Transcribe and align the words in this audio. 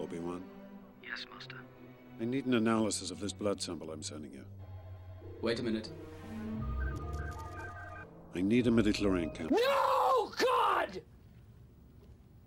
Obi-Wan? 0.00 0.42
Yes, 1.02 1.26
Master. 1.32 1.56
I 2.20 2.24
need 2.24 2.46
an 2.46 2.54
analysis 2.54 3.10
of 3.10 3.20
this 3.20 3.32
blood 3.32 3.60
sample 3.60 3.90
I'm 3.90 4.02
sending 4.02 4.32
you. 4.32 4.44
Wait 5.42 5.58
a 5.58 5.62
minute. 5.62 5.90
I 8.34 8.40
need 8.40 8.66
a 8.66 8.70
midi-chlorian 8.70 9.34
camp. 9.34 9.50
No, 9.50 10.30
God! 10.38 11.00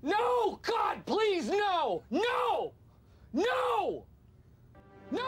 No, 0.02 0.60
God, 0.62 1.06
please, 1.06 1.50
no! 1.50 2.04
No! 2.10 2.74
No! 3.34 4.06
No! 5.12 5.22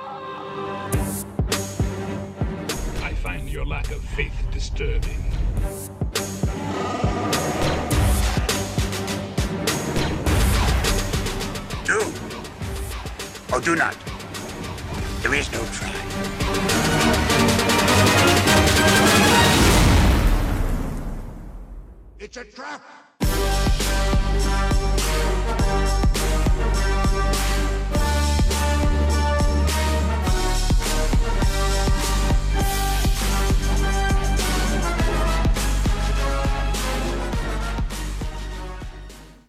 I 3.02 3.14
find 3.22 3.50
your 3.50 3.66
lack 3.66 3.92
of 3.92 4.02
faith 4.02 4.34
disturbing. 4.52 5.24
Do 11.86 12.00
or 13.54 13.62
do 13.62 13.76
not. 13.76 13.96
There 15.22 15.36
is 15.36 15.52
no 15.52 15.60
try. 15.66 15.94
It's 22.20 22.38
a 22.38 22.44
trap. 22.46 22.82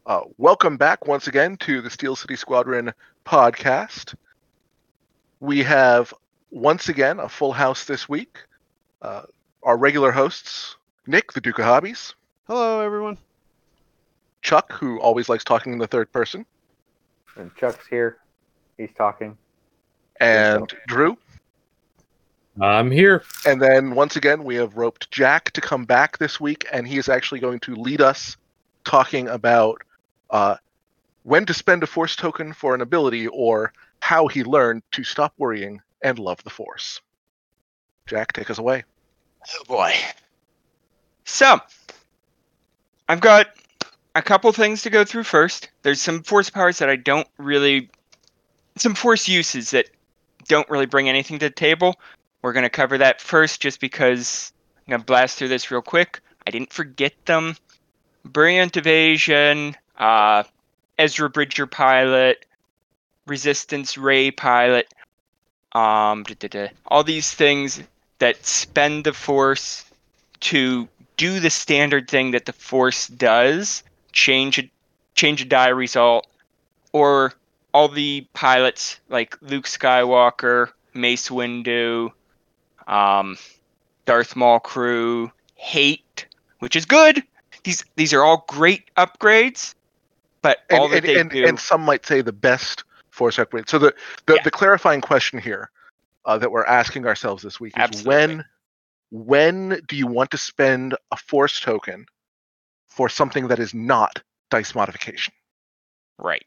Uh, 0.06 0.20
welcome 0.38 0.76
back 0.76 1.06
once 1.08 1.26
again 1.26 1.56
to 1.56 1.80
the 1.80 1.90
Steel 1.90 2.14
City 2.14 2.36
Squadron 2.36 2.92
podcast. 3.24 4.14
We 5.40 5.64
have 5.64 6.14
once 6.52 6.88
again 6.88 7.18
a 7.18 7.28
full 7.28 7.52
house 7.52 7.84
this 7.84 8.08
week. 8.08 8.38
Uh, 9.02 9.22
our 9.64 9.76
regular 9.76 10.12
hosts 10.12 10.76
Nick, 11.08 11.32
the 11.32 11.40
Duke 11.40 11.58
of 11.58 11.64
Hobbies, 11.64 12.14
Hello, 12.46 12.80
everyone. 12.80 13.18
Chuck, 14.42 14.70
who 14.72 15.00
always 15.00 15.28
likes 15.28 15.42
talking 15.42 15.72
in 15.72 15.78
the 15.80 15.88
third 15.88 16.12
person, 16.12 16.46
And 17.36 17.52
Chuck's 17.56 17.88
here. 17.88 18.18
He's 18.78 18.92
talking. 18.96 19.36
and 20.20 20.72
Drew. 20.86 21.18
I'm 22.60 22.92
here. 22.92 23.24
And 23.44 23.60
then 23.60 23.96
once 23.96 24.14
again, 24.14 24.44
we 24.44 24.54
have 24.54 24.76
roped 24.76 25.10
Jack 25.10 25.50
to 25.52 25.60
come 25.60 25.84
back 25.84 26.18
this 26.18 26.40
week, 26.40 26.64
and 26.72 26.86
he 26.86 26.96
is 26.96 27.08
actually 27.08 27.40
going 27.40 27.58
to 27.60 27.74
lead 27.74 28.00
us 28.00 28.36
talking 28.84 29.26
about 29.28 29.82
uh, 30.30 30.56
when 31.22 31.46
to 31.46 31.54
spend 31.54 31.82
a 31.82 31.86
Force 31.86 32.16
token 32.16 32.52
for 32.52 32.74
an 32.74 32.80
ability 32.80 33.26
or 33.28 33.72
how 34.00 34.26
he 34.28 34.44
learned 34.44 34.82
to 34.92 35.04
stop 35.04 35.34
worrying 35.38 35.80
and 36.02 36.18
love 36.18 36.42
the 36.44 36.50
Force. 36.50 37.00
Jack, 38.06 38.32
take 38.32 38.50
us 38.50 38.58
away. 38.58 38.84
Oh 39.48 39.64
boy. 39.66 39.94
So, 41.24 41.58
I've 43.08 43.20
got 43.20 43.48
a 44.14 44.22
couple 44.22 44.50
things 44.52 44.82
to 44.82 44.90
go 44.90 45.04
through 45.04 45.24
first. 45.24 45.70
There's 45.82 46.00
some 46.00 46.22
force 46.22 46.48
powers 46.50 46.78
that 46.78 46.88
I 46.88 46.96
don't 46.96 47.28
really. 47.36 47.90
Some 48.76 48.94
force 48.94 49.28
uses 49.28 49.70
that 49.70 49.88
don't 50.48 50.68
really 50.68 50.86
bring 50.86 51.08
anything 51.08 51.38
to 51.40 51.46
the 51.46 51.54
table. 51.54 51.96
We're 52.42 52.52
going 52.52 52.64
to 52.64 52.70
cover 52.70 52.98
that 52.98 53.20
first 53.20 53.60
just 53.60 53.80
because 53.80 54.52
I'm 54.78 54.92
going 54.92 55.00
to 55.00 55.06
blast 55.06 55.38
through 55.38 55.48
this 55.48 55.70
real 55.70 55.82
quick. 55.82 56.20
I 56.46 56.50
didn't 56.50 56.72
forget 56.72 57.12
them. 57.24 57.56
Brilliant 58.24 58.76
Evasion, 58.76 59.76
uh, 59.98 60.44
Ezra 60.98 61.28
Bridger 61.30 61.66
Pilot, 61.66 62.44
Resistance 63.26 63.98
Rey 63.98 64.30
Pilot, 64.30 64.92
um, 65.72 66.24
all 66.86 67.04
these 67.04 67.32
things 67.32 67.82
that 68.18 68.44
spend 68.46 69.04
the 69.04 69.12
force 69.12 69.84
to 70.40 70.88
do 71.16 71.40
the 71.40 71.50
standard 71.50 72.08
thing 72.08 72.30
that 72.30 72.46
the 72.46 72.52
force 72.52 73.08
does 73.08 73.82
change 74.12 74.58
a 74.58 74.70
change 75.14 75.42
a 75.42 75.44
die 75.44 75.68
result 75.68 76.26
or 76.92 77.32
all 77.72 77.88
the 77.88 78.26
pilots 78.34 79.00
like 79.08 79.36
luke 79.40 79.64
skywalker 79.64 80.68
mace 80.94 81.28
windu 81.28 82.10
um, 82.86 83.36
darth 84.04 84.36
maul 84.36 84.60
crew 84.60 85.30
hate 85.54 86.26
which 86.58 86.76
is 86.76 86.84
good. 86.86 87.22
These 87.64 87.84
these 87.96 88.12
are 88.12 88.22
all 88.22 88.44
great 88.48 88.92
upgrades 88.96 89.74
but 90.42 90.58
And, 90.70 90.78
all 90.80 90.88
that 90.88 90.96
and, 90.98 91.06
they 91.06 91.20
and, 91.20 91.30
do 91.30 91.46
and 91.46 91.58
some 91.58 91.82
might 91.82 92.06
say 92.06 92.20
the 92.20 92.32
best 92.32 92.84
Force 93.10 93.38
upgrade. 93.38 93.68
So 93.68 93.78
the, 93.78 93.94
the, 94.26 94.34
Yeah. 94.34 94.42
the 94.42 94.50
clarifying 94.50 95.00
question 95.00 95.38
here 95.38 95.70
uh, 96.26 96.36
that 96.38 96.50
we're 96.50 96.64
asking 96.66 97.06
ourselves 97.06 97.42
this 97.42 97.58
week 97.58 97.78
is 97.78 97.82
Absolutely. 97.82 98.10
when 98.10 98.44
when 99.10 99.80
do 99.86 99.96
you 99.96 100.06
want 100.06 100.30
to 100.32 100.36
spend 100.38 100.94
a 101.12 101.16
Force 101.16 101.60
token 101.60 102.06
for 102.88 103.08
something 103.08 103.48
that 103.48 103.58
is 103.58 103.72
not 103.72 104.20
dice 104.50 104.74
modification? 104.74 105.32
Right. 106.18 106.44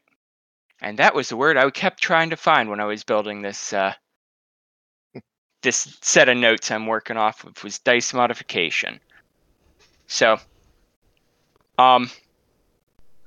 And 0.80 0.98
that 0.98 1.14
was 1.14 1.28
the 1.28 1.36
word 1.36 1.56
I 1.56 1.68
kept 1.70 2.00
trying 2.02 2.30
to 2.30 2.36
find 2.36 2.70
when 2.70 2.80
I 2.80 2.84
was 2.84 3.02
building 3.04 3.42
this 3.42 3.72
uh 3.72 3.94
this 5.62 5.98
set 6.02 6.28
of 6.28 6.36
notes 6.36 6.70
I'm 6.70 6.86
working 6.86 7.16
off 7.16 7.44
of 7.44 7.62
was 7.64 7.78
dice 7.78 8.14
modification. 8.14 9.00
So 10.06 10.38
um 11.78 12.10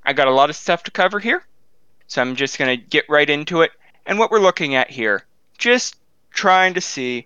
I 0.05 0.13
got 0.13 0.27
a 0.27 0.33
lot 0.33 0.49
of 0.49 0.55
stuff 0.55 0.83
to 0.83 0.91
cover 0.91 1.19
here. 1.19 1.45
So 2.07 2.21
I'm 2.21 2.35
just 2.35 2.57
going 2.57 2.77
to 2.77 2.85
get 2.85 3.05
right 3.09 3.29
into 3.29 3.61
it. 3.61 3.71
And 4.05 4.19
what 4.19 4.31
we're 4.31 4.39
looking 4.39 4.75
at 4.75 4.89
here, 4.89 5.25
just 5.57 5.95
trying 6.31 6.73
to 6.73 6.81
see 6.81 7.25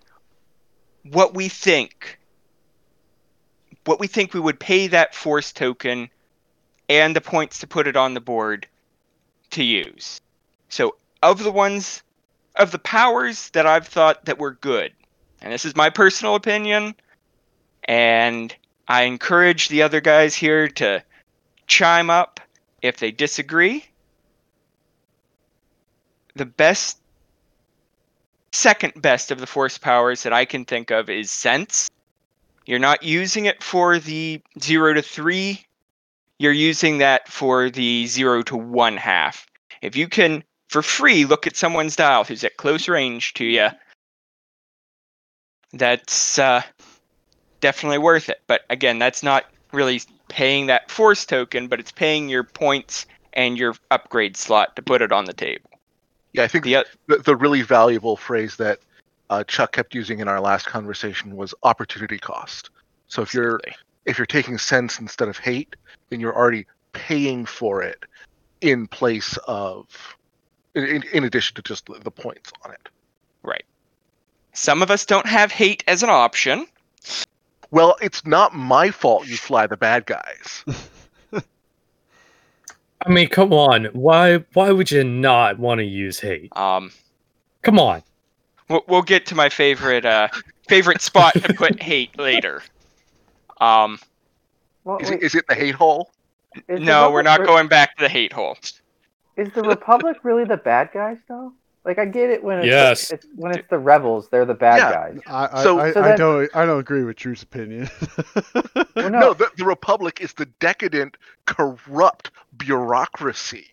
what 1.04 1.34
we 1.34 1.48
think 1.48 2.18
what 3.88 4.00
we 4.02 4.08
think 4.08 4.34
we 4.34 4.40
would 4.40 4.60
pay 4.60 4.88
that 4.88 5.16
force 5.16 5.54
token 5.54 6.10
and 6.90 7.16
the 7.16 7.22
points 7.22 7.60
to 7.60 7.68
put 7.68 7.88
it 7.88 7.96
on 7.96 8.14
the 8.14 8.20
board 8.20 8.68
to 9.52 9.64
use. 9.64 10.20
So, 10.70 10.98
of 11.24 11.42
the 11.42 11.52
ones, 11.52 12.04
of 12.58 12.72
the 12.72 12.80
powers 12.80 13.50
that 13.52 13.66
I've 13.66 13.88
thought 13.88 14.26
that 14.26 14.38
were 14.38 14.52
good, 14.52 14.92
and 15.42 15.54
this 15.54 15.66
is 15.66 15.76
my 15.76 15.90
personal 15.90 16.36
opinion, 16.36 16.96
and 17.86 18.54
I 18.90 19.04
encourage 19.04 19.70
the 19.70 19.84
other 19.84 20.02
guys 20.02 20.36
here 20.36 20.68
to 20.68 21.02
chime 21.68 22.10
up 22.10 22.42
if 22.82 22.98
they 22.98 23.12
disagree. 23.12 23.86
The 26.36 26.46
best, 26.46 27.00
second 28.52 29.02
best 29.02 29.32
of 29.32 29.40
the 29.40 29.48
force 29.48 29.78
powers 29.78 30.24
that 30.24 30.34
I 30.34 30.46
can 30.46 30.66
think 30.66 30.92
of 30.92 31.10
is 31.10 31.32
Sense. 31.32 31.90
You're 32.66 32.80
not 32.80 33.02
using 33.02 33.46
it 33.46 33.64
for 33.64 33.98
the 33.98 34.42
0 34.60 34.94
to 34.96 35.02
3 35.02 35.66
you're 36.40 36.52
using 36.52 37.00
that 37.00 37.28
for 37.28 37.70
the 37.70 38.06
zero 38.08 38.44
to 38.44 38.56
one 38.56 38.98
half. 38.98 39.48
If 39.82 39.96
you 39.96 40.08
can, 40.08 40.44
for 40.70 40.82
free, 40.82 41.26
look 41.26 41.48
at 41.48 41.56
someone's 41.56 41.96
dial 41.96 42.24
who's 42.24 42.44
at 42.44 42.58
close 42.58 42.88
range 42.88 43.34
to 43.36 43.46
you, 43.46 43.70
that's 45.74 46.38
uh, 46.38 46.62
definitely 47.60 47.98
worth 47.98 48.30
it. 48.30 48.42
But 48.48 48.62
again, 48.70 49.00
that's 49.00 49.24
not 49.24 49.46
really 49.72 50.02
paying 50.30 50.68
that 50.68 50.90
force 50.92 51.26
token, 51.26 51.68
but 51.68 51.80
it's 51.80 51.92
paying 51.92 52.30
your 52.30 52.44
points 52.44 53.06
and 53.34 53.58
your 53.58 53.76
upgrade 53.92 54.36
slot 54.36 54.76
to 54.76 54.82
put 54.82 55.02
it 55.02 55.12
on 55.12 55.26
the 55.26 55.34
table. 55.34 55.70
Yeah, 56.34 56.44
I 56.44 56.48
think 56.48 56.66
The, 56.66 56.86
the, 57.08 57.18
the 57.18 57.36
really 57.36 57.62
valuable 57.62 58.18
phrase 58.18 58.58
that 58.58 58.80
uh, 59.30 59.44
Chuck 59.44 59.72
kept 59.72 59.94
using 59.94 60.20
in 60.20 60.28
our 60.28 60.42
last 60.42 60.68
conversation 60.68 61.36
was 61.36 61.54
opportunity 61.64 62.18
cost. 62.18 62.70
So 63.08 63.22
if 63.22 63.34
you're 63.34 63.60
if 64.06 64.18
you're 64.18 64.26
taking 64.26 64.58
sense 64.58 65.00
instead 65.00 65.28
of 65.28 65.38
hate, 65.38 65.76
then 66.10 66.20
you're 66.20 66.36
already 66.36 66.66
paying 66.94 67.46
for 67.46 67.82
it 67.82 68.04
in 68.62 68.88
place 68.88 69.38
of 69.48 69.88
in, 70.76 71.04
in, 71.12 71.24
addition 71.24 71.56
to 71.56 71.62
just 71.62 71.88
the 71.88 72.12
points 72.12 72.52
on 72.64 72.72
it. 72.72 72.90
right. 73.44 73.66
Some 74.54 74.82
of 74.82 74.92
us 74.92 75.06
don't 75.06 75.26
have 75.26 75.52
hate 75.52 75.84
as 75.88 76.04
an 76.04 76.10
option. 76.10 76.68
Well, 77.72 77.98
it's 78.02 78.26
not 78.26 78.56
my 78.56 78.92
fault 78.92 79.28
you 79.28 79.38
fly 79.38 79.68
the 79.68 79.78
bad 79.78 80.06
guys. 80.06 80.64
I 83.02 83.10
mean, 83.10 83.28
come 83.30 83.54
on. 83.54 83.86
Why 83.94 84.38
why 84.54 84.72
would 84.72 84.90
you 84.92 85.04
not 85.04 85.60
want 85.60 85.80
to 85.80 85.86
use 85.86 86.20
hate? 86.20 86.56
Um, 86.58 86.92
Come 87.62 87.80
on. 87.80 88.02
We'll, 88.70 88.84
we'll 88.88 89.02
get 89.02 89.26
to 89.28 89.36
my 89.36 89.50
favorite 89.50 90.06
uh 90.06 90.30
favorite 90.68 91.02
spot 91.02 91.34
to 91.36 91.54
put 91.54 91.82
hate 91.82 92.18
later. 92.18 92.64
Um, 93.62 94.00
Well, 94.84 94.98
Is 95.00 95.10
it, 95.12 95.22
is 95.24 95.36
it 95.36 95.46
the 95.48 95.56
hate 95.56 95.76
hole? 95.76 96.12
is 96.68 96.80
the 96.80 96.86
no, 96.86 97.12
we're 97.12 97.22
not 97.22 97.40
Republic- 97.40 97.48
going 97.48 97.68
back 97.68 97.96
to 97.98 98.04
the 98.04 98.10
hate 98.10 98.34
hole. 98.34 98.58
Is 99.36 99.50
the 99.54 99.62
Republic 99.62 100.18
really 100.24 100.46
the 100.46 100.58
bad 100.58 100.90
guys 100.94 101.18
though? 101.28 101.54
Like 101.88 101.98
I 102.00 102.06
get 102.06 102.30
it 102.30 102.44
when 102.44 102.60
it's, 102.60 102.68
Yes. 102.68 103.12
it's 103.12 103.26
when 103.36 103.56
it's 103.58 103.68
the 103.70 103.80
rebels, 103.80 104.28
they're 104.30 104.46
the 104.46 104.54
bad 104.54 104.78
Yeah. 104.78 104.92
guys. 104.92 105.20
I, 105.26 105.60
I, 105.60 105.64
So- 105.64 105.80
I, 105.80 105.92
So 105.94 106.04
I 106.04 106.16
don't 106.18 106.50
I 106.56 106.66
don't 106.66 106.80
agree 106.80 107.04
with 107.04 107.16
Drew's 107.16 107.42
opinion. 107.44 107.90
Well, 108.96 109.10
No, 109.12 109.20
no, 109.20 109.34
the, 109.34 109.50
the 109.58 109.64
Republic 109.64 110.20
is 110.22 110.34
the 110.34 110.48
decadent, 110.60 111.18
corrupt 111.46 112.32
bureaucracy. 112.58 113.68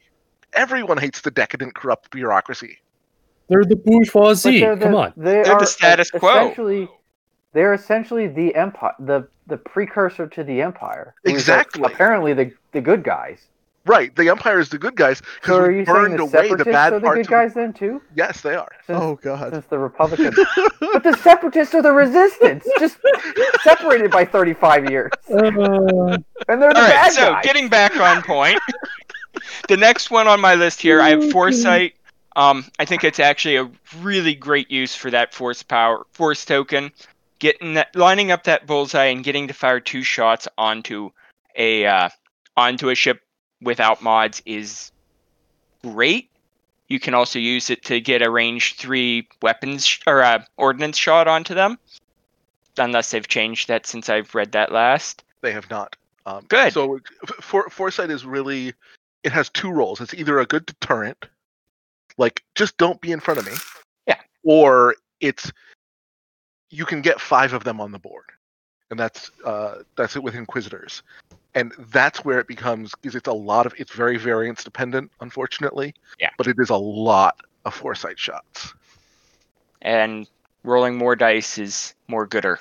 everyone 0.53 0.99
hates 0.99 1.23
the 1.23 1.31
decadent, 1.31 1.75
corrupt 1.75 2.11
bureaucracy. 2.11 2.79
They're 3.49 3.65
the 3.65 3.75
But 3.77 3.85
bourgeoisie. 3.87 4.61
they're 4.61 4.77
the, 4.77 4.85
Come 4.87 4.95
on. 4.95 5.13
They 5.17 5.43
They're 5.43 5.59
the 5.59 5.67
status 5.67 6.11
quo. 6.11 6.31
Essentially, 6.31 6.89
they're 7.53 7.73
essentially 7.75 8.27
the 8.29 8.55
empire, 8.55 8.93
the 9.01 9.27
the 9.47 9.57
precursor 9.57 10.27
to 10.29 10.45
the 10.45 10.63
empire. 10.63 11.15
who 11.25 11.31
is, 11.31 11.37
Exactly. 11.37 11.83
apparently, 11.85 12.33
the 12.35 12.53
the 12.73 12.81
good 12.81 13.03
guys. 13.03 13.49
Right, 13.87 14.15
the 14.17 14.31
Empire 14.31 14.61
is 14.61 14.71
the 14.71 14.79
good 14.79 14.97
guys 14.97 15.21
because 15.41 15.59
are 15.59 15.69
we 15.69 15.81
you 15.81 15.85
saying 15.85 15.95
burned 15.97 16.19
the 16.19 16.23
away 16.23 16.31
the 16.31 16.49
separatists 16.49 16.73
bad 16.73 16.93
are 16.95 17.01
the 17.01 17.11
good 17.11 17.27
guys 17.27 17.53
then 17.53 17.73
too? 17.75 18.01
Yes, 18.15 18.41
they 18.41 18.55
are. 18.55 18.71
Since, 18.87 18.99
Oh 19.03 19.17
god. 19.17 19.53
since 19.53 19.67
the 19.67 19.79
Republicans, 19.79 20.35
but 20.81 21.03
the 21.03 21.15
separatists 21.23 21.75
are 21.75 21.83
the 21.83 21.93
resistance, 21.93 22.67
just 22.79 22.97
separated 23.63 24.11
by 24.11 24.25
thirty-five 24.25 24.91
years, 24.91 25.11
Uh, 25.31 26.17
and 26.49 26.63
they're 26.63 26.73
the 26.73 26.77
All 26.79 26.83
right, 26.83 26.89
bad 26.89 27.13
so 27.13 27.33
guys. 27.33 27.45
getting 27.45 27.69
back 27.69 27.95
on 27.99 28.23
point. 28.23 28.59
the 29.69 29.77
next 29.77 30.11
one 30.11 30.29
on 30.29 30.41
my 30.41 30.55
list 30.55 30.81
here, 30.81 31.03
I 31.03 31.11
have 31.11 31.31
foresight. 31.33 31.95
Um, 32.37 32.65
I 32.79 32.87
think 32.87 33.05
it's 33.05 33.21
actually 33.21 33.57
a 33.57 33.71
really 34.01 34.35
great 34.35 34.71
use 34.71 34.95
for 34.95 35.11
that 35.11 35.35
force 35.35 35.63
power, 35.63 36.07
force 36.13 36.45
token. 36.47 36.91
Getting 37.39 37.75
that, 37.75 37.95
lining 37.95 38.31
up 38.31 38.45
that 38.45 38.67
bullseye 38.67 39.07
and 39.07 39.23
getting 39.23 39.47
to 39.49 39.55
fire 39.55 39.79
two 39.81 40.03
shots 40.03 40.49
onto 40.57 41.11
a 41.57 41.85
uh, 41.85 42.09
onto 42.57 42.89
a 42.89 42.95
ship 42.95 43.21
without 43.65 44.03
mods 44.03 44.43
is 44.47 44.93
great. 45.83 46.31
You 46.89 47.01
can 47.01 47.15
also 47.15 47.39
use 47.39 47.71
it 47.71 47.85
to 47.85 48.01
get 48.01 48.23
a 48.23 48.31
range 48.31 48.77
three 48.77 49.27
weapons 49.43 49.87
sh- 49.87 50.01
or 50.07 50.23
uh, 50.23 50.45
ordnance 50.57 50.99
shot 50.99 51.27
onto 51.27 51.55
them, 51.55 51.79
unless 52.79 53.11
they've 53.11 53.27
changed 53.27 53.69
that 53.69 53.87
since 53.87 54.09
I've 54.09 54.35
read 54.35 54.53
that 54.53 54.71
last. 54.71 55.25
They 55.41 55.53
have 55.53 55.69
not. 55.71 55.97
Um, 56.27 56.45
Good. 56.49 56.73
So 56.73 57.01
for, 57.41 57.69
foresight 57.71 58.11
is 58.11 58.25
really 58.25 58.75
it 59.25 59.33
has 59.33 59.49
two 59.49 59.71
roles. 59.71 60.01
It's 60.01 60.15
either 60.15 60.39
a 60.39 60.47
good 60.47 60.67
deterrent, 60.67 61.27
like 62.19 62.43
just 62.55 62.77
don't 62.77 63.01
be 63.01 63.13
in 63.13 63.21
front 63.21 63.41
of 63.41 63.47
me. 63.47 63.53
Yeah. 64.07 64.21
Or 64.43 64.95
it's 65.21 65.51
you 66.71 66.85
can 66.85 67.03
get 67.03 67.21
five 67.21 67.53
of 67.53 67.65
them 67.65 67.81
on 67.81 67.93
the 67.93 67.99
board, 67.99 68.27
and 68.91 68.99
that's 68.99 69.31
uh, 69.45 69.77
that's 69.97 70.17
it 70.17 70.23
with 70.23 70.35
inquisitors, 70.35 71.03
and 71.55 71.73
that's 71.91 72.25
where 72.25 72.39
it 72.41 72.47
becomes 72.49 72.93
because 73.01 73.15
it's 73.15 73.29
a 73.29 73.33
lot 73.33 73.67
of 73.67 73.75
it's 73.79 73.93
very 73.93 74.17
variance 74.17 74.65
dependent, 74.65 75.11
unfortunately. 75.21 75.95
Yeah. 76.21 76.31
But 76.37 76.47
it 76.47 76.57
is 76.59 76.71
a 76.71 76.77
lot 76.77 77.37
of 77.65 77.75
foresight 77.75 78.19
shots. 78.19 78.75
and 79.83 80.29
rolling 80.63 80.97
more 80.97 81.15
dice 81.17 81.59
is 81.59 81.95
more 82.09 82.27
gooder. 82.27 82.59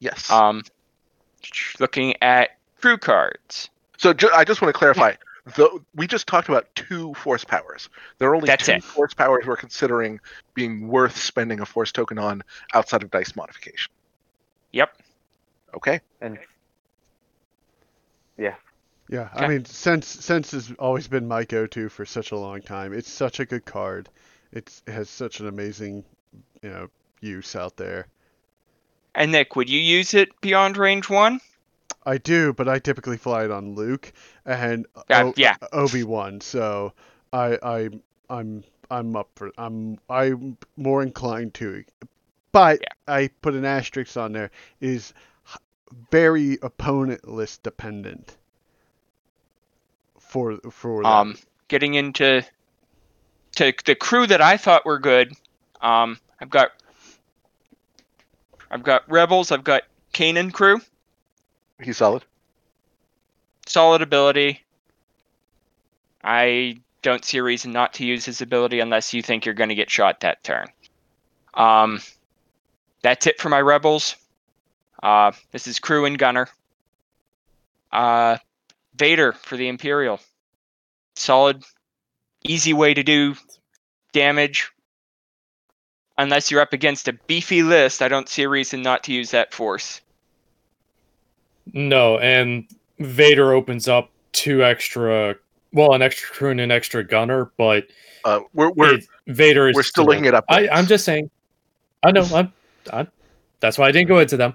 Yes. 0.00 0.30
Um, 0.30 0.62
looking 1.80 2.14
at 2.22 2.50
crew 2.80 2.98
cards. 2.98 3.70
So 3.98 4.12
ju- 4.12 4.30
I 4.34 4.44
just 4.44 4.60
want 4.60 4.74
to 4.74 4.78
clarify. 4.78 5.14
Though 5.54 5.80
we 5.94 6.08
just 6.08 6.26
talked 6.26 6.48
about 6.48 6.66
two 6.74 7.14
force 7.14 7.44
powers. 7.44 7.88
There 8.18 8.28
are 8.28 8.34
only 8.34 8.48
That's 8.48 8.66
two 8.66 8.72
it. 8.72 8.84
force 8.84 9.14
powers 9.14 9.46
we're 9.46 9.56
considering 9.56 10.18
being 10.54 10.88
worth 10.88 11.16
spending 11.16 11.60
a 11.60 11.66
force 11.66 11.92
token 11.92 12.18
on 12.18 12.42
outside 12.74 13.04
of 13.04 13.10
dice 13.12 13.36
modification. 13.36 13.92
Yep. 14.72 14.96
Okay. 15.74 16.00
and 16.20 16.36
yeah, 18.38 18.54
Yeah, 19.08 19.28
I 19.34 19.46
mean, 19.48 19.64
sense 19.64 20.06
sense 20.06 20.50
has 20.50 20.72
always 20.78 21.08
been 21.08 21.28
my 21.28 21.44
go-to 21.44 21.88
for 21.88 22.04
such 22.04 22.32
a 22.32 22.36
long 22.36 22.60
time. 22.62 22.92
It's 22.92 23.10
such 23.10 23.40
a 23.40 23.44
good 23.46 23.64
card. 23.64 24.08
It's, 24.52 24.82
it 24.86 24.92
has 24.92 25.08
such 25.10 25.40
an 25.40 25.48
amazing, 25.48 26.04
you 26.62 26.70
know, 26.70 26.88
use 27.20 27.54
out 27.56 27.76
there. 27.76 28.06
And 29.14 29.32
Nick, 29.32 29.56
would 29.56 29.68
you 29.70 29.80
use 29.80 30.14
it 30.14 30.28
beyond 30.40 30.76
range 30.76 31.08
one? 31.08 31.40
I 32.04 32.18
do, 32.18 32.52
but 32.52 32.68
I 32.68 32.78
typically 32.78 33.16
fly 33.16 33.44
it 33.44 33.50
on 33.50 33.74
Luke 33.74 34.12
and 34.44 34.86
Uh, 35.10 35.32
yeah. 35.36 35.56
Obi 35.72 36.04
Wan. 36.04 36.40
So 36.40 36.92
I 37.32 37.58
I 37.62 37.90
I'm 38.30 38.64
I'm 38.90 39.16
up 39.16 39.28
for 39.34 39.50
I'm 39.58 39.98
I'm 40.08 40.56
more 40.76 41.02
inclined 41.02 41.54
to. 41.54 41.84
But 42.52 42.80
Yeah. 42.82 43.14
I 43.14 43.28
put 43.42 43.54
an 43.54 43.64
asterisk 43.64 44.16
on 44.16 44.32
there 44.32 44.50
is 44.80 45.12
very 46.10 46.58
opponent 46.62 47.28
list 47.28 47.62
dependent. 47.62 48.36
For 50.18 50.58
for 50.70 51.02
that. 51.02 51.08
Um, 51.08 51.36
getting 51.68 51.94
into 51.94 52.44
to 53.56 53.72
the 53.84 53.94
crew 53.94 54.26
that 54.26 54.40
I 54.40 54.56
thought 54.56 54.84
were 54.84 54.98
good. 54.98 55.32
Um, 55.80 56.18
I've 56.40 56.50
got 56.50 56.70
I've 58.70 58.82
got 58.82 59.10
rebels. 59.10 59.52
I've 59.52 59.64
got 59.64 59.82
Kanan 60.12 60.52
crew. 60.52 60.80
He's 61.82 61.98
solid. 61.98 62.24
Solid 63.66 64.02
ability. 64.02 64.62
I 66.22 66.80
don't 67.02 67.24
see 67.24 67.38
a 67.38 67.42
reason 67.42 67.72
not 67.72 67.94
to 67.94 68.04
use 68.04 68.24
his 68.24 68.40
ability 68.40 68.80
unless 68.80 69.14
you 69.14 69.22
think 69.22 69.44
you're 69.44 69.54
going 69.54 69.68
to 69.68 69.74
get 69.74 69.90
shot 69.90 70.20
that 70.20 70.42
turn. 70.42 70.66
Um, 71.54 72.00
that's 73.02 73.26
it 73.26 73.40
for 73.40 73.48
my 73.48 73.60
rebels. 73.60 74.16
Uh, 75.02 75.32
this 75.52 75.66
is 75.66 75.78
crew 75.78 76.04
and 76.04 76.18
gunner. 76.18 76.48
Uh, 77.92 78.36
Vader 78.96 79.32
for 79.32 79.56
the 79.56 79.68
Imperial. 79.68 80.20
Solid, 81.16 81.64
easy 82.44 82.72
way 82.72 82.94
to 82.94 83.02
do 83.02 83.34
damage. 84.12 84.70
Unless 86.18 86.50
you're 86.50 86.62
up 86.62 86.72
against 86.72 87.08
a 87.08 87.12
beefy 87.26 87.62
list, 87.62 88.00
I 88.00 88.08
don't 88.08 88.28
see 88.28 88.42
a 88.42 88.48
reason 88.48 88.80
not 88.82 89.04
to 89.04 89.12
use 89.12 89.30
that 89.32 89.52
force. 89.52 90.00
no, 91.72 92.18
and 92.18 92.66
Vader 92.98 93.52
opens 93.52 93.88
up 93.88 94.10
two 94.32 94.64
extra, 94.64 95.36
well, 95.72 95.92
an 95.94 96.00
extra 96.00 96.30
crew 96.30 96.50
and 96.50 96.60
an 96.60 96.70
extra 96.70 97.04
gunner, 97.04 97.50
but 97.58 97.86
Uh, 98.24 98.40
we're 98.54 98.70
we're 98.70 98.94
it- 98.94 99.06
Vader 99.26 99.68
is 99.68 99.74
we're 99.76 99.82
still 99.82 100.04
looking 100.04 100.26
at 100.26 100.44
I, 100.48 100.68
I'm 100.68 100.86
just 100.86 101.04
saying. 101.04 101.28
I 102.02 102.12
know. 102.12 102.22
I'm, 102.32 102.52
I'm. 102.92 103.08
That's 103.60 103.76
why 103.78 103.88
I 103.88 103.92
didn't 103.92 104.08
go 104.08 104.18
into 104.20 104.36
them. 104.36 104.54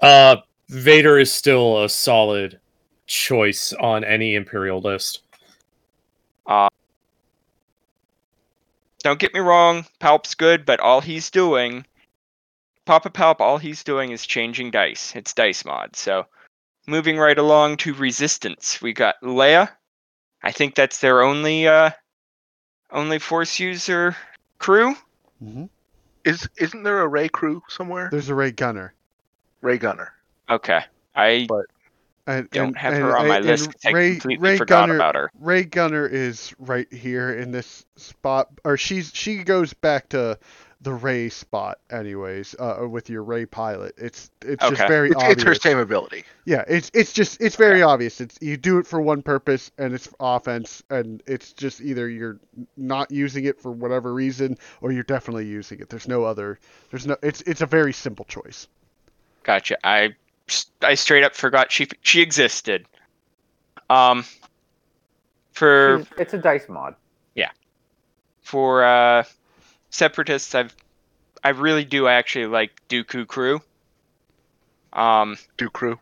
Uh, 0.00 0.36
Vader 0.68 1.18
is 1.18 1.32
still 1.32 1.84
a 1.84 1.88
solid 1.88 2.60
choice 3.06 3.72
on 3.74 4.04
any 4.04 4.34
Imperial 4.34 4.80
list. 4.80 5.22
Uh, 6.46 6.68
don't 9.02 9.18
get 9.18 9.32
me 9.34 9.40
wrong, 9.40 9.86
Palp's 10.00 10.34
good, 10.34 10.66
but 10.66 10.80
all 10.80 11.00
he's 11.00 11.30
doing, 11.30 11.84
Papa 12.84 13.10
Palp, 13.10 13.40
all 13.40 13.58
he's 13.58 13.84
doing 13.84 14.10
is 14.10 14.26
changing 14.26 14.70
dice. 14.70 15.14
It's 15.14 15.32
dice 15.32 15.64
mod. 15.64 15.94
So, 15.96 16.26
moving 16.86 17.16
right 17.16 17.38
along 17.38 17.78
to 17.78 17.94
Resistance, 17.94 18.80
we 18.82 18.92
got 18.92 19.16
Leia. 19.22 19.68
I 20.42 20.52
think 20.52 20.74
that's 20.74 21.00
their 21.00 21.22
only 21.22 21.66
uh, 21.66 21.90
only 22.90 23.18
Force 23.18 23.58
user 23.58 24.16
crew. 24.58 24.94
Mhm. 25.42 25.68
Is 26.24 26.48
isn't 26.56 26.82
there 26.82 27.00
a 27.00 27.08
Rey 27.08 27.28
crew 27.28 27.62
somewhere? 27.68 28.08
There's 28.10 28.28
a 28.28 28.34
Rey 28.34 28.50
Gunner. 28.52 28.94
Rey 29.60 29.78
Gunner. 29.78 30.12
Okay, 30.50 30.80
I 31.14 31.46
But- 31.48 31.66
And, 32.28 32.50
don't 32.50 32.66
and- 32.68 32.76
have 32.78 32.92
and- 32.94 33.02
her 33.02 33.16
on 33.16 33.28
my 33.28 33.36
and 33.36 33.46
list. 33.46 33.66
'cause 33.72 33.80
I 33.86 33.90
Rey, 33.90 34.10
completely 34.12 34.42
Rey 34.50 34.56
forgot 34.58 34.82
Gunner, 34.82 34.94
about 34.96 35.14
her. 35.14 35.30
Rey 35.38 35.62
Gunner 35.64 36.06
is 36.06 36.52
right 36.58 36.92
here 36.92 37.30
in 37.32 37.52
this 37.52 37.84
spot, 37.96 38.48
or 38.64 38.76
she's 38.76 39.12
she 39.14 39.44
goes 39.44 39.72
back 39.72 40.08
to 40.08 40.36
the 40.80 40.92
Rey 40.92 41.28
spot, 41.28 41.78
anyways. 41.88 42.54
Uh, 42.58 42.86
with 42.88 43.08
your 43.08 43.22
Rey 43.22 43.46
pilot, 43.46 43.94
it's 43.96 44.30
it's 44.44 44.68
just 44.68 44.86
very 44.88 45.08
It's, 45.10 45.16
obvious. 45.16 45.32
it's 45.34 45.42
her 45.44 45.54
same 45.54 45.78
ability. 45.78 46.24
Yeah, 46.44 46.64
it's 46.68 46.90
it's 46.94 47.12
just 47.12 47.40
it's 47.40 47.54
very 47.56 47.80
obvious. 47.82 48.20
It's 48.20 48.36
you 48.40 48.56
do 48.56 48.78
it 48.78 48.86
for 48.88 49.00
one 49.00 49.22
purpose 49.22 49.70
and 49.78 49.94
it's 49.94 50.08
offense, 50.18 50.82
and 50.90 51.22
it's 51.26 51.52
just 51.52 51.80
either 51.80 52.08
you're 52.08 52.38
not 52.76 53.10
using 53.12 53.44
it 53.44 53.60
for 53.60 53.70
whatever 53.70 54.12
reason 54.12 54.58
or 54.80 54.90
you're 54.90 55.02
definitely 55.04 55.46
using 55.46 55.78
it. 55.80 55.88
There's 55.88 56.08
no 56.08 56.24
other. 56.24 56.58
There's 56.90 57.06
no. 57.06 57.16
It's 57.22 57.40
it's 57.42 57.60
a 57.62 57.66
very 57.66 57.92
simple 57.92 58.24
choice. 58.24 58.66
Gotcha. 59.46 59.78
I 59.86 60.12
I 60.82 60.96
straight 60.96 61.22
up 61.22 61.36
forgot 61.36 61.70
she 61.70 61.86
she 62.02 62.20
existed. 62.20 62.84
Um, 63.88 64.24
for 65.52 65.98
She's- 66.00 66.12
it's 66.18 66.34
a 66.34 66.38
dice 66.38 66.68
mod. 66.68 66.96
Yeah. 67.36 67.50
For 68.42 68.82
uh, 68.84 69.22
separatists, 69.90 70.52
I've 70.56 70.74
I 71.44 71.50
really 71.50 71.84
do 71.84 72.08
actually 72.08 72.46
like 72.46 72.72
Dooku 72.88 73.28
crew. 73.28 73.60
Um, 74.92 75.36
Do 75.58 75.68
crew. 75.70 76.00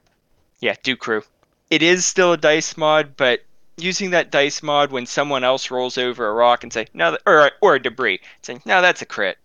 yeah, 0.61 0.75
Dooku 0.83 0.99
crew. 0.99 1.23
It 1.71 1.83
is 1.83 2.07
still 2.07 2.33
a 2.33 2.37
dice 2.39 2.79
mod, 2.79 3.15
but 3.19 3.41
using 3.77 4.11
that 4.11 4.31
dice 4.31 4.63
mod 4.63 4.91
when 4.91 5.05
someone 5.05 5.45
else 5.45 5.71
rolls 5.71 5.99
over 5.99 6.27
a 6.27 6.33
rock 6.33 6.63
and 6.63 6.73
say 6.73 6.87
no, 6.95 7.19
or 7.27 7.51
or 7.61 7.75
a 7.75 7.83
debris, 7.83 8.21
saying 8.41 8.63
no, 8.65 8.81
that's 8.81 9.03
a 9.03 9.07
crit. 9.07 9.37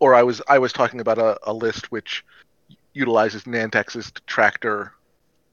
Or 0.00 0.12
I 0.16 0.24
was 0.24 0.42
I 0.48 0.58
was 0.58 0.72
talking 0.72 1.00
about 1.00 1.18
a, 1.18 1.38
a 1.44 1.52
list 1.52 1.92
which 1.92 2.24
utilizes 2.94 3.46
Nantex's 3.46 4.10
detractor 4.10 4.92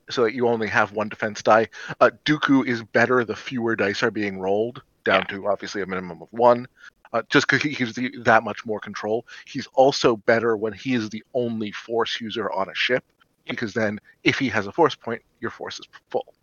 so 0.10 0.24
that 0.24 0.34
you 0.34 0.48
only 0.48 0.68
have 0.68 0.92
one 0.92 1.10
defense 1.10 1.42
die. 1.42 1.68
Uh, 2.00 2.12
Dooku 2.26 2.66
is 2.66 2.84
better 2.84 3.24
the 3.24 3.36
fewer 3.36 3.76
dice 3.76 4.04
are 4.04 4.12
being 4.12 4.40
rolled, 4.40 4.82
down 5.04 5.26
to 5.28 5.48
obviously 5.48 5.82
a 5.82 5.86
minimum 5.86 6.22
of 6.22 6.28
one. 6.32 6.68
Uh, 7.14 7.22
just 7.30 7.46
because 7.46 7.62
he 7.62 7.76
gives 7.76 7.98
you 7.98 8.24
that 8.24 8.42
much 8.42 8.66
more 8.66 8.80
control. 8.80 9.26
He's 9.46 9.68
also 9.74 10.16
better 10.16 10.56
when 10.56 10.72
he 10.72 10.94
is 10.94 11.10
the 11.10 11.22
only 11.34 11.72
force 11.74 12.22
user 12.22 12.50
on 12.50 12.70
a 12.70 12.76
ship, 12.76 13.04
because 13.50 13.74
then 13.74 14.00
if 14.24 14.40
he 14.40 14.48
has 14.48 14.66
a 14.66 14.72
force 14.72 14.96
point, 14.96 15.22
your 15.42 15.52
force 15.52 15.80
is 15.80 15.88
full. 16.10 16.34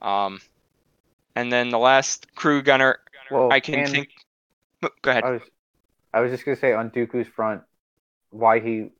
Um, 0.00 0.40
and 1.34 1.50
then 1.50 1.70
the 1.70 1.78
last 1.78 2.32
crew 2.36 2.62
gunner 2.62 3.00
Well, 3.30 3.52
I 3.52 3.58
can 3.58 3.80
and 3.80 3.90
think. 3.90 4.10
Oh, 4.84 4.90
Go 5.02 5.10
ahead. 5.10 5.24
I 5.24 5.30
was, 5.32 5.42
I 6.14 6.20
was 6.20 6.30
just 6.30 6.44
gonna 6.44 6.56
say 6.56 6.72
on 6.72 6.90
Dooku's 6.90 7.26
front, 7.26 7.62
why 8.30 8.60
he 8.60 8.90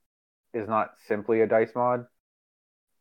is 0.56 0.68
not 0.68 0.92
simply 1.06 1.40
a 1.42 1.46
dice 1.46 1.74
mod, 1.74 2.06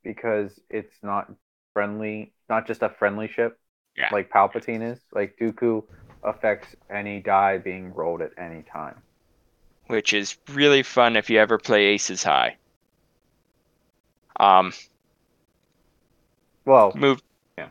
because 0.04 0.60
it's 0.70 0.96
not 1.02 1.32
friendly, 1.74 2.34
not 2.50 2.68
just 2.68 2.82
a 2.84 2.90
friendly 2.90 3.28
ship, 3.28 3.60
Yeah. 3.98 4.10
like 4.12 4.30
Palpatine 4.30 4.92
is. 4.94 5.00
Like 5.12 5.38
Dooku 5.40 5.84
affects 6.24 6.76
any 6.90 7.22
die 7.22 7.58
being 7.58 7.94
rolled 7.94 8.22
at 8.22 8.32
any 8.38 8.64
time. 8.64 9.02
which 9.88 10.14
is 10.14 10.38
really 10.50 10.82
fun 10.82 11.16
if 11.16 11.30
you 11.30 11.38
ever 11.40 11.60
play 11.60 11.86
Aces 11.86 12.24
High. 12.24 12.58
Um, 14.40 14.74
Well, 16.66 16.92
move. 16.96 17.22
Yeah. 17.56 17.68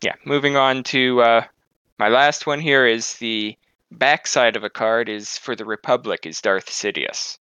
Yeah. 0.00 0.14
Moving 0.24 0.54
on 0.56 0.84
to 0.84 1.20
uh, 1.20 1.44
my 1.98 2.06
last 2.08 2.46
one 2.46 2.60
here 2.60 2.86
is 2.86 3.14
the 3.14 3.56
backside 3.90 4.54
of 4.54 4.62
a 4.62 4.70
card 4.70 5.08
is 5.08 5.36
for 5.36 5.56
the 5.56 5.64
Republic 5.64 6.26
is 6.26 6.40
Darth 6.40 6.66
Sidious, 6.66 7.38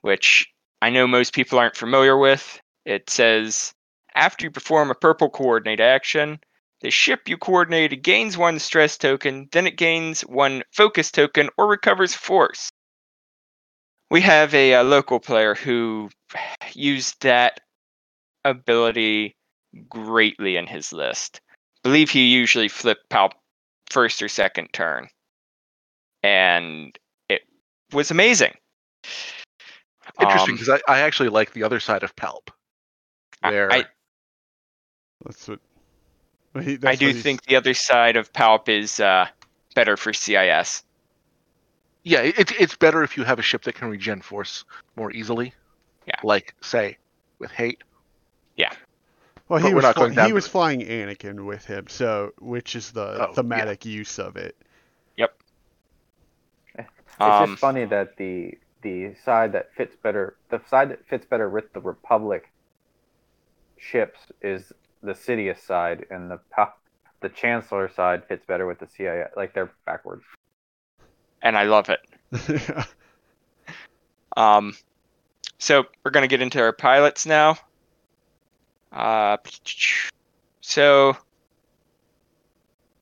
which 0.00 0.50
I 0.84 0.90
know 0.90 1.06
most 1.06 1.32
people 1.32 1.58
aren't 1.58 1.78
familiar 1.78 2.14
with. 2.14 2.60
It 2.84 3.08
says 3.08 3.72
after 4.14 4.44
you 4.44 4.50
perform 4.50 4.90
a 4.90 4.94
purple 4.94 5.30
coordinate 5.30 5.80
action, 5.80 6.38
the 6.82 6.90
ship 6.90 7.26
you 7.26 7.38
coordinated 7.38 8.02
gains 8.02 8.36
one 8.36 8.58
stress 8.58 8.98
token, 8.98 9.48
then 9.52 9.66
it 9.66 9.78
gains 9.78 10.20
one 10.26 10.62
focus 10.72 11.10
token 11.10 11.48
or 11.56 11.68
recovers 11.68 12.12
force. 12.14 12.68
We 14.10 14.20
have 14.20 14.52
a, 14.52 14.74
uh 14.74 14.82
local 14.82 15.20
player 15.20 15.54
who 15.54 16.10
used 16.74 17.22
that 17.22 17.60
ability 18.44 19.36
greatly 19.88 20.56
in 20.56 20.66
his 20.66 20.92
list. 20.92 21.40
believe 21.82 22.10
he 22.10 22.26
usually 22.26 22.68
flipped 22.68 23.08
Palp 23.08 23.32
first 23.88 24.22
or 24.22 24.28
second 24.28 24.68
turn. 24.74 25.08
And 26.22 26.94
it 27.30 27.40
was 27.90 28.10
amazing. 28.10 28.52
Interesting, 30.20 30.52
Um, 30.52 30.58
because 30.58 30.80
I, 30.86 30.92
I 30.92 31.00
actually 31.00 31.28
like 31.30 31.52
the 31.52 31.62
other 31.64 31.80
side 31.80 32.02
of 32.02 32.14
Palp. 32.16 32.48
I- 33.42 33.50
Where 33.50 33.72
I, 33.72 33.84
That's 35.24 35.48
what. 35.48 35.60
well, 36.54 36.64
he- 36.64 36.74
I 36.74 36.76
that's 36.76 36.98
do 36.98 37.08
he's- 37.08 37.22
think 37.22 37.42
the 37.44 37.56
other 37.56 37.74
side 37.74 38.16
of 38.16 38.32
Palp 38.32 38.68
is 38.68 39.00
uh, 39.00 39.26
better 39.74 39.96
for 39.96 40.12
CIS. 40.12 40.82
yeah, 42.02 42.20
it, 42.20 42.38
it's 42.38 42.52
it's 42.58 42.76
better 42.76 43.02
if 43.02 43.16
you 43.16 43.24
have 43.24 43.38
a 43.38 43.42
ship 43.42 43.62
that 43.64 43.74
can 43.74 43.88
regen 43.90 44.20
force 44.20 44.64
more 44.96 45.10
easily. 45.12 45.52
Yeah. 46.06 46.16
Like 46.22 46.54
say 46.60 46.98
with 47.38 47.50
hate. 47.50 47.82
Yeah. 48.56 48.72
Well, 49.48 49.60
but 49.60 49.68
he 49.68 49.74
was 49.74 49.82
not 49.82 49.94
fly- 49.96 50.26
he 50.26 50.32
was 50.32 50.46
it. 50.46 50.50
flying 50.50 50.80
Anakin 50.80 51.44
with 51.44 51.64
him, 51.64 51.86
so 51.88 52.32
which 52.38 52.76
is 52.76 52.92
the 52.92 53.04
Oh, 53.06 53.26
yeah. 53.28 53.32
thematic 53.34 53.84
use 53.84 54.18
of 54.18 54.36
it. 54.36 54.56
Yep. 55.16 55.34
It's 56.78 56.88
Um, 57.20 57.50
just 57.50 57.60
funny 57.60 57.84
that 57.86 58.16
the 58.16 58.56
the 58.84 59.14
side 59.24 59.50
that 59.52 59.74
fits 59.76 59.96
better, 60.00 60.36
the 60.50 60.60
side 60.68 60.90
that 60.90 61.04
fits 61.08 61.26
better 61.26 61.48
with 61.48 61.72
the 61.72 61.80
Republic 61.80 62.52
ships 63.78 64.20
is 64.40 64.72
the 65.02 65.12
Sidious 65.12 65.58
side, 65.58 66.06
and 66.10 66.30
the 66.30 66.38
pa- 66.50 66.74
the 67.20 67.28
Chancellor 67.30 67.88
side 67.88 68.22
fits 68.28 68.44
better 68.46 68.66
with 68.66 68.78
the 68.78 68.86
CIS. 68.86 69.30
Like 69.36 69.54
they're 69.54 69.72
backwards. 69.86 70.22
and 71.42 71.58
I 71.58 71.64
love 71.64 71.90
it. 71.90 72.00
Um, 74.36 74.74
so 75.58 75.84
we're 76.04 76.10
gonna 76.10 76.26
get 76.26 76.42
into 76.42 76.60
our 76.60 76.72
pilots 76.72 77.24
now. 77.24 77.56
Uh, 78.90 79.36
so 80.60 81.16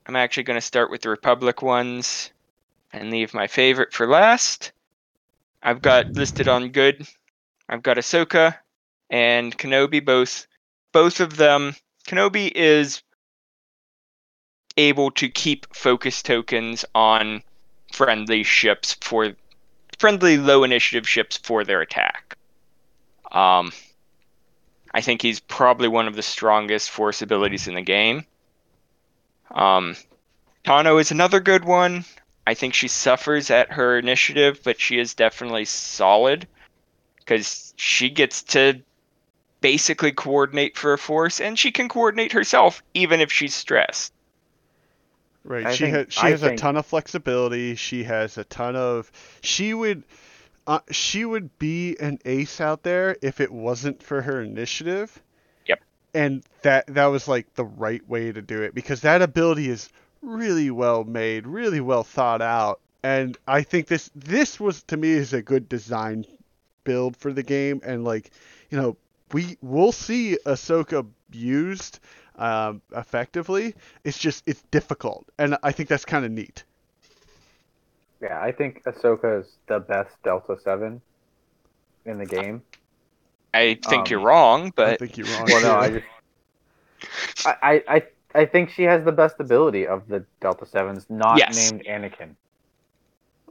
I'm 0.05 0.15
actually 0.15 0.43
gonna 0.43 0.61
start 0.61 0.91
with 0.91 1.01
the 1.01 1.09
Republic 1.09 1.63
ones 1.63 2.31
and 2.93 3.11
leave 3.11 3.33
my 3.33 3.47
favorite 3.47 3.95
for 3.95 4.07
last. 4.07 4.73
I've 5.63 5.83
got 5.83 6.15
listed 6.15 6.49
on 6.49 6.71
good. 6.71 7.07
I've 7.69 7.83
got 7.83 7.97
Ahsoka 7.97 8.57
and 9.11 9.57
Kenobi 9.57 10.05
both. 10.05 10.47
Both 10.93 11.21
of 11.21 11.37
them. 11.37 11.75
Kenobi 12.07 12.51
is 12.55 13.03
able 14.77 15.11
to 15.13 15.29
keep 15.29 15.75
focus 15.75 16.23
tokens 16.23 16.85
on 16.95 17.43
friendly 17.93 18.43
ships 18.43 18.97
for 19.01 19.33
friendly 19.99 20.39
low 20.39 20.65
initiative 20.65 21.09
ships 21.09 21.37
for 21.37 21.65
their 21.65 21.81
attack. 21.81 22.37
Um, 23.31 23.73
I 24.93 25.01
think 25.01 25.23
he's 25.23 25.41
probably 25.41 25.89
one 25.89 26.09
of 26.09 26.17
the 26.17 26.23
strongest 26.23 26.91
force 26.91 27.23
abilities 27.23 27.69
in 27.69 27.75
the 27.75 27.83
game. 27.83 28.27
Um, 29.51 29.97
Tano 30.65 31.01
is 31.01 31.11
another 31.11 31.41
good 31.41 31.65
one. 31.65 32.05
I 32.47 32.55
think 32.55 32.75
she 32.75 32.89
suffers 32.89 33.51
at 33.51 33.73
her 33.73 33.99
initiative, 33.99 34.61
but 34.65 34.81
she 34.81 34.99
is 34.99 35.15
definitely 35.15 35.65
solid 35.65 36.47
because 37.19 37.73
she 37.77 38.11
gets 38.11 38.43
to 38.43 38.83
basically 39.61 40.13
coordinate 40.13 40.77
for 40.77 40.93
a 40.93 40.99
force, 40.99 41.41
and 41.41 41.59
she 41.59 41.71
can 41.71 41.89
coordinate 41.89 42.33
herself 42.33 42.83
even 42.95 43.21
if 43.21 43.33
she's 43.33 43.55
stressed. 43.55 44.13
Right. 45.45 45.67
I 45.67 45.75
she 45.75 45.85
think- 45.85 45.97
has 45.97 46.07
she 46.11 46.27
I 46.27 46.31
has 46.31 46.43
a 46.43 46.57
ton 46.57 46.77
of 46.77 46.87
flexibility. 46.87 47.75
She 47.75 48.05
has 48.05 48.39
a 48.39 48.45
ton 48.45 48.77
of 48.77 49.11
she 49.41 49.75
would 49.75 50.05
uh, 50.67 50.81
she 50.91 51.25
would 51.25 51.59
be 51.59 51.97
an 51.99 52.19
ace 52.25 52.61
out 52.61 52.83
there 52.83 53.17
if 53.23 53.41
it 53.41 53.51
wasn't 53.51 54.03
for 54.03 54.23
her 54.23 54.43
initiative. 54.43 55.21
Yep. 55.67 55.81
And 56.15 56.43
that 56.63 56.87
that 56.89 57.07
was 57.07 57.27
like 57.27 57.55
the 57.55 57.65
right 57.65 58.07
way 58.09 58.31
to 58.31 58.43
do 58.43 58.63
it 58.63 58.75
because 58.75 59.01
that 59.01 59.23
ability 59.23 59.69
is 59.69 59.89
really 60.23 60.71
well 60.71 61.05
made, 61.05 61.47
really 61.47 61.81
well 61.81 62.05
thought 62.05 62.43
out. 62.43 62.81
And 63.03 63.37
I 63.49 63.63
think 63.63 63.89
this 63.89 64.11
this 64.15 64.61
was 64.61 64.83
to 64.85 64.97
me 64.97 65.11
is 65.11 65.33
a 65.33 65.43
good 65.43 65.69
design 65.69 66.25
build 66.85 67.17
for 67.17 67.33
the 67.33 67.43
game 67.43 67.81
and 67.85 68.05
like, 68.05 68.31
you 68.71 68.79
know, 68.81 68.97
we 69.33 69.59
we'll 69.63 69.93
see 69.93 70.39
Ahsoka 70.47 71.07
used 71.33 71.99
um, 72.37 72.81
effectively. 72.95 73.75
It's 74.05 74.19
just 74.19 74.45
it's 74.47 74.63
difficult, 74.71 75.27
and 75.39 75.57
I 75.63 75.73
think 75.73 75.89
that's 75.89 76.05
kind 76.05 76.25
of 76.25 76.31
neat. 76.31 76.65
Yeah, 78.21 78.41
I 78.41 78.53
think 78.53 78.85
Ahsoka 78.85 79.41
is 79.41 79.57
the 79.67 79.81
best 79.81 80.11
Delta 80.23 80.59
Seven 80.63 81.01
in 82.05 82.19
the 82.19 82.27
game. 82.27 82.63
I 83.55 83.79
think 83.89 84.03
Um, 84.03 84.07
you're 84.11 84.21
wrong, 84.21 84.73
but 84.75 84.89
I 84.89 84.97
think 84.97 85.17
you're 85.19 85.27
wrong. 85.27 85.47
Well, 85.47 85.63
no. 85.63 85.75
I 85.75 85.91
just 85.91 86.07
I, 87.47 87.57
I 87.63 87.85
I 87.97 88.03
I 88.35 88.45
think 88.47 88.71
she 88.71 88.85
has 88.85 89.05
the 89.05 89.13
best 89.13 89.37
ability 89.41 89.87
of 89.87 90.09
the 90.09 90.25
Delta 90.41 90.67
Sevens, 90.67 91.07
not 91.09 91.39
Yes. 91.39 91.71
named 91.73 91.85
Anakin. 91.87 92.35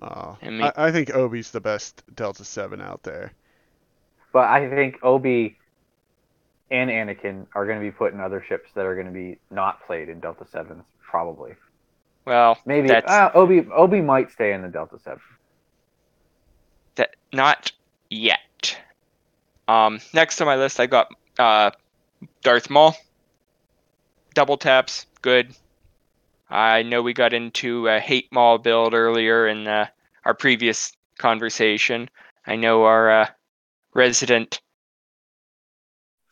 Oh, 0.02 0.38
I 0.42 0.50
mean- 0.50 0.62
I, 0.64 0.74
I 0.76 0.92
think 0.92 1.14
Obi's 1.14 1.52
the 1.52 1.62
best 1.62 2.04
Delta 2.16 2.44
Seven 2.44 2.82
out 2.82 3.04
there. 3.04 3.34
But 4.34 4.50
I 4.50 4.70
think 4.70 4.98
Obi 5.04 5.58
and 6.72 6.90
Anakin 6.90 7.46
are 7.54 7.66
going 7.66 7.78
to 7.80 7.84
be 7.84 7.92
put 7.92 8.14
in 8.14 8.20
other 8.20 8.42
ships 8.48 8.70
that 8.76 8.86
are 8.86 8.96
going 8.96 9.08
to 9.08 9.12
be 9.14 9.38
not 9.52 9.86
played 9.86 10.08
in 10.10 10.20
Delta 10.22 10.48
Sevens, 10.48 10.84
probably. 11.02 11.54
well, 12.26 12.58
Maybe 12.66 12.90
uh, 12.92 13.30
Obi 13.34 13.68
Obi 13.76 14.02
might 14.02 14.32
stay 14.32 14.54
in 14.54 14.62
the 14.62 14.70
Delta 14.70 14.98
Seven. 15.00 15.22
that 16.96 17.16
not 17.34 17.72
yet. 18.10 18.78
Um, 19.68 20.00
next 20.14 20.40
on 20.42 20.48
my 20.48 20.56
list, 20.56 20.80
I 20.80 20.86
got 20.88 21.10
uh, 21.38 21.72
Darth 22.42 22.70
Maul. 22.70 22.96
Double 24.34 24.58
taps, 24.58 25.06
good. 25.22 25.54
I 26.50 26.84
know 26.84 27.02
we 27.02 27.14
got 27.14 27.34
into 27.34 27.88
a 27.88 28.00
hate 28.00 28.32
Maul 28.32 28.58
build 28.58 28.94
earlier 28.94 29.48
in 29.48 29.68
uh, 29.68 29.88
our 30.26 30.34
previous 30.34 30.94
conversation. 31.18 32.10
I 32.48 32.56
know 32.56 32.84
our 32.84 33.10
uh, 33.12 33.28
resident 33.94 34.62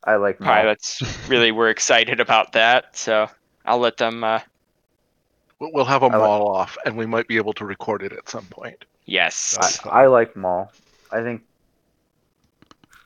I 0.03 0.15
like 0.15 0.39
Maul. 0.39 0.47
pilots 0.49 1.01
really 1.29 1.51
were 1.51 1.69
excited 1.69 2.19
about 2.19 2.53
that, 2.53 2.95
so 2.97 3.29
I'll 3.65 3.79
let 3.79 3.97
them. 3.97 4.23
Uh, 4.23 4.39
We'll 5.59 5.73
we'll 5.73 5.83
have 5.85 6.03
a 6.03 6.05
I 6.05 6.15
like- 6.15 6.19
Maul 6.19 6.55
off, 6.55 6.77
and 6.85 6.95
we 6.95 7.05
might 7.05 7.27
be 7.27 7.35
able 7.35 7.51
to 7.55 7.65
record 7.65 8.01
it 8.01 8.13
at 8.13 8.29
some 8.29 8.45
point. 8.45 8.85
yes, 9.05 9.57
I, 9.83 10.03
I 10.03 10.07
like 10.07 10.33
Maul. 10.37 10.71
I 11.11 11.21
think 11.21 11.41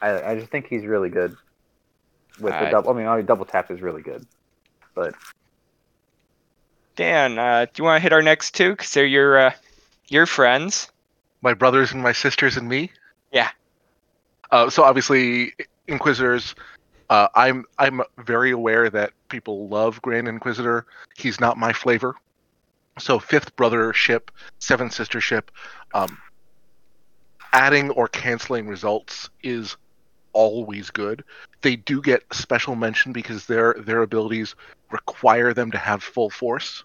I 0.04 0.22
I 0.22 0.36
just 0.36 0.52
think 0.52 0.68
he's 0.68 0.86
really 0.86 1.10
good 1.10 1.36
with 2.40 2.52
the 2.54 2.68
I- 2.68 2.70
double. 2.70 2.92
I 2.92 3.16
mean, 3.16 3.26
double 3.26 3.46
tap 3.46 3.72
is 3.72 3.82
really 3.82 4.04
good, 4.04 4.28
but 4.94 5.16
Dan, 6.96 7.40
uh, 7.40 7.66
do 7.66 7.72
you 7.78 7.84
want 7.84 7.98
to 7.98 8.04
hit 8.04 8.14
our 8.14 8.22
next 8.22 8.54
two? 8.56 8.72
Because 8.72 8.92
they're 8.92 9.06
your 9.06 9.38
uh, 9.38 9.52
your 10.08 10.26
friends. 10.26 10.92
My 11.42 11.54
brothers 11.54 11.92
and 11.92 12.02
my 12.02 12.14
sisters 12.14 12.56
and 12.58 12.70
me. 12.70 12.92
Yeah. 13.32 13.50
Uh, 14.52 14.70
so 14.70 14.84
obviously, 14.84 15.54
Inquisitors. 15.88 16.56
Uh, 17.10 17.28
I'm 17.36 17.66
I'm 17.78 18.02
very 18.20 18.52
aware 18.52 18.90
that 18.90 19.12
people 19.30 19.68
love 19.68 20.02
Grand 20.02 20.28
Inquisitor. 20.28 20.86
He's 21.18 21.40
not 21.40 21.58
my 21.58 21.74
flavor. 21.74 22.16
So 23.00 23.20
fifth 23.20 23.56
brother 23.56 23.92
ship, 23.94 24.32
seventh 24.60 24.94
sister 24.94 25.20
ship. 25.20 25.52
Um, 25.94 26.18
adding 27.52 27.90
or 27.92 28.08
canceling 28.08 28.68
results 28.68 29.30
is 29.42 29.76
always 30.34 30.90
good. 30.90 31.24
They 31.62 31.76
do 31.76 32.02
get 32.02 32.24
special 32.34 32.76
mention 32.76 33.14
because 33.14 33.46
their 33.46 33.76
their 33.80 34.02
abilities 34.02 34.56
require 34.92 35.54
them 35.54 35.72
to 35.72 35.78
have 35.78 36.04
full 36.04 36.30
force, 36.30 36.84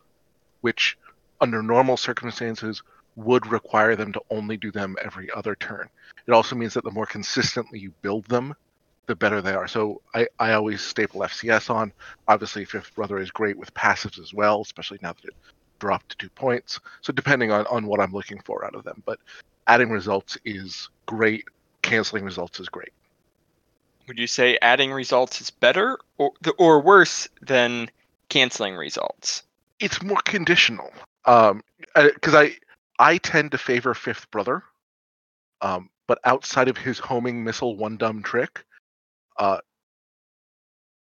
which 0.61 0.97
under 1.40 1.62
normal 1.62 1.97
circumstances 1.97 2.83
would 3.17 3.47
require 3.47 3.97
them 3.97 4.12
to 4.12 4.23
only 4.31 4.57
do 4.57 4.71
them 4.71 4.97
every 5.05 5.31
other 5.33 5.57
turn. 5.57 5.88
It 6.26 6.33
also 6.33 6.55
means 6.55 6.75
that 6.75 6.85
the 6.85 6.90
more 6.90 7.07
consistently 7.07 7.78
you 7.81 7.93
build 8.02 8.25
them, 8.26 8.55
the 9.07 9.17
better 9.17 9.43
they 9.43 9.55
are. 9.55 9.67
So 9.67 10.00
I, 10.14 10.28
I 10.38 10.52
always 10.52 10.81
staple 10.83 11.23
FCS 11.23 11.71
on. 11.71 11.93
Obviously, 12.28 12.64
Fifth 12.64 12.95
Brother 12.95 13.19
is 13.19 13.31
great 13.31 13.59
with 13.59 13.75
passives 13.75 14.21
as 14.21 14.33
well, 14.33 14.61
especially 14.61 14.99
now 15.02 15.14
that 15.14 15.25
it 15.25 15.35
dropped 15.81 16.11
to 16.11 16.17
two 16.17 16.31
points. 16.31 16.78
So 17.00 17.12
depending 17.12 17.50
on, 17.50 17.67
on 17.67 17.87
what 17.87 18.00
I'm 18.00 18.12
looking 18.12 18.40
for 18.45 18.64
out 18.64 18.75
of 18.75 18.85
them. 18.85 19.02
But 19.05 19.19
adding 19.67 19.90
results 19.90 20.38
is 20.45 20.88
great. 21.07 21.45
Canceling 21.83 22.25
results 22.25 22.61
is 22.61 22.69
great. 22.69 22.93
Would 24.09 24.19
you 24.19 24.27
say 24.27 24.59
adding 24.62 24.91
results 24.91 25.41
is 25.41 25.50
better 25.50 25.99
or 26.17 26.33
or 26.59 26.81
worse 26.81 27.29
than 27.43 27.91
canceling 28.31 28.75
results? 28.75 29.43
It's 29.81 30.03
more 30.03 30.21
conditional. 30.25 30.93
Um, 31.27 31.62
because 31.95 32.35
I 32.35 32.57
I 32.99 33.19
tend 33.19 33.53
to 33.53 33.59
favor 33.59 33.95
Fifth 33.95 34.31
Brother. 34.31 34.65
Um, 35.61 35.91
but 36.07 36.19
outside 36.25 36.69
of 36.69 36.79
his 36.79 36.99
homing 36.99 37.45
missile 37.45 37.77
one 37.77 37.97
dumb 37.97 38.23
trick, 38.23 38.65
uh, 39.38 39.59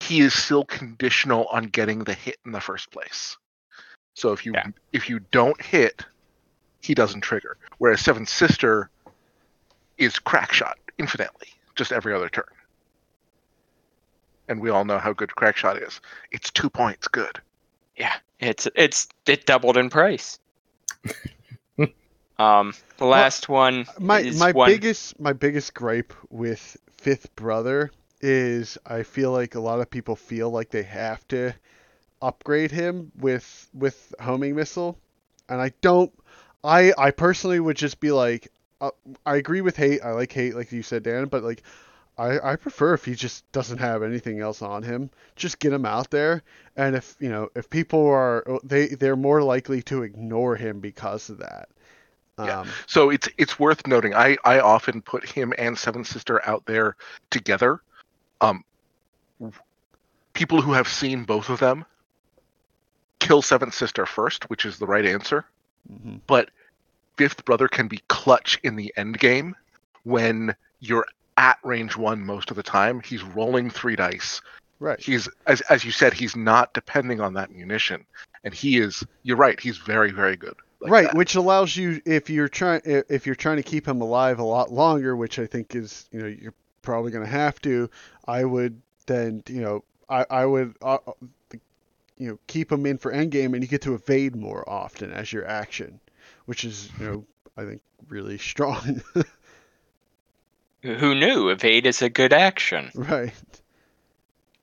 he 0.00 0.20
is 0.20 0.32
still 0.32 0.64
conditional 0.64 1.46
on 1.46 1.64
getting 1.64 2.04
the 2.04 2.14
hit 2.14 2.38
in 2.46 2.52
the 2.52 2.60
first 2.60 2.90
place. 2.90 3.36
So 4.14 4.32
if 4.32 4.46
you 4.46 4.52
Yeah. 4.54 4.68
if 4.92 5.10
you 5.10 5.18
don't 5.18 5.60
hit, 5.60 6.04
he 6.80 6.94
doesn't 6.94 7.20
trigger. 7.20 7.58
Whereas 7.76 8.00
Seventh 8.00 8.30
Sister 8.30 8.88
is 9.98 10.18
crack 10.18 10.52
shot 10.52 10.78
infinitely, 10.96 11.48
just 11.74 11.92
every 11.92 12.14
other 12.14 12.30
turn. 12.30 12.44
And 14.48 14.60
we 14.60 14.70
all 14.70 14.84
know 14.84 14.98
how 14.98 15.12
good 15.12 15.34
crack 15.34 15.56
shot 15.56 15.76
is. 15.76 16.00
It's 16.30 16.50
two 16.50 16.70
points 16.70 17.08
good. 17.08 17.40
Yeah, 17.96 18.14
it's 18.40 18.68
it's 18.74 19.08
it 19.26 19.46
doubled 19.46 19.76
in 19.76 19.90
price. 19.90 20.38
um, 22.38 22.74
the 22.98 23.04
last 23.04 23.48
one 23.48 23.86
my 23.98 24.20
is 24.20 24.38
my 24.38 24.52
one. 24.52 24.68
biggest 24.68 25.18
my 25.18 25.32
biggest 25.32 25.74
gripe 25.74 26.12
with 26.30 26.76
Fifth 26.96 27.34
Brother 27.36 27.90
is 28.20 28.78
I 28.86 29.02
feel 29.02 29.32
like 29.32 29.54
a 29.54 29.60
lot 29.60 29.80
of 29.80 29.90
people 29.90 30.16
feel 30.16 30.50
like 30.50 30.70
they 30.70 30.82
have 30.82 31.26
to 31.28 31.54
upgrade 32.22 32.70
him 32.70 33.10
with 33.18 33.68
with 33.74 34.14
homing 34.20 34.54
missile, 34.54 34.98
and 35.48 35.60
I 35.60 35.72
don't. 35.80 36.12
I 36.62 36.92
I 36.98 37.10
personally 37.10 37.60
would 37.60 37.76
just 37.76 38.00
be 38.00 38.12
like, 38.12 38.48
uh, 38.80 38.90
I 39.24 39.36
agree 39.36 39.60
with 39.60 39.76
hate. 39.76 40.02
I 40.02 40.12
like 40.12 40.32
hate, 40.32 40.54
like 40.54 40.72
you 40.72 40.82
said, 40.82 41.02
Dan, 41.02 41.26
but 41.26 41.42
like. 41.42 41.62
I, 42.18 42.52
I 42.52 42.56
prefer 42.56 42.94
if 42.94 43.04
he 43.04 43.14
just 43.14 43.50
doesn't 43.52 43.78
have 43.78 44.02
anything 44.02 44.40
else 44.40 44.62
on 44.62 44.82
him. 44.82 45.10
Just 45.36 45.58
get 45.58 45.72
him 45.72 45.84
out 45.84 46.10
there, 46.10 46.42
and 46.76 46.96
if 46.96 47.16
you 47.20 47.28
know 47.28 47.50
if 47.54 47.68
people 47.70 48.06
are 48.06 48.44
they 48.64 48.88
they're 48.88 49.16
more 49.16 49.42
likely 49.42 49.82
to 49.82 50.02
ignore 50.02 50.56
him 50.56 50.80
because 50.80 51.28
of 51.30 51.38
that. 51.38 51.68
Yeah. 52.38 52.60
Um, 52.60 52.76
So 52.86 53.10
it's 53.10 53.28
it's 53.38 53.58
worth 53.58 53.86
noting. 53.86 54.14
I 54.14 54.36
I 54.44 54.60
often 54.60 55.02
put 55.02 55.28
him 55.28 55.52
and 55.58 55.78
Seventh 55.78 56.06
Sister 56.06 56.46
out 56.48 56.64
there 56.66 56.96
together. 57.30 57.80
Um, 58.40 58.64
people 60.34 60.60
who 60.62 60.72
have 60.72 60.88
seen 60.88 61.24
both 61.24 61.48
of 61.48 61.58
them 61.60 61.84
kill 63.20 63.42
Seventh 63.42 63.74
Sister 63.74 64.06
first, 64.06 64.48
which 64.50 64.64
is 64.64 64.78
the 64.78 64.86
right 64.86 65.04
answer. 65.06 65.44
mhm. 65.90 66.20
But 66.26 66.50
Fifth 67.16 67.44
Brother 67.44 67.68
can 67.68 67.88
be 67.88 68.00
clutch 68.08 68.58
in 68.62 68.76
the 68.76 68.92
end 68.96 69.18
game 69.18 69.56
when 70.04 70.54
you're 70.80 71.06
at 71.36 71.58
range 71.62 71.96
one 71.96 72.24
most 72.24 72.50
of 72.50 72.56
the 72.56 72.62
time. 72.62 73.00
He's 73.00 73.22
rolling 73.22 73.70
three 73.70 73.96
dice. 73.96 74.40
Right. 74.78 75.00
He's 75.00 75.28
as 75.46 75.60
as 75.62 75.84
you 75.84 75.90
said, 75.90 76.12
he's 76.12 76.36
not 76.36 76.74
depending 76.74 77.20
on 77.20 77.34
that 77.34 77.50
munition, 77.50 78.04
and 78.44 78.52
he 78.52 78.78
is. 78.78 79.04
You're 79.22 79.36
right. 79.36 79.58
He's 79.58 79.78
very 79.78 80.10
very 80.10 80.36
good. 80.36 80.54
like 80.80 80.92
right, 80.92 81.04
that. 81.04 81.14
which 81.14 81.34
allows 81.34 81.76
you 81.76 82.02
if 82.04 82.28
you're 82.28 82.48
trying 82.48 82.82
if 82.84 83.24
you're 83.24 83.34
trying 83.34 83.56
to 83.56 83.62
keep 83.62 83.88
him 83.88 84.00
alive 84.00 84.38
a 84.38 84.44
lot 84.44 84.70
longer, 84.70 85.16
which 85.16 85.38
I 85.38 85.46
think 85.46 85.74
is 85.74 86.06
you 86.12 86.20
know 86.20 86.26
you're 86.26 86.54
probably 86.82 87.10
going 87.10 87.24
to 87.24 87.30
have 87.30 87.60
to. 87.62 87.90
I 88.26 88.44
would 88.44 88.80
then 89.06 89.42
you 89.48 89.62
know 89.62 89.84
I 90.10 90.26
I 90.28 90.46
would 90.46 90.76
uh, 90.82 90.98
uh, 91.06 91.12
you 92.18 92.28
know 92.28 92.38
keep 92.46 92.70
him 92.70 92.84
in 92.84 92.98
for 92.98 93.12
endgame, 93.12 93.54
and 93.54 93.62
you 93.62 93.68
get 93.68 93.82
to 93.82 93.94
evade 93.94 94.36
more 94.36 94.68
often 94.68 95.10
as 95.10 95.32
your 95.32 95.46
action, 95.46 96.00
which 96.44 96.64
is 96.64 96.90
you 97.00 97.06
know 97.06 97.24
I 97.56 97.64
think 97.64 97.80
really 98.08 98.36
strong. 98.52 99.02
Who 100.94 101.14
knew? 101.14 101.48
Evade 101.48 101.86
is 101.86 102.02
a 102.02 102.08
good 102.08 102.32
action. 102.32 102.90
right. 102.94 103.32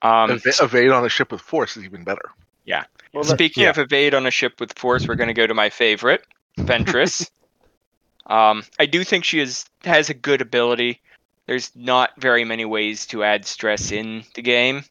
Um, 0.02 0.32
Eva- 0.32 0.52
evade 0.64 0.92
on 0.92 1.06
a 1.06 1.10
ship 1.10 1.32
with 1.32 1.42
force 1.42 1.78
is 1.78 1.84
even 1.86 2.04
better. 2.04 2.30
Yeah. 2.66 2.84
Well, 3.14 3.24
the- 3.24 3.30
Speaking 3.30 3.66
of 3.66 3.78
evade 3.78 4.14
on 4.14 4.26
a 4.26 4.32
ship 4.32 4.60
with 4.60 4.78
force, 4.78 5.08
we're 5.08 5.16
going 5.16 5.30
to 5.30 5.34
go 5.34 5.48
to 5.48 5.54
my 5.54 5.70
favorite, 5.70 6.26
Ventress. 6.58 7.30
um, 8.28 8.64
I 8.80 8.86
do 8.86 9.04
think 9.04 9.24
she 9.24 9.40
is 9.40 9.66
has 9.86 10.10
a 10.10 10.14
good 10.14 10.42
ability. 10.42 11.02
There's 11.46 11.72
not 11.76 12.12
very 12.20 12.44
many 12.46 12.66
ways 12.66 13.06
to 13.08 13.24
add 13.24 13.46
stress 13.46 13.92
in 13.92 14.24
the 14.36 14.42
game. 14.42 14.84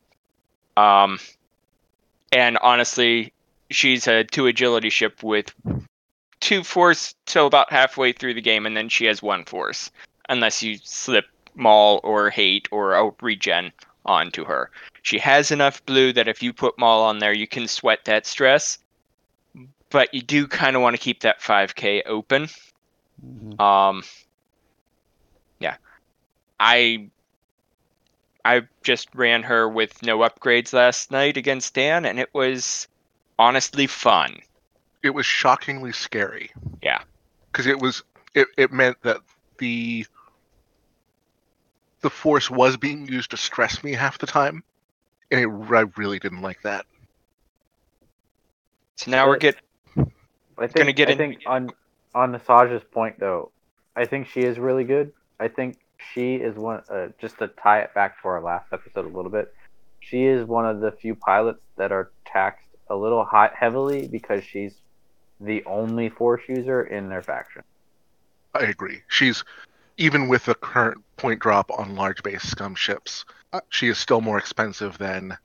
Um, 0.76 1.18
and 2.30 2.56
honestly, 2.58 3.32
she's 3.70 4.06
a 4.06 4.24
two 4.24 4.46
agility 4.46 4.90
ship 4.90 5.22
with 5.22 5.52
two 6.40 6.62
force 6.62 7.14
till 7.26 7.46
about 7.46 7.70
halfway 7.70 8.12
through 8.12 8.34
the 8.34 8.40
game, 8.40 8.64
and 8.66 8.76
then 8.76 8.88
she 8.88 9.04
has 9.06 9.22
one 9.22 9.44
force, 9.44 9.90
unless 10.32 10.62
you 10.62 10.78
slip 10.82 11.26
Maul 11.54 12.00
or 12.02 12.30
Hate 12.30 12.68
or 12.72 12.94
a 12.94 13.10
regen 13.20 13.72
onto 14.04 14.44
her. 14.44 14.70
She 15.02 15.18
has 15.18 15.50
enough 15.50 15.84
blue 15.86 16.12
that 16.14 16.26
if 16.28 16.42
you 16.42 16.52
put 16.52 16.78
Maul 16.78 17.02
on 17.04 17.18
there, 17.18 17.32
you 17.32 17.46
can 17.46 17.68
sweat 17.68 18.04
that 18.06 18.26
stress. 18.26 18.78
But 19.90 20.12
you 20.14 20.22
do 20.22 20.48
kind 20.48 20.74
of 20.74 20.82
want 20.82 20.96
to 20.96 21.02
keep 21.02 21.20
that 21.20 21.40
5k 21.40 22.02
open. 22.06 22.48
Mhm. 23.24 23.60
Um, 23.60 24.02
yeah, 25.60 25.76
I 26.58 27.08
I 28.44 28.62
just 28.82 29.08
ran 29.14 29.42
her 29.44 29.68
with 29.68 30.02
no 30.02 30.18
upgrades 30.20 30.72
last 30.72 31.10
night 31.12 31.36
against 31.36 31.74
Dan, 31.74 32.04
and 32.04 32.18
it 32.18 32.30
was 32.32 32.88
honestly 33.38 33.86
fun. 33.86 34.40
It 35.02 35.10
was 35.10 35.26
shockingly 35.26 35.92
scary. 35.92 36.50
Yeah. 36.82 37.02
because 37.52 37.66
it 37.66 37.78
was 37.78 38.02
it, 38.34 38.48
it 38.56 38.72
meant 38.72 38.96
that 39.02 39.18
the 39.58 40.06
the 42.02 42.10
force 42.10 42.50
was 42.50 42.76
being 42.76 43.06
used 43.08 43.30
to 43.30 43.36
stress 43.36 43.82
me 43.82 43.92
half 43.92 44.18
the 44.18 44.26
time, 44.26 44.62
and 45.30 45.40
it, 45.40 45.46
I 45.74 45.84
really 45.96 46.18
didn't 46.18 46.42
like 46.42 46.60
that. 46.62 46.84
So 48.96 49.10
now 49.10 49.26
we're 49.26 49.34
But- 49.34 49.40
get 49.40 49.56
I 50.58 50.66
think, 50.66 50.74
gonna 50.76 50.92
get 50.92 51.08
I 51.08 51.12
in- 51.12 51.18
think 51.18 51.38
on 51.46 51.70
on 52.14 52.32
Nasaja's 52.32 52.84
point 52.84 53.18
though, 53.18 53.50
I 53.96 54.04
think 54.04 54.28
she 54.28 54.40
is 54.42 54.58
really 54.58 54.84
good. 54.84 55.12
I 55.40 55.48
think 55.48 55.78
she 56.12 56.34
is 56.36 56.54
one. 56.56 56.82
Uh, 56.90 57.08
just 57.18 57.38
to 57.38 57.48
tie 57.48 57.80
it 57.80 57.94
back 57.94 58.20
to 58.22 58.28
our 58.28 58.40
last 58.40 58.66
episode 58.72 59.06
a 59.06 59.08
little 59.16 59.30
bit, 59.30 59.54
she 60.00 60.24
is 60.26 60.46
one 60.46 60.66
of 60.66 60.80
the 60.80 60.92
few 60.92 61.14
pilots 61.14 61.62
that 61.76 61.90
are 61.90 62.10
taxed 62.26 62.66
a 62.90 62.94
little 62.94 63.24
high, 63.24 63.50
heavily 63.54 64.06
because 64.08 64.44
she's 64.44 64.74
the 65.40 65.64
only 65.64 66.08
force 66.10 66.42
user 66.48 66.82
in 66.82 67.08
their 67.08 67.22
faction. 67.22 67.62
I 68.54 68.64
agree. 68.64 69.02
She's 69.08 69.42
even 69.96 70.28
with 70.28 70.44
the 70.44 70.54
current 70.54 71.02
point 71.16 71.40
drop 71.40 71.70
on 71.70 71.94
large 71.94 72.22
base 72.22 72.42
scum 72.42 72.74
ships, 72.74 73.24
I- 73.52 73.60
she 73.68 73.88
is 73.88 73.98
still 73.98 74.20
more 74.20 74.38
expensive 74.38 74.98
than 74.98 75.36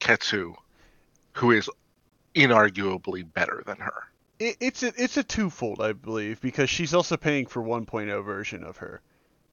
Ketsu, 0.00 0.54
who 1.34 1.50
is 1.52 1.70
inarguably 2.34 3.30
better 3.32 3.62
than 3.66 3.76
her. 3.78 3.94
It, 4.38 4.56
it's 4.60 4.82
a 4.82 4.92
it's 4.96 5.16
a 5.16 5.22
twofold, 5.22 5.80
I 5.80 5.92
believe, 5.92 6.40
because 6.40 6.68
she's 6.70 6.94
also 6.94 7.16
paying 7.16 7.46
for 7.46 7.62
1.0 7.62 8.24
version 8.24 8.64
of 8.64 8.78
her. 8.78 9.00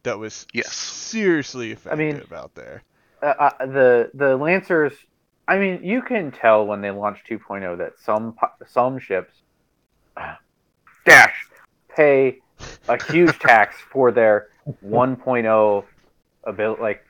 That 0.04 0.18
was 0.18 0.48
Yes. 0.54 0.74
seriously 0.74 1.78
I 1.90 1.96
mean- 1.96 2.16
effective 2.16 2.34
out 2.34 2.56
there. 2.56 2.84
Uh, 3.22 3.26
uh, 3.60 3.66
the 3.66 4.12
the 4.14 4.38
Lancers. 4.38 4.94
I 5.48 5.58
mean, 5.58 5.84
you 5.84 6.02
can 6.02 6.32
tell 6.32 6.66
when 6.66 6.80
they 6.82 6.92
launch 6.92 7.24
2.0 7.30 7.78
that 7.80 8.00
some 8.00 8.36
some 8.68 8.98
ships 9.00 9.34
dash 11.06 11.48
pay 11.96 12.40
a 12.88 13.12
huge 13.12 13.38
tax 13.40 13.76
for 13.92 14.12
their 14.12 14.50
1.0 14.86 15.84
ability, 16.44 16.82
like 16.82 17.06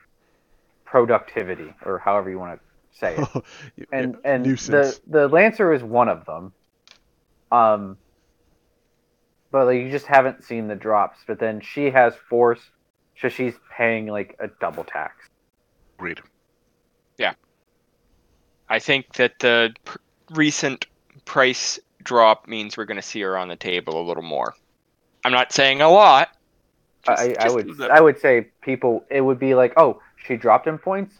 productivity, 0.84 1.72
or 1.84 1.98
however 1.98 2.30
you 2.30 2.38
want 2.38 2.58
to 2.58 2.98
say 2.98 3.16
it. 3.16 3.44
And 3.92 4.16
and 4.24 4.44
nuisance. 4.44 4.98
the 5.06 5.20
the 5.20 5.28
Lancer 5.28 5.72
is 5.72 5.82
one 5.82 6.08
of 6.08 6.24
them. 6.26 6.52
Um, 7.50 7.96
but 9.50 9.66
like 9.66 9.80
you 9.80 9.90
just 9.90 10.06
haven't 10.06 10.44
seen 10.44 10.68
the 10.68 10.76
drops. 10.76 11.18
But 11.26 11.38
then 11.38 11.60
she 11.60 11.90
has 11.90 12.14
force, 12.28 12.60
so 13.20 13.28
she's 13.28 13.54
paying 13.76 14.06
like 14.06 14.36
a 14.38 14.48
double 14.60 14.84
tax. 14.84 15.28
Agreed. 15.98 16.20
Yeah. 17.18 17.34
I 18.68 18.78
think 18.78 19.14
that 19.14 19.38
the 19.40 19.74
pr- 19.84 19.98
recent 20.30 20.86
price 21.24 21.78
drop 22.02 22.46
means 22.48 22.76
we're 22.76 22.84
going 22.84 22.96
to 22.96 23.02
see 23.02 23.20
her 23.20 23.36
on 23.36 23.48
the 23.48 23.56
table 23.56 24.00
a 24.00 24.04
little 24.06 24.22
more. 24.22 24.54
I'm 25.24 25.32
not 25.32 25.52
saying 25.52 25.80
a 25.82 25.88
lot, 25.90 26.30
I, 27.06 27.28
Just- 27.28 27.40
I 27.40 27.42
just 27.44 27.54
would 27.54 27.76
the- 27.76 27.88
I 27.92 28.00
would 28.00 28.20
say 28.20 28.48
people 28.62 29.04
it 29.10 29.20
would 29.20 29.38
be 29.38 29.54
like, 29.54 29.74
oh, 29.76 30.00
she 30.26 30.36
dropped 30.36 30.66
him 30.66 30.78
points. 30.78 31.14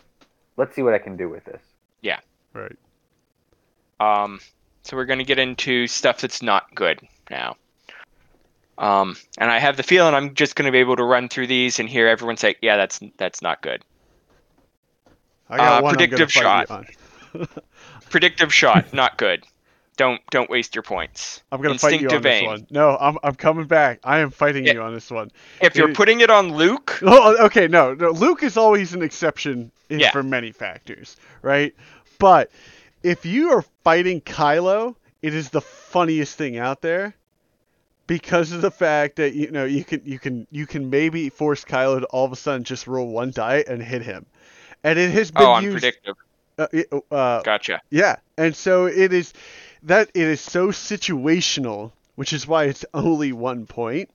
Let's 0.56 0.74
see 0.76 0.82
what 0.82 0.94
I 0.94 0.98
can 0.98 1.16
do 1.16 1.28
with 1.28 1.44
this. 1.44 1.62
Yeah. 2.02 2.18
Right. 2.52 2.76
Um, 3.98 4.40
so 4.82 4.96
we're 4.96 5.04
going 5.06 5.18
to 5.18 5.24
get 5.24 5.38
into 5.38 5.86
stuff 5.86 6.20
that's 6.20 6.42
not 6.42 6.74
good 6.74 7.00
now. 7.30 7.56
Um, 8.78 9.16
and 9.38 9.50
I 9.50 9.58
have 9.58 9.76
the 9.76 9.82
feeling 9.82 10.14
I'm 10.14 10.34
just 10.34 10.56
going 10.56 10.64
to 10.66 10.72
be 10.72 10.78
able 10.78 10.96
to 10.96 11.04
run 11.04 11.28
through 11.28 11.46
these 11.48 11.78
and 11.78 11.88
hear 11.88 12.08
everyone 12.08 12.38
say, 12.38 12.56
"Yeah, 12.62 12.76
that's 12.78 12.98
that's 13.18 13.42
not 13.42 13.60
good." 13.60 13.84
I 15.50 15.56
got 15.58 15.80
Uh, 15.80 15.82
one 15.82 15.94
predictive 15.96 16.30
I'm 16.36 16.42
gonna 16.42 16.66
fight 16.66 16.68
shot. 16.68 16.86
you 17.34 17.40
on. 17.40 17.48
Predictive 18.10 18.52
shot, 18.54 18.92
not 18.94 19.18
good. 19.18 19.44
Don't 20.00 20.22
don't 20.30 20.48
waste 20.48 20.74
your 20.74 20.82
points. 20.82 21.42
I'm 21.52 21.60
gonna 21.60 21.76
fight 21.78 22.00
you 22.00 22.08
on 22.08 22.22
this 22.22 22.40
aim. 22.40 22.46
one. 22.46 22.66
No, 22.70 22.96
I'm 22.98 23.18
I'm 23.22 23.34
coming 23.34 23.66
back. 23.66 24.00
I 24.02 24.20
am 24.20 24.30
fighting 24.30 24.64
Yeah. 24.64 24.72
you 24.72 24.82
on 24.82 24.94
this 24.94 25.10
one. 25.10 25.30
If 25.60 25.76
you're 25.76 25.90
It- 25.90 25.94
putting 25.96 26.22
it 26.22 26.30
on 26.30 26.54
Luke, 26.54 26.98
Oh, 27.02 27.36
okay, 27.44 27.68
no, 27.68 27.92
no. 27.92 28.08
Luke 28.08 28.42
is 28.42 28.56
always 28.56 28.94
an 28.94 29.02
exception 29.02 29.70
in, 29.90 30.00
Yeah. 30.00 30.10
for 30.10 30.22
many 30.22 30.52
factors, 30.52 31.18
right? 31.42 31.74
But 32.18 32.50
if 33.02 33.26
you 33.26 33.50
are 33.50 33.62
fighting 33.84 34.22
Kylo, 34.22 34.96
it 35.20 35.34
is 35.34 35.50
the 35.50 35.60
funniest 35.60 36.38
thing 36.38 36.56
out 36.56 36.80
there 36.80 37.14
because 38.06 38.52
of 38.52 38.62
the 38.62 38.70
fact 38.70 39.16
that 39.16 39.34
you 39.34 39.50
know 39.50 39.66
you 39.66 39.84
can 39.84 40.00
you 40.06 40.18
can 40.18 40.46
you 40.50 40.66
can 40.66 40.88
maybe 40.88 41.28
force 41.28 41.62
Kylo 41.62 42.00
to 42.00 42.06
all 42.06 42.24
of 42.24 42.32
a 42.32 42.36
sudden 42.36 42.64
just 42.64 42.86
roll 42.86 43.08
one 43.08 43.32
die 43.32 43.64
and 43.68 43.82
hit 43.82 44.00
him, 44.00 44.24
and 44.82 44.98
it 44.98 45.10
has 45.10 45.30
been 45.30 45.42
oh, 45.42 45.52
I'm 45.52 45.64
used. 45.64 45.74
predictive. 45.74 46.14
Uh, 46.58 46.66
uh, 47.10 47.42
Gotcha. 47.42 47.80
yeah, 47.90 48.16
and 48.38 48.54
so 48.56 48.86
it 48.86 49.12
is 49.14 49.32
that 49.84 50.10
it 50.14 50.22
is 50.22 50.40
so 50.40 50.68
situational, 50.68 51.92
which 52.16 52.32
is 52.32 52.46
why 52.46 52.64
it's 52.64 52.84
only 52.94 53.32
one 53.32 53.66
point. 53.66 54.10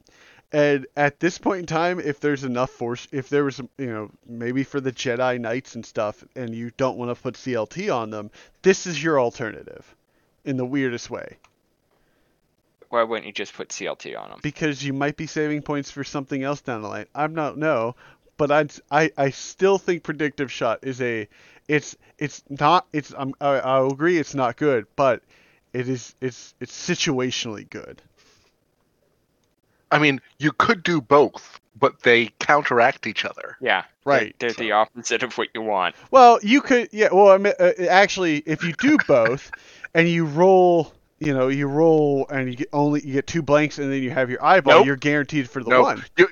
And 0.51 0.85
at 0.95 1.19
this 1.19 1.37
point 1.37 1.61
in 1.61 1.65
time, 1.65 1.99
if 1.99 2.19
there's 2.19 2.43
enough 2.43 2.69
force, 2.69 3.07
if 3.11 3.27
there 3.29 3.43
was, 3.43 3.59
you 3.77 3.87
know, 3.87 4.11
maybe 4.25 4.63
for 4.63 4.79
the 4.79 4.91
Jedi 4.91 5.39
Knights 5.39 5.75
and 5.75 5.85
stuff, 5.85 6.23
and 6.35 6.53
you 6.55 6.71
don't 6.77 6.97
want 6.97 7.15
to 7.15 7.21
put 7.21 7.33
CLT 7.33 7.93
on 7.93 8.09
them, 8.11 8.31
this 8.61 8.85
is 8.87 9.03
your 9.03 9.19
alternative, 9.19 9.95
in 10.45 10.55
the 10.55 10.65
weirdest 10.65 11.09
way, 11.09 11.37
Why 12.89 13.03
wouldn't 13.03 13.25
you 13.25 13.33
just 13.33 13.53
put 13.53 13.69
CLT 13.69 14.17
on 14.17 14.29
them? 14.29 14.39
because 14.43 14.83
you 14.83 14.93
might 14.93 15.17
be 15.17 15.27
saving 15.27 15.63
points 15.63 15.91
for 15.91 16.03
something 16.03 16.43
else 16.43 16.61
down 16.61 16.83
the 16.83 16.87
line. 16.87 17.07
I'm 17.15 17.33
not 17.33 17.57
no, 17.57 17.95
but 18.37 18.51
I'd, 18.51 18.71
I 18.91 19.11
I 19.17 19.31
still 19.31 19.77
think 19.77 20.03
predictive 20.03 20.51
shot 20.51 20.79
is 20.83 21.01
a, 21.01 21.27
it's 21.67 21.97
it's 22.17 22.43
not 22.49 22.85
it's 22.93 23.13
I'm, 23.17 23.33
I 23.41 23.59
I'll 23.59 23.91
agree 23.91 24.17
it's 24.19 24.35
not 24.35 24.55
good, 24.55 24.85
but 24.95 25.23
it 25.75 25.89
is 25.89 26.15
it's 26.21 26.53
it's 26.59 26.71
situationally 26.89 27.69
good. 27.69 28.01
I 29.91 29.99
mean, 29.99 30.19
you 30.39 30.51
could 30.51 30.83
do 30.83 30.99
both, 30.99 31.59
but 31.77 32.01
they 32.01 32.27
counteract 32.39 33.05
each 33.07 33.23
other. 33.23 33.57
Yeah, 33.61 33.81
they're- 33.81 33.89
Right. 34.13 34.35
They're, 34.39 34.51
the 34.51 34.71
opposite 34.71 35.21
of 35.23 35.37
what 35.37 35.49
you 35.53 35.61
want. 35.61 35.95
Well, 36.11 36.39
you 36.41 36.61
could, 36.61 36.89
yeah. 36.91 37.09
Well, 37.11 37.29
I 37.29 37.37
mean, 37.37 37.53
uh, 37.59 37.71
actually, 37.89 38.37
if 38.45 38.63
you 38.63 38.73
do 38.73 38.97
both, 39.07 39.51
and 39.93 40.07
you 40.09 40.25
roll, 40.25 40.91
you 41.19 41.33
know, 41.33 41.47
you 41.49 41.67
roll, 41.67 42.25
and 42.29 42.49
you 42.49 42.55
get 42.55 42.69
only 42.73 43.05
you 43.05 43.13
get 43.13 43.27
two 43.27 43.41
blanks, 43.41 43.77
and 43.77 43.91
then 43.91 44.01
you 44.01 44.09
have 44.11 44.29
your 44.29 44.43
eyeball, 44.43 44.77
Nope. 44.79 44.85
you're 44.85 44.95
guaranteed 44.95 45.49
for 45.49 45.63
the 45.63 45.69
No, 45.69 45.81
one. 45.83 46.03
you, 46.17 46.27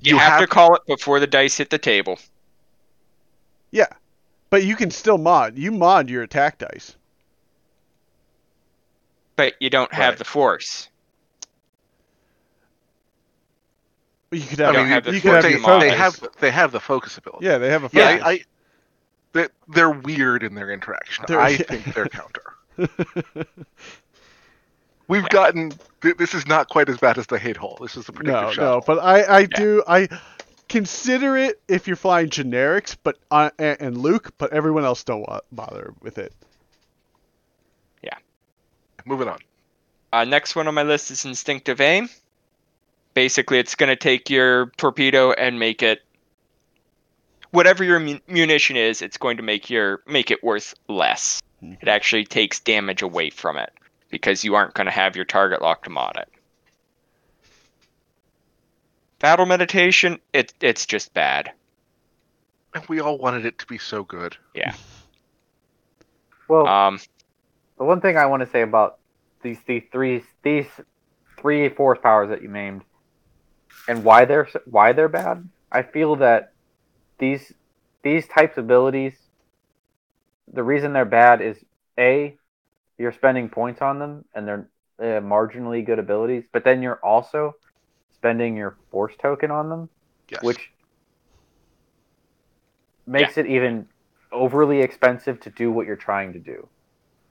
You, 0.00 0.18
have, 0.18 0.40
to 0.40 0.46
call 0.46 0.74
it 0.74 0.82
before 0.86 1.18
the 1.20 1.26
dice 1.26 1.56
hit 1.56 1.70
the 1.70 1.78
table. 1.78 2.18
Yeah, 3.70 3.86
but 4.50 4.64
you 4.64 4.76
can 4.76 4.90
still 4.90 5.18
mod. 5.18 5.56
You 5.58 5.70
mod 5.72 6.08
your 6.10 6.22
attack 6.22 6.58
dice. 6.58 6.96
But 9.38 9.54
you 9.60 9.70
don't 9.70 9.92
have 9.94 10.14
Right. 10.14 10.18
the 10.18 10.24
force. 10.24 10.88
You 14.32 14.40
could 14.42 14.58
have. 14.58 14.74
don't 14.74 14.82
mean, 14.82 14.92
have 14.92 15.04
the 15.04 15.12
you 15.12 15.20
they, 15.20 15.20
could 15.20 15.32
have 15.32 15.42
focus 15.44 15.62
your 15.68 15.80
they 15.80 15.96
have 15.96 16.28
they 16.40 16.50
have 16.50 16.72
the 16.72 16.80
focus 16.80 17.16
ability. 17.18 17.46
Yeah, 17.46 17.58
they 17.58 17.70
have 17.70 17.84
a 17.84 17.90
Yeah. 17.92 18.18
I, 18.20 18.30
I 18.30 18.40
they, 19.32 19.46
they're 19.68 19.90
weird 19.92 20.42
in 20.42 20.56
their 20.56 20.72
interaction. 20.72 21.24
They're- 21.28 21.38
I 21.38 21.56
think 21.56 21.94
they're 21.94 22.08
counter. 22.08 22.42
We've 25.06 25.28
gotten 25.28 25.70
this 26.00 26.34
is 26.34 26.48
not 26.48 26.68
quite 26.68 26.88
as 26.88 26.96
bad 26.98 27.16
as 27.16 27.28
the 27.28 27.38
hate 27.38 27.56
hole. 27.56 27.78
This 27.80 27.96
is 27.96 28.06
the 28.06 28.12
predictive 28.12 28.42
no, 28.42 28.50
shot. 28.50 28.60
no, 28.62 28.82
but 28.84 28.98
I, 28.98 29.38
I 29.38 29.44
do, 29.46 29.84
I 29.86 30.08
consider 30.68 31.36
it 31.36 31.60
if 31.68 31.86
you're 31.86 31.96
flying 31.96 32.28
generics, 32.28 32.96
but 33.02 33.16
uh, 33.30 33.50
and, 33.58 33.80
and 33.80 33.96
Luke, 33.98 34.32
but 34.36 34.52
everyone 34.52 34.84
else 34.84 35.04
don't 35.04 35.20
wa- 35.22 35.40
bother 35.52 35.94
with 36.02 36.18
it. 36.18 36.32
Moving 39.08 39.28
on. 39.28 39.38
Uh, 40.12 40.24
next 40.24 40.54
one 40.54 40.68
on 40.68 40.74
my 40.74 40.82
list 40.82 41.10
is 41.10 41.24
instinctive 41.24 41.80
aim. 41.80 42.10
Basically, 43.14 43.58
it's 43.58 43.74
going 43.74 43.88
to 43.88 43.96
take 43.96 44.28
your 44.28 44.66
torpedo 44.76 45.32
and 45.32 45.58
make 45.58 45.82
it 45.82 46.02
whatever 47.52 47.82
your 47.82 47.98
mun- 47.98 48.20
munition 48.28 48.76
is. 48.76 49.00
It's 49.00 49.16
going 49.16 49.38
to 49.38 49.42
make 49.42 49.70
your 49.70 50.02
make 50.06 50.30
it 50.30 50.44
worth 50.44 50.74
less. 50.88 51.40
It 51.62 51.88
actually 51.88 52.24
takes 52.24 52.60
damage 52.60 53.00
away 53.00 53.30
from 53.30 53.56
it 53.56 53.72
because 54.10 54.44
you 54.44 54.54
aren't 54.54 54.74
going 54.74 54.84
to 54.84 54.90
have 54.92 55.16
your 55.16 55.24
target 55.24 55.62
locked 55.62 55.84
to 55.84 55.90
mod 55.90 56.16
it. 56.18 56.28
Battle 59.20 59.46
meditation, 59.46 60.20
it 60.34 60.52
it's 60.60 60.84
just 60.84 61.14
bad. 61.14 61.50
And 62.74 62.84
we 62.88 63.00
all 63.00 63.16
wanted 63.16 63.46
it 63.46 63.58
to 63.58 63.66
be 63.66 63.78
so 63.78 64.04
good. 64.04 64.36
Yeah. 64.54 64.74
Well, 66.46 66.66
Um. 66.68 67.00
the 67.78 67.84
one 67.84 68.00
thing 68.02 68.16
I 68.18 68.26
want 68.26 68.40
to 68.42 68.46
say 68.50 68.60
about 68.62 68.97
these 69.42 69.58
these 69.66 69.84
three 69.92 70.22
these 70.42 70.66
three 71.40 71.68
force 71.68 71.98
powers 72.02 72.28
that 72.30 72.42
you 72.42 72.48
named 72.48 72.82
and 73.88 74.04
why 74.04 74.24
they're 74.24 74.48
why 74.66 74.92
they're 74.92 75.08
bad, 75.08 75.48
I 75.70 75.82
feel 75.82 76.16
that 76.16 76.52
these 77.18 77.52
these 78.02 78.26
types 78.28 78.56
of 78.58 78.64
abilities 78.64 79.14
the 80.52 80.62
reason 80.62 80.92
they're 80.92 81.04
bad 81.04 81.40
is 81.40 81.56
a 81.98 82.36
you're 82.96 83.12
spending 83.12 83.48
points 83.48 83.80
on 83.82 83.98
them 83.98 84.24
and 84.34 84.46
they're 84.46 84.68
uh, 85.00 85.20
marginally 85.20 85.84
good 85.84 85.98
abilities, 85.98 86.44
but 86.52 86.64
then 86.64 86.82
you're 86.82 86.98
also 87.04 87.54
spending 88.14 88.56
your 88.56 88.76
force 88.90 89.14
token 89.20 89.50
on 89.50 89.68
them, 89.68 89.88
Yes. 90.28 90.42
which 90.42 90.70
makes 93.06 93.38
it 93.38 93.46
even 93.46 93.86
overly 94.32 94.80
expensive 94.80 95.40
to 95.40 95.50
do 95.50 95.70
what 95.70 95.86
you're 95.86 95.96
trying 95.96 96.32
to 96.32 96.38
do. 96.38 96.68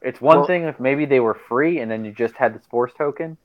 It's 0.02 0.22
one 0.22 0.38
Well- 0.38 0.48
thing 0.48 0.64
if 0.64 0.80
maybe 0.80 1.06
they 1.06 1.20
were 1.20 1.34
free 1.34 1.80
and 1.80 1.90
then 1.90 2.06
you 2.06 2.12
just 2.12 2.36
had 2.36 2.54
this 2.54 2.66
force 2.68 2.94
token 2.94 3.38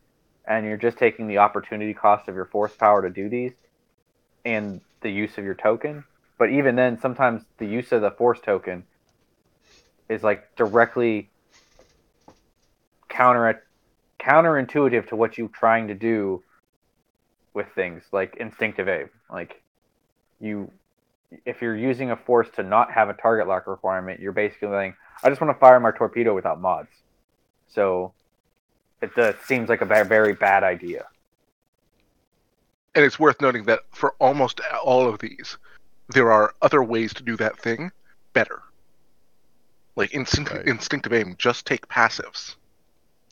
and 0.44 0.66
you're 0.66 0.76
just 0.76 0.98
taking 0.98 1.28
the 1.28 1.38
opportunity 1.38 1.94
cost 1.94 2.28
of 2.28 2.34
your 2.34 2.44
force 2.44 2.74
power 2.74 3.02
to 3.02 3.10
do 3.10 3.28
these 3.28 3.52
and 4.44 4.80
the 5.00 5.10
use 5.10 5.38
of 5.38 5.44
your 5.44 5.54
token. 5.54 6.04
But 6.38 6.50
even 6.50 6.74
then, 6.74 6.98
sometimes 6.98 7.44
the 7.58 7.66
use 7.66 7.92
of 7.92 8.02
the 8.02 8.10
force 8.10 8.40
token 8.40 8.84
is 10.08 10.22
like 10.22 10.54
directly 10.56 11.30
counter 13.08 13.62
counterintuitive 14.18 15.08
to 15.08 15.16
what 15.16 15.36
you're 15.36 15.48
trying 15.48 15.88
to 15.88 15.94
do 15.94 16.42
with 17.54 17.66
things 17.74 18.04
like 18.12 18.36
instinctive 18.36 18.88
aim. 18.88 19.10
Like 19.30 19.62
you 20.40 20.70
if 21.46 21.62
you're 21.62 21.76
using 21.76 22.10
a 22.10 22.16
force 22.16 22.48
to 22.56 22.62
not 22.62 22.92
have 22.92 23.08
a 23.08 23.14
target 23.14 23.46
lock 23.48 23.66
requirement, 23.66 24.20
you're 24.20 24.32
basically 24.32 24.68
saying, 24.68 24.94
I 25.22 25.28
just 25.28 25.40
want 25.40 25.54
to 25.54 25.58
fire 25.60 25.78
my 25.80 25.90
torpedo 25.92 26.34
without 26.34 26.60
mods. 26.60 26.88
So 27.68 28.12
it 29.00 29.16
uh, 29.18 29.32
seems 29.44 29.68
like 29.68 29.80
a 29.80 29.86
ba- 29.86 30.04
very 30.04 30.34
bad 30.34 30.62
idea. 30.62 31.06
And 32.94 33.04
it's 33.04 33.18
worth 33.18 33.40
noting 33.40 33.64
that 33.64 33.80
for 33.92 34.14
almost 34.18 34.60
all 34.84 35.08
of 35.08 35.18
these, 35.18 35.56
there 36.10 36.30
are 36.30 36.54
other 36.60 36.82
ways 36.82 37.14
to 37.14 37.22
do 37.22 37.36
that 37.36 37.58
thing 37.58 37.90
better. 38.32 38.62
Like 39.96 40.14
instinct, 40.14 40.52
Right. 40.52 40.66
instinctive 40.66 41.12
aim, 41.12 41.36
just 41.38 41.66
take 41.66 41.86
passives. 41.88 42.56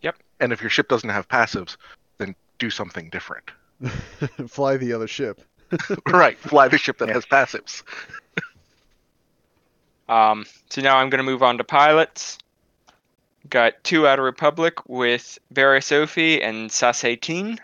Yep. 0.03 0.17
And 0.41 0.53
if 0.53 0.61
your 0.61 0.71
ship 0.71 0.89
doesn't 0.89 1.09
have 1.11 1.29
passives, 1.29 1.77
then 2.19 2.35
do 2.59 2.71
something 2.71 3.11
different. 3.11 3.51
Fly 4.49 4.77
the 4.77 4.93
other 4.93 5.09
ship. 5.09 5.41
right, 6.09 6.37
fly 6.39 6.67
the 6.67 6.77
ship 6.79 6.99
that 6.99 7.09
has 7.09 7.25
passives. 7.25 7.83
Um, 10.11 10.45
so 10.69 10.83
now 10.83 10.99
I'm 10.99 11.09
going 11.09 11.25
to 11.25 11.31
move 11.31 11.43
on 11.43 11.57
to 11.57 11.65
pilots. 11.65 12.37
Got 13.49 13.83
two 13.85 14.07
out 14.07 14.19
of 14.19 14.25
Republic 14.25 14.75
with 14.89 15.39
Barriss 15.55 15.91
Offee 15.93 16.45
and 16.45 16.69
Saesee 16.69 17.19
Tiin. 17.19 17.59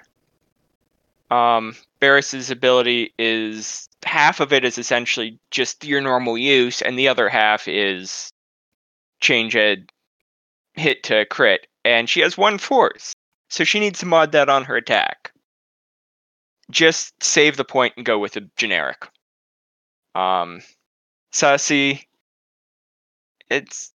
Um, 1.34 1.74
Barriss's 2.00 2.50
ability 2.50 3.12
is 3.18 3.88
half 4.04 4.38
of 4.38 4.52
it 4.52 4.64
is 4.64 4.78
essentially 4.78 5.36
just 5.50 5.84
your 5.84 6.00
normal 6.00 6.38
use, 6.38 6.80
and 6.82 6.96
the 6.96 7.08
other 7.08 7.28
half 7.28 7.66
is 7.66 8.32
change 9.20 9.56
a 9.56 9.78
hit 10.74 11.02
to 11.02 11.26
crit. 11.26 11.66
And 11.84 12.08
she 12.08 12.20
has 12.20 12.38
one 12.38 12.58
force, 12.58 13.12
so 13.50 13.64
she 13.64 13.80
needs 13.80 13.98
to 14.00 14.06
mod 14.06 14.30
that 14.32 14.48
on 14.48 14.64
her 14.64 14.76
attack. 14.76 15.32
Just 16.70 17.20
save 17.22 17.56
the 17.56 17.64
point 17.64 17.94
and 17.96 18.06
go 18.06 18.20
with 18.20 18.36
a 18.36 18.42
generic. 18.56 19.08
Um, 20.14 20.62
Sassy 21.32 22.06
it's 23.50 23.92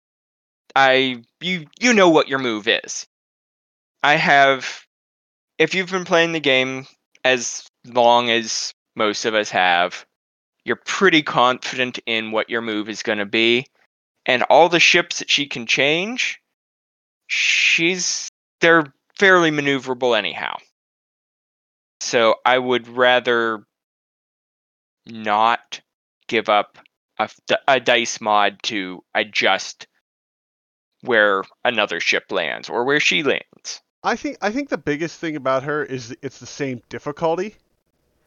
I 0.74 1.22
you 1.40 1.66
you 1.80 1.92
know 1.92 2.08
what 2.08 2.28
your 2.28 2.38
move 2.38 2.68
is. 2.68 3.06
I 4.02 4.14
have 4.14 4.87
if 5.58 5.74
you've 5.74 5.90
been 5.90 6.04
playing 6.04 6.32
the 6.32 6.40
game 6.40 6.87
as 7.24 7.66
long 7.84 8.30
as 8.30 8.72
most 8.94 9.24
of 9.24 9.34
us 9.34 9.50
have. 9.50 10.04
You're 10.64 10.76
pretty 10.76 11.22
confident 11.22 11.98
in 12.04 12.30
what 12.30 12.50
your 12.50 12.61
move 12.61 12.88
is 12.88 13.02
going 13.02 13.18
to 13.18 13.26
be, 13.26 13.66
and 14.26 14.42
all 14.44 14.68
the 14.68 14.80
ships 14.80 15.20
that 15.20 15.30
she 15.30 15.46
can 15.46 15.66
change, 15.66 16.40
she's 17.26 18.28
they're 18.61 18.92
fairly 19.18 19.50
maneuverable 19.50 20.16
anyhow. 20.16 20.56
So 22.00 22.37
I 22.44 22.58
would 22.58 22.87
rather 22.88 23.64
not 25.06 25.80
give 26.26 26.48
up 26.48 26.78
a, 27.18 27.22
f- 27.22 27.40
a 27.66 27.81
dice 27.81 28.20
mod 28.20 28.62
to 28.64 29.02
adjust 29.14 29.87
where 31.02 31.42
another 31.64 32.00
ship 32.00 32.31
lands 32.31 32.68
or 32.68 32.85
where 32.85 33.00
she 33.00 33.22
lands. 33.22 33.81
I 34.02 34.16
think 34.16 34.38
I 34.40 34.50
think 34.50 34.68
the 34.68 34.78
biggest 34.78 35.18
thing 35.20 35.37
about 35.37 35.64
her 35.64 35.85
is 35.85 36.16
it's 36.22 36.38
the 36.38 36.46
same 36.46 36.83
difficulty. 36.88 37.57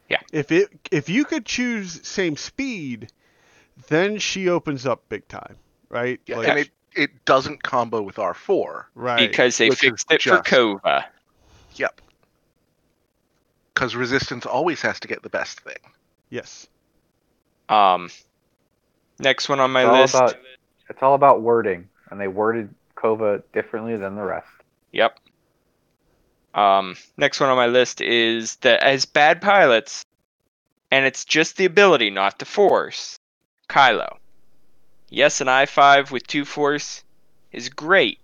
Yeah. 0.10 0.20
If 0.34 0.52
it 0.52 0.70
if 0.92 1.08
you 1.10 1.24
could 1.26 1.46
choose 1.46 2.06
same 2.08 2.36
speed, 2.36 3.12
then 3.88 4.20
she 4.20 4.50
opens 4.50 4.86
up 4.86 5.08
big 5.10 5.28
time, 5.28 5.56
right? 5.90 6.20
Yeah, 6.26 6.38
Like- 6.38 6.48
and 6.50 6.60
it, 6.60 6.70
it 6.94 7.26
doesn't 7.26 7.64
combo 7.64 8.02
with 8.02 8.18
R4. 8.18 8.84
right. 8.96 9.30
because 9.30 9.58
they 9.58 9.70
Which 9.70 9.80
fixed 9.80 10.12
it 10.12 10.22
for 10.22 10.30
just- 10.42 10.44
Kova. 10.46 11.06
Yep. 11.76 12.02
Because 13.74 13.96
resistance 13.96 14.46
always 14.46 14.82
has 14.82 15.00
to 15.00 15.08
get 15.08 15.24
the 15.24 15.30
best 15.30 15.62
thing. 15.62 15.78
yes. 16.30 16.68
Um, 17.70 18.10
next 19.22 19.50
one 19.50 19.60
on 19.60 19.72
my 19.72 19.84
It's 19.84 20.14
list. 20.14 20.16
about 20.16 20.36
it's 20.90 21.02
all 21.02 21.16
about 21.16 21.42
wording, 21.42 21.88
and 22.10 22.20
they 22.20 22.28
worded 22.28 22.74
Kova 22.96 23.42
differently 23.54 23.96
than 23.96 24.16
the 24.16 24.24
rest. 24.24 24.48
Yep. 24.92 25.18
Um, 26.54 26.98
next 27.16 27.40
one 27.40 27.50
on 27.50 27.56
my 27.56 27.68
list 27.68 28.02
is 28.02 28.58
that 28.58 28.84
as 28.84 29.06
bad 29.06 29.42
pilots, 29.42 30.06
and 30.92 31.06
it's 31.06 31.24
just 31.24 31.56
the 31.56 31.66
ability, 31.66 32.10
not 32.10 32.40
the 32.40 32.46
force. 32.46 33.18
Kylo. 33.70 34.18
Yes, 35.10 35.40
an 35.40 35.48
I 35.48 35.66
five 35.66 36.12
with 36.12 36.28
two 36.28 36.44
force 36.44 37.04
is 37.54 37.70
great, 37.70 38.20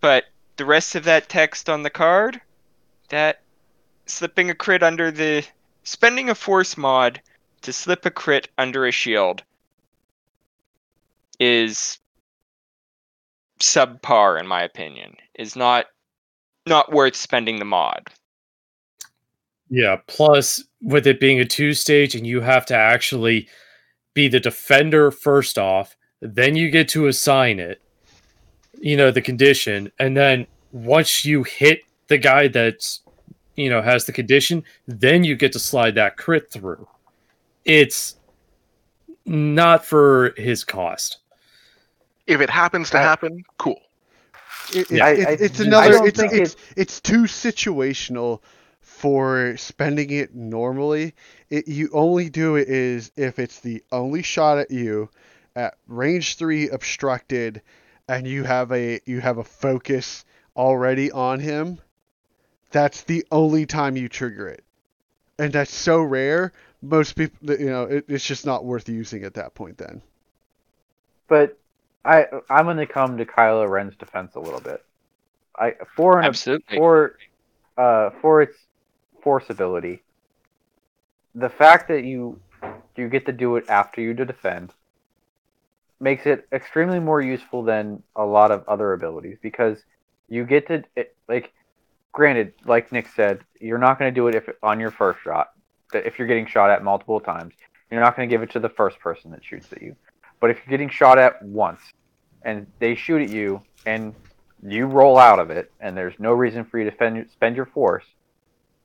but 0.00 0.24
the 0.56 0.66
rest 0.66 0.94
of 0.94 1.04
that 1.04 1.28
text 1.28 1.70
on 1.70 1.82
the 1.82 1.90
card, 1.90 2.40
that 3.08 3.40
slipping 4.06 4.50
a 4.50 4.54
crit 4.54 4.82
under 4.82 5.10
the 5.10 5.44
spending 5.84 6.28
a 6.28 6.34
force 6.34 6.76
mod 6.76 7.20
to 7.62 7.72
slip 7.72 8.06
a 8.06 8.10
crit 8.10 8.48
under 8.58 8.86
a 8.86 8.92
shield 8.92 9.42
is 11.40 11.98
subpar 13.60 14.38
in 14.40 14.46
my 14.46 14.62
opinion 14.62 15.16
is 15.34 15.56
not 15.56 15.86
not 16.66 16.92
worth 16.92 17.16
spending 17.16 17.58
the 17.58 17.64
mod 17.64 18.02
Yeah, 19.70 19.96
plus 20.06 20.62
with 20.80 21.06
it 21.06 21.20
being 21.20 21.40
a 21.40 21.44
two 21.44 21.74
stage 21.74 22.14
and 22.14 22.26
you 22.26 22.40
have 22.40 22.66
to 22.66 22.76
actually 22.76 23.48
be 24.14 24.28
the 24.28 24.40
defender 24.40 25.10
first 25.10 25.58
off, 25.58 25.96
then 26.20 26.56
you 26.56 26.70
get 26.70 26.88
to 26.88 27.06
assign 27.06 27.60
it, 27.60 27.80
you 28.80 28.96
know, 28.96 29.10
the 29.10 29.22
condition, 29.22 29.92
and 29.98 30.16
then 30.16 30.46
once 30.72 31.24
you 31.24 31.42
hit 31.44 31.82
the 32.08 32.18
guy 32.18 32.48
that's, 32.48 33.00
you 33.56 33.70
know, 33.70 33.82
has 33.82 34.06
the 34.06 34.12
condition, 34.12 34.64
then 34.86 35.24
you 35.24 35.36
get 35.36 35.52
to 35.52 35.58
slide 35.58 35.94
that 35.94 36.16
crit 36.16 36.50
through. 36.50 36.88
It's 37.68 38.16
not 39.26 39.84
for 39.84 40.32
his 40.36 40.64
cost. 40.64 41.18
If 42.26 42.40
it 42.40 42.50
happens 42.50 42.90
to 42.90 42.98
I- 42.98 43.02
happen, 43.02 43.44
cool. 43.58 43.80
It, 44.74 44.90
Yeah. 44.90 45.06
I- 45.06 45.10
it, 45.10 45.40
it's 45.40 45.60
another. 45.60 45.92
don't 45.92 46.06
It's 46.08 46.18
it's, 46.18 46.56
it's 46.76 47.00
too 47.00 47.22
situational 47.24 48.40
for 48.80 49.56
spending 49.56 50.10
it 50.10 50.34
normally. 50.34 51.14
It, 51.50 51.68
you 51.68 51.90
only 51.92 52.28
do 52.30 52.56
it 52.56 52.68
is 52.68 53.12
if 53.16 53.38
it's 53.38 53.60
the 53.60 53.82
only 53.92 54.22
shot 54.22 54.58
at 54.58 54.70
you 54.70 55.10
at 55.54 55.76
range 55.86 56.36
three 56.36 56.68
obstructed, 56.70 57.62
and 58.08 58.26
you 58.26 58.44
have 58.44 58.72
a 58.72 59.00
you 59.06 59.20
have 59.20 59.38
a 59.38 59.44
focus 59.44 60.24
already 60.56 61.10
on 61.12 61.40
him. 61.40 61.78
That's 62.70 63.02
the 63.02 63.26
only 63.30 63.66
time 63.66 63.96
you 63.96 64.08
trigger 64.08 64.48
it, 64.48 64.64
and 65.38 65.52
that's 65.52 65.72
so 65.74 66.00
rare. 66.02 66.52
Most 66.80 67.14
people, 67.14 67.54
you 67.58 67.70
know, 67.70 67.82
it, 67.84 68.04
it's 68.08 68.24
just 68.24 68.46
not 68.46 68.64
worth 68.64 68.88
using 68.88 69.24
at 69.24 69.34
that 69.34 69.54
point. 69.54 69.78
Then. 69.78 70.02
But 71.26 71.58
I 72.04 72.26
I'm 72.48 72.66
gonna 72.66 72.86
come 72.86 73.18
to 73.18 73.24
Kylo 73.24 73.68
Ren's 73.68 73.96
defense 73.96 74.34
a 74.34 74.40
little 74.40 74.60
bit. 74.60 74.84
I 75.56 75.74
for 75.96 76.18
an 76.18 76.24
absolutely 76.24 76.76
for 76.76 77.16
uh 77.76 78.10
for 78.20 78.42
its 78.42 78.56
force 79.22 79.50
ability, 79.50 80.02
the 81.34 81.48
fact 81.48 81.88
that 81.88 82.04
you 82.04 82.40
you 82.96 83.08
get 83.08 83.26
to 83.26 83.32
do 83.32 83.56
it 83.56 83.64
after 83.68 84.00
you 84.00 84.14
to 84.14 84.24
defend 84.24 84.72
makes 86.00 86.26
it 86.26 86.46
extremely 86.52 87.00
more 87.00 87.20
useful 87.20 87.62
than 87.62 88.02
a 88.14 88.24
lot 88.24 88.50
of 88.50 88.66
other 88.68 88.92
abilities 88.92 89.36
because 89.42 89.82
you 90.28 90.44
get 90.44 90.66
to 90.68 90.84
it, 90.96 91.16
like 91.28 91.52
granted 92.12 92.52
like 92.64 92.92
Nick 92.92 93.08
said 93.08 93.40
you're 93.60 93.78
not 93.78 93.98
going 93.98 94.12
to 94.12 94.14
do 94.14 94.28
it 94.28 94.34
if 94.34 94.48
on 94.62 94.78
your 94.80 94.90
first 94.90 95.20
shot 95.22 95.50
that 95.92 96.06
if 96.06 96.18
you're 96.18 96.28
getting 96.28 96.46
shot 96.46 96.70
at 96.70 96.82
multiple 96.82 97.20
times 97.20 97.54
you're 97.90 98.00
not 98.00 98.16
going 98.16 98.28
to 98.28 98.32
give 98.32 98.42
it 98.42 98.50
to 98.50 98.60
the 98.60 98.68
first 98.68 98.98
person 99.00 99.30
that 99.30 99.42
shoots 99.42 99.72
at 99.72 99.80
you. 99.80 99.96
But 100.40 100.50
if 100.50 100.58
you're 100.58 100.70
getting 100.70 100.90
shot 100.90 101.18
at 101.18 101.42
once 101.42 101.80
and 102.42 102.66
they 102.78 102.94
shoot 102.94 103.22
at 103.22 103.30
you 103.30 103.62
and 103.86 104.14
you 104.62 104.86
roll 104.86 105.18
out 105.18 105.38
of 105.38 105.50
it 105.50 105.72
and 105.80 105.96
there's 105.96 106.14
no 106.18 106.32
reason 106.32 106.64
for 106.64 106.78
you 106.78 106.88
to 106.88 106.94
spend, 106.94 107.30
spend 107.30 107.56
your 107.56 107.66
force 107.66 108.04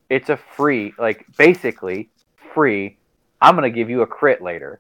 it's 0.10 0.30
a 0.30 0.38
free 0.38 0.94
like 1.00 1.26
basically 1.38 2.10
free 2.54 2.98
i'm 3.42 3.56
going 3.56 3.70
to 3.70 3.76
give 3.76 3.90
you 3.90 4.02
a 4.02 4.08
crit 4.08 4.42
later. 4.42 4.80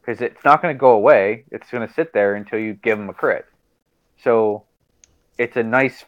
Because 0.00 0.22
it's 0.22 0.42
not 0.44 0.62
going 0.62 0.74
to 0.74 0.78
go 0.78 0.92
away 0.92 1.44
it's 1.50 1.70
going 1.70 1.86
to 1.86 1.92
sit 1.94 2.12
there 2.12 2.34
until 2.34 2.58
you 2.58 2.74
give 2.74 2.98
them 2.98 3.08
a 3.08 3.14
crit. 3.14 3.46
So 4.22 4.64
it's 5.36 5.56
a 5.56 5.62
nice 5.62 6.04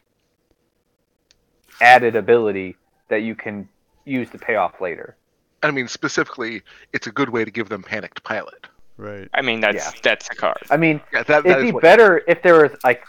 added 1.80 2.16
ability 2.16 2.76
that 3.08 3.22
you 3.22 3.34
can 3.34 3.68
use 4.04 4.30
to 4.30 4.38
pay 4.38 4.56
off 4.56 4.80
later 4.80 5.16
I 5.62 5.70
mean, 5.70 5.88
specifically, 5.88 6.62
it's 6.92 7.06
a 7.06 7.12
good 7.12 7.28
way 7.30 7.44
to 7.44 7.50
give 7.50 7.68
them 7.68 7.82
panicked 7.82 8.22
pilot. 8.22 8.66
Right. 8.96 9.28
i 9.32 9.40
mean 9.40 9.60
that's 9.60 9.76
Yeah. 9.94 10.00
that's 10.02 10.28
a 10.30 10.34
card 10.34 10.58
i 10.70 10.76
mean 10.76 11.00
Yeah, 11.10 11.22
that, 11.22 11.42
that 11.44 11.50
it'd 11.52 11.58
is 11.64 11.64
be 11.70 11.72
what- 11.72 11.82
better 11.82 12.22
if 12.28 12.42
there 12.42 12.60
was 12.60 12.72
like 12.84 13.02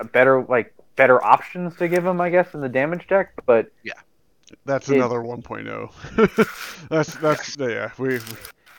a 0.00 0.04
better 0.04 0.42
like 0.42 0.74
better 0.96 1.22
options 1.24 1.76
to 1.76 1.86
give 1.86 2.02
them 2.02 2.20
i 2.20 2.28
guess 2.30 2.52
in 2.52 2.60
the 2.60 2.68
damage 2.68 3.06
deck 3.06 3.32
but 3.46 3.70
yeah, 3.84 3.92
That's 4.64 4.88
It- 4.88 4.96
another 4.96 5.20
1.0. 5.20 6.88
that's 6.88 7.14
that's 7.18 7.56
yeah. 7.58 7.92
We, 7.96 8.08
we 8.08 8.20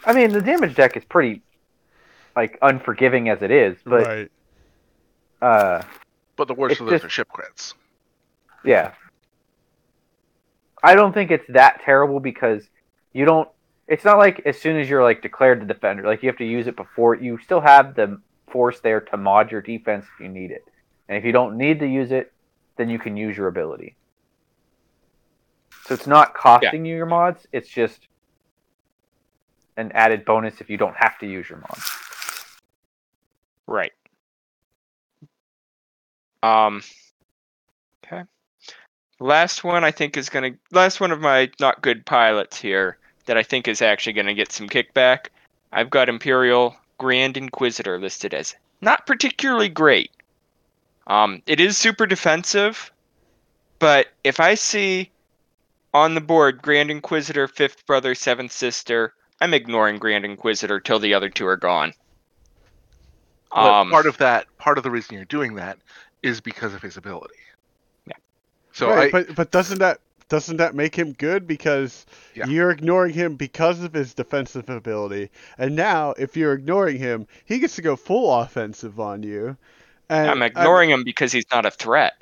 I 0.06 0.12
mean, 0.12 0.34
the 0.34 0.42
damage 0.42 0.76
deck 0.76 0.98
is 0.98 1.06
pretty 1.06 1.42
like 2.36 2.58
unforgiving 2.62 3.30
as 3.30 3.42
it 3.42 3.52
is, 3.52 3.78
but 3.86 4.06
right. 4.06 4.32
uh, 5.42 5.84
But 6.36 6.50
the 6.50 6.54
worst 6.54 6.82
of 6.82 6.88
those 6.88 6.96
just- 6.96 7.06
are 7.06 7.10
ship 7.10 7.30
crits. 7.34 7.76
yeah, 8.66 8.92
I 10.84 10.96
don't 10.96 11.14
think 11.14 11.32
it's 11.32 11.48
that 11.50 11.82
terrible 11.86 12.20
because 12.20 12.64
you 13.14 13.26
don't. 13.26 13.50
It's 13.88 14.04
not 14.04 14.18
like 14.18 14.42
as 14.46 14.60
soon 14.60 14.80
as 14.80 14.90
you're 14.90 15.04
like 15.04 15.22
declared 15.22 15.62
the 15.62 15.66
defender, 15.66 16.04
like 16.04 16.22
you 16.22 16.30
have 16.30 16.38
to 16.38 16.46
use 16.46 16.68
it 16.68 16.76
before. 16.76 17.16
You 17.16 17.38
still 17.40 17.62
have 17.62 17.96
the 17.96 18.22
force 18.50 18.80
there 18.80 19.02
to 19.02 19.18
mod 19.18 19.52
your 19.52 19.62
defense 19.62 20.06
if 20.14 20.20
you 20.20 20.30
need 20.30 20.52
it, 20.52 20.66
and 21.08 21.18
if 21.18 21.24
you 21.24 21.32
don't 21.32 21.58
need 21.58 21.80
to 21.80 21.88
use 21.88 22.12
it, 22.12 22.34
then 22.78 22.90
you 22.90 23.00
can 23.00 23.18
use 23.18 23.38
your 23.38 23.48
ability. 23.48 23.96
So 25.86 25.94
it's 25.94 26.08
not 26.08 26.34
costing 26.34 26.86
you 26.86 26.96
your 26.96 27.06
mods. 27.06 27.48
It's 27.54 27.70
just 27.70 28.08
an 29.78 29.92
added 29.94 30.26
bonus 30.26 30.60
if 30.60 30.70
you 30.70 30.78
don't 30.78 30.96
have 30.98 31.18
to 31.20 31.28
use 31.28 31.50
your 31.50 31.60
mods. 31.60 31.92
right 33.68 33.92
um 36.44 36.82
okay 38.06 38.24
last 39.20 39.64
one 39.64 39.84
i 39.84 39.92
think 39.92 40.16
is 40.16 40.30
gonna 40.30 40.52
last 40.72 41.00
one 41.00 41.12
of 41.12 41.20
my 41.20 41.50
not 41.60 41.82
good 41.82 42.06
pilots 42.06 42.60
here 42.60 42.98
that 43.26 43.38
i 43.38 43.44
think 43.44 43.68
is 43.68 43.82
actually 43.82 44.14
gonna 44.14 44.34
get 44.34 44.52
some 44.52 44.70
kickback. 44.70 45.28
I've 45.74 45.90
got 45.90 46.08
imperial 46.08 46.76
grand 46.98 47.36
inquisitor 47.36 48.00
listed 48.00 48.34
as 48.34 48.56
not 48.82 49.06
particularly 49.06 49.70
great. 49.70 50.12
Um 51.08 51.42
it 51.46 51.60
is 51.60 51.78
super 51.78 52.06
defensive 52.06 52.92
but 53.80 54.08
if 54.24 54.40
i 54.40 54.56
see 54.56 55.12
on 55.94 56.16
the 56.16 56.22
board 56.22 56.62
grand 56.62 56.92
inquisitor 56.92 57.48
fifth 57.48 57.86
brother 57.86 58.16
seventh 58.16 58.52
sister 58.52 59.14
i'm 59.42 59.54
ignoring 59.54 59.98
grand 59.98 60.26
inquisitor 60.26 60.80
till 60.80 61.00
the 61.00 61.14
other 61.14 61.30
two 61.30 61.48
are 61.48 61.58
gone. 61.58 61.94
Um 63.52 63.90
part 63.90 64.06
of 64.06 64.18
that, 64.20 64.46
part 64.58 64.78
of 64.78 64.84
the 64.84 64.92
reason 64.92 65.16
you're 65.16 65.26
doing 65.26 65.56
that 65.56 65.80
is 66.24 66.40
because 66.42 66.74
of 66.74 66.82
his 66.82 66.98
ability. 66.98 67.36
Yeah. 68.80 68.88
So 68.88 68.96
right, 68.96 69.08
I, 69.08 69.12
but 69.12 69.36
but 69.36 69.52
doesn't 69.52 69.80
that 69.80 70.00
doesn't 70.30 70.58
that 70.58 70.76
make 70.76 70.96
him 70.96 71.14
good 71.14 71.48
because 71.48 72.06
Yeah. 72.36 72.48
you're 72.48 72.70
ignoring 72.72 73.14
him 73.14 73.36
because 73.36 73.82
of 73.82 73.94
his 73.94 74.14
defensive 74.14 74.70
ability, 74.70 75.30
and 75.58 75.76
now 75.76 76.12
if 76.18 76.36
you're 76.36 76.54
ignoring 76.54 76.98
him, 77.00 77.28
he 77.46 77.60
gets 77.60 77.76
to 77.78 77.82
go 77.82 77.96
full 77.96 78.34
offensive 78.34 79.00
on 79.00 79.24
you. 79.24 79.58
And 80.10 80.30
I'm 80.30 80.42
I- 80.42 80.48
ignoring 80.48 80.90
him 80.90 81.04
because 81.04 81.32
he's 81.32 81.50
not 81.52 81.66
a 81.66 81.72
threat. 81.72 82.14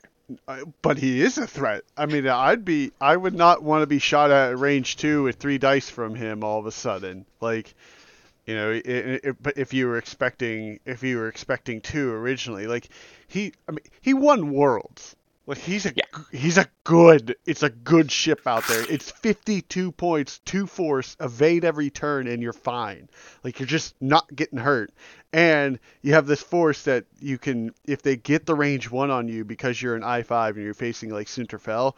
but 0.82 0.98
he 0.98 1.22
is 1.22 1.38
a 1.38 1.46
threat. 1.46 1.84
I 1.96 2.08
mean, 2.08 2.28
I'd 2.28 2.66
be, 2.66 2.92
I 3.00 3.16
would 3.16 3.36
not 3.36 3.62
want 3.62 3.84
to 3.84 3.88
be 3.88 4.00
shot 4.00 4.32
at 4.32 4.58
range 4.58 4.98
two 4.98 5.22
with 5.24 5.36
three 5.36 5.60
dice 5.60 5.88
from 5.88 6.16
him 6.16 6.44
all 6.44 6.58
of 6.60 6.66
a 6.66 6.72
sudden. 6.72 7.26
Like, 7.42 7.76
you 8.48 8.56
know, 8.56 8.72
it, 8.72 8.86
it, 8.88 9.36
but 9.44 9.56
if 9.58 9.72
you 9.72 9.88
were 9.88 9.98
expecting, 10.00 10.80
if 10.86 11.04
you 11.04 11.18
were 11.18 11.28
expecting 11.28 11.80
two 11.82 12.12
originally, 12.12 12.66
like 12.66 12.88
he, 13.28 13.54
I 13.68 13.74
mean, 13.74 13.86
he 14.02 14.14
won 14.16 14.52
worlds. 14.52 15.16
Like 15.48 15.60
he's 15.60 15.86
a, 15.86 15.94
Yeah. 15.96 16.04
he's 16.32 16.58
a 16.58 16.68
good, 16.84 17.36
it's 17.46 17.62
a 17.64 17.70
good 17.70 18.12
ship 18.12 18.48
out 18.48 18.68
there. 18.68 18.84
It's 18.90 19.12
52 19.12 19.92
points, 19.92 20.40
two 20.46 20.66
force, 20.66 21.16
evade 21.20 21.64
every 21.64 21.90
turn, 21.90 22.28
and 22.28 22.42
you're 22.42 22.54
fine. 22.54 23.10
Like 23.44 23.60
you're 23.60 23.68
just 23.68 23.94
not 24.02 24.34
getting 24.36 24.58
hurt 24.58 24.92
and 25.32 25.80
you 26.02 26.14
have 26.14 26.26
this 26.28 26.42
force 26.42 26.84
that 26.84 27.06
you 27.20 27.38
can 27.38 27.74
if 27.86 28.02
they 28.02 28.16
get 28.16 28.46
the 28.46 28.56
range 28.56 28.90
one 28.90 29.12
on 29.12 29.28
you 29.28 29.44
because 29.44 29.82
you're 29.82 29.96
an 29.96 30.02
I5 30.02 30.56
and 30.56 30.64
you're 30.64 30.74
facing 30.74 31.10
like 31.10 31.28
Sontir 31.28 31.60
Fel, 31.60 31.96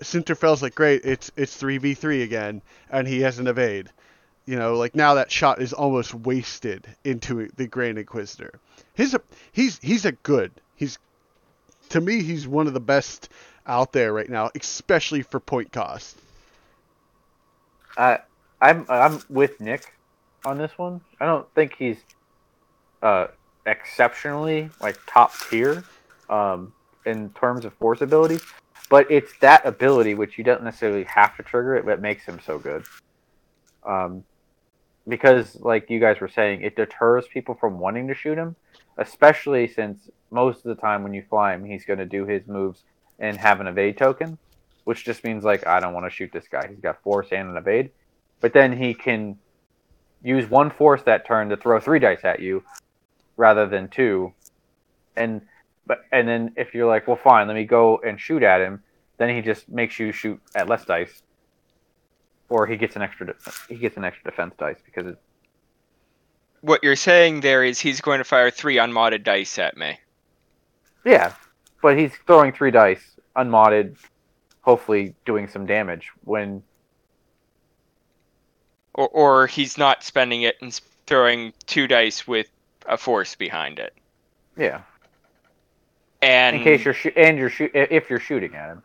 Sunterfell's 0.00 0.62
like 0.62 0.74
great, 0.74 1.04
it's 1.04 1.30
it's 1.36 1.60
3v3 1.60 2.22
again 2.24 2.62
and 2.90 3.06
he 3.06 3.20
has 3.20 3.38
an 3.38 3.46
evade. 3.46 3.90
You 4.46 4.56
know, 4.56 4.76
like 4.76 4.94
now 4.94 5.14
that 5.14 5.30
shot 5.30 5.60
is 5.60 5.72
almost 5.72 6.14
wasted 6.14 6.86
into 7.04 7.48
the 7.56 7.66
Grand 7.66 7.98
Inquisitor. 7.98 8.58
He's 8.94 9.12
a 9.14 9.20
he's 9.52 9.78
he's 9.82 10.04
a 10.06 10.12
good. 10.12 10.50
He's 10.74 10.98
to 11.90 12.00
me 12.00 12.22
he's 12.22 12.46
one 12.46 12.66
of 12.66 12.74
the 12.74 12.80
best 12.80 13.28
out 13.66 13.92
there 13.92 14.12
right 14.12 14.28
now, 14.28 14.50
especially 14.54 15.22
for 15.22 15.40
point 15.40 15.72
cost. 15.72 16.16
I 17.96 18.20
I'm 18.60 18.86
I'm 18.88 19.20
with 19.28 19.60
Nick 19.60 19.92
on 20.44 20.58
this 20.58 20.72
one. 20.76 21.00
I 21.20 21.26
don't 21.26 21.46
think 21.54 21.74
he's 21.76 21.98
uh 23.02 23.28
exceptionally 23.66 24.70
like 24.80 24.98
top 25.06 25.32
tier 25.50 25.84
um 26.30 26.72
in 27.04 27.30
terms 27.30 27.64
of 27.64 27.72
force 27.74 28.00
abilities, 28.00 28.42
but 28.90 29.10
it's 29.10 29.32
that 29.40 29.64
ability 29.66 30.14
which 30.14 30.38
you 30.38 30.44
don't 30.44 30.62
necessarily 30.62 31.04
have 31.04 31.36
to 31.36 31.42
trigger 31.42 31.76
it, 31.76 31.84
but 31.84 32.00
makes 32.00 32.24
him 32.24 32.40
so 32.44 32.58
good. 32.58 32.84
Um, 33.84 34.24
because 35.08 35.56
like 35.60 35.90
you 35.90 36.00
guys 36.00 36.20
were 36.20 36.28
saying, 36.28 36.62
it 36.62 36.76
deters 36.76 37.26
people 37.26 37.54
from 37.54 37.78
wanting 37.78 38.08
to 38.08 38.14
shoot 38.14 38.36
him, 38.38 38.56
especially 38.98 39.66
since 39.66 40.10
most 40.30 40.58
of 40.58 40.64
the 40.64 40.80
time 40.80 41.02
when 41.02 41.14
you 41.14 41.22
fly 41.28 41.54
him, 41.54 41.64
he's 41.64 41.84
going 41.84 41.98
to 41.98 42.06
do 42.06 42.26
his 42.26 42.46
moves 42.46 42.82
and 43.18 43.36
have 43.36 43.60
an 43.60 43.66
evade 43.66 43.96
token, 43.96 44.38
which 44.84 45.04
just 45.04 45.24
means 45.24 45.44
like 45.44 45.66
I 45.66 45.80
don't 45.80 45.94
want 45.94 46.06
to 46.06 46.10
shoot 46.10 46.30
this 46.32 46.48
guy. 46.48 46.66
He's 46.68 46.80
got 46.80 47.02
force 47.02 47.28
and 47.32 47.50
an 47.50 47.56
evade, 47.56 47.90
but 48.40 48.52
then 48.52 48.76
he 48.76 48.94
can 48.94 49.38
use 50.22 50.48
one 50.50 50.70
force 50.70 51.02
that 51.02 51.26
turn 51.26 51.48
to 51.48 51.56
throw 51.56 51.80
three 51.80 51.98
dice 51.98 52.24
at 52.24 52.40
you 52.40 52.62
rather 53.36 53.66
than 53.66 53.88
two, 53.88 54.32
and 55.16 55.42
but 55.86 56.04
and 56.12 56.28
then 56.28 56.52
if 56.56 56.74
you're 56.74 56.88
like, 56.88 57.06
well, 57.08 57.16
fine, 57.16 57.46
let 57.46 57.54
me 57.54 57.64
go 57.64 57.98
and 57.98 58.20
shoot 58.20 58.42
at 58.42 58.60
him, 58.60 58.82
then 59.16 59.34
he 59.34 59.40
just 59.40 59.68
makes 59.68 59.98
you 59.98 60.12
shoot 60.12 60.40
at 60.54 60.68
less 60.68 60.84
dice, 60.84 61.22
or 62.48 62.66
he 62.66 62.76
gets 62.76 62.96
an 62.96 63.02
extra 63.02 63.26
de- 63.26 63.34
he 63.68 63.76
gets 63.76 63.96
an 63.96 64.04
extra 64.04 64.30
defense 64.30 64.54
dice 64.58 64.78
because 64.84 65.06
it, 65.06 65.18
What 66.60 66.82
you're 66.82 66.96
saying 66.96 67.40
there 67.40 67.62
is 67.64 67.78
he's 67.80 68.00
going 68.00 68.18
to 68.18 68.24
fire 68.24 68.50
three 68.50 68.78
unmodded 68.78 69.22
dice 69.24 69.58
at 69.58 69.76
me. 69.76 69.98
yeah, 71.04 71.32
but 71.82 71.98
he's 71.98 72.12
throwing 72.26 72.52
three 72.52 72.70
dice 72.70 73.02
unmodded, 73.36 73.96
hopefully 74.62 75.14
doing 75.24 75.46
some 75.48 75.66
damage 75.66 76.08
when 76.24 76.62
Or, 78.94 79.08
or 79.08 79.46
he's 79.46 79.78
not 79.78 80.02
spending 80.02 80.42
it 80.42 80.56
and 80.60 80.78
throwing 81.06 81.52
two 81.66 81.86
dice 81.86 82.26
with 82.26 82.48
a 82.86 82.96
force 82.96 83.34
behind 83.34 83.78
it. 83.78 83.94
yeah. 84.56 84.82
And 86.20 86.56
In 86.56 86.64
case 86.64 86.84
you're 86.84 86.96
and 87.16 87.38
you're 87.38 87.48
shoot 87.50 87.70
if 87.74 88.10
you're 88.10 88.18
shooting 88.18 88.56
at 88.56 88.70
him. 88.70 88.82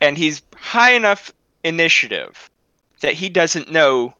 and 0.00 0.16
he's 0.16 0.40
high 0.56 0.92
enough 0.92 1.30
initiative 1.62 2.49
that 3.00 3.14
he 3.14 3.28
doesn't 3.28 3.70
know 3.70 4.14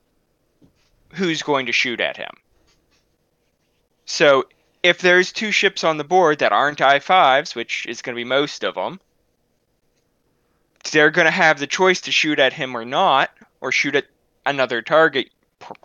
who's 1.13 1.43
going 1.43 1.67
to 1.67 1.73
shoot 1.73 2.01
at 2.01 2.17
him. 2.17 2.31
So 4.07 4.47
if 4.83 4.99
there's 4.99 5.33
two 5.33 5.53
ships 5.53 5.85
on 5.85 5.97
the 5.97 6.05
board 6.05 6.39
that 6.39 6.53
aren't 6.53 6.79
I5s, 6.79 7.55
which 7.55 7.87
is 7.87 8.03
going 8.03 8.15
to 8.15 8.21
be 8.21 8.25
most 8.25 8.65
of 8.65 8.75
them, 8.75 9.01
they're 10.93 11.11
going 11.11 11.27
to 11.27 11.31
have 11.31 11.59
the 11.59 11.67
choice 11.67 12.01
to 12.03 12.13
shoot 12.13 12.39
at 12.39 12.53
him 12.53 12.77
or 12.77 12.85
not, 12.85 13.31
or 13.61 13.71
shoot 13.71 13.95
at 13.95 14.07
another 14.47 14.83
target, 14.83 15.29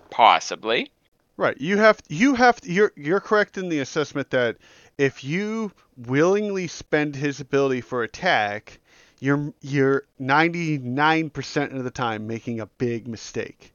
possibly. 0.09 0.91
Right. 1.37 1.59
You 1.59 1.77
have 1.77 1.99
you 2.07 2.33
have 2.35 2.59
you're 2.63 2.93
you're 2.95 3.19
correct 3.19 3.57
in 3.57 3.67
the 3.67 3.79
assessment 3.79 4.29
that 4.29 4.55
if 4.97 5.23
you 5.23 5.73
willingly 5.97 6.67
spend 6.67 7.15
his 7.15 7.41
ability 7.41 7.81
for 7.81 8.03
attack, 8.03 8.79
you're 9.19 9.53
you're 9.61 10.03
99% 10.21 11.75
of 11.75 11.83
the 11.83 11.91
time 11.91 12.27
making 12.27 12.59
a 12.59 12.65
big 12.65 13.07
mistake. 13.07 13.73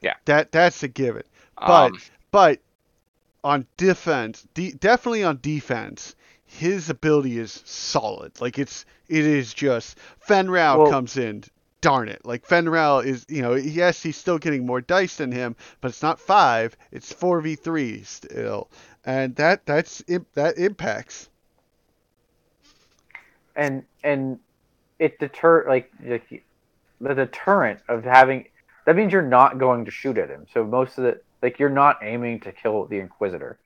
Yeah. 0.00 0.14
That 0.26 0.52
that's 0.52 0.82
a 0.82 0.88
given. 0.88 1.24
But 1.56 1.92
Um, 1.92 2.00
but 2.30 2.60
on 3.42 3.66
defense, 3.76 4.46
de- 4.54 4.72
definitely 4.72 5.24
on 5.24 5.38
defense, 5.40 6.14
his 6.46 6.90
ability 6.90 7.38
is 7.38 7.62
solid. 7.64 8.40
Like 8.40 8.58
it's 8.58 8.84
it 9.08 9.24
is 9.24 9.52
just 9.54 9.98
Fenn 10.18 10.50
Rau 10.50 10.78
Well- 10.82 10.90
comes 10.90 11.16
in. 11.16 11.44
Darn 11.80 12.08
it! 12.08 12.24
Like 12.24 12.46
Fenn 12.46 12.66
Rau 12.66 13.00
is, 13.00 13.26
you 13.28 13.42
know, 13.42 13.52
yes, 13.52 14.02
he's 14.02 14.16
still 14.16 14.38
getting 14.38 14.64
more 14.64 14.80
dice 14.80 15.16
than 15.16 15.30
him, 15.30 15.54
but 15.82 15.88
it's 15.88 16.00
not 16.00 16.18
five; 16.18 16.74
it's 16.90 17.12
four 17.12 17.42
v 17.42 17.56
three 17.56 18.02
still, 18.04 18.70
and 19.04 19.36
that 19.36 19.66
that's 19.66 20.02
that 20.32 20.56
impacts. 20.56 21.28
And 23.56 23.84
and 24.02 24.38
it 24.98 25.18
deter 25.18 25.68
like, 25.68 25.90
like 26.04 26.44
the 27.00 27.14
deterrent 27.14 27.80
of 27.88 28.04
having 28.04 28.46
that 28.86 28.96
means 28.96 29.12
you're 29.12 29.22
not 29.22 29.58
going 29.58 29.84
to 29.84 29.90
shoot 29.90 30.18
at 30.18 30.28
him. 30.28 30.46
So 30.52 30.64
most 30.64 30.98
of 30.98 31.04
the 31.04 31.20
like 31.42 31.58
you're 31.58 31.68
not 31.68 31.98
aiming 32.02 32.40
to 32.40 32.52
kill 32.52 32.86
the 32.86 32.98
Inquisitor, 32.98 33.58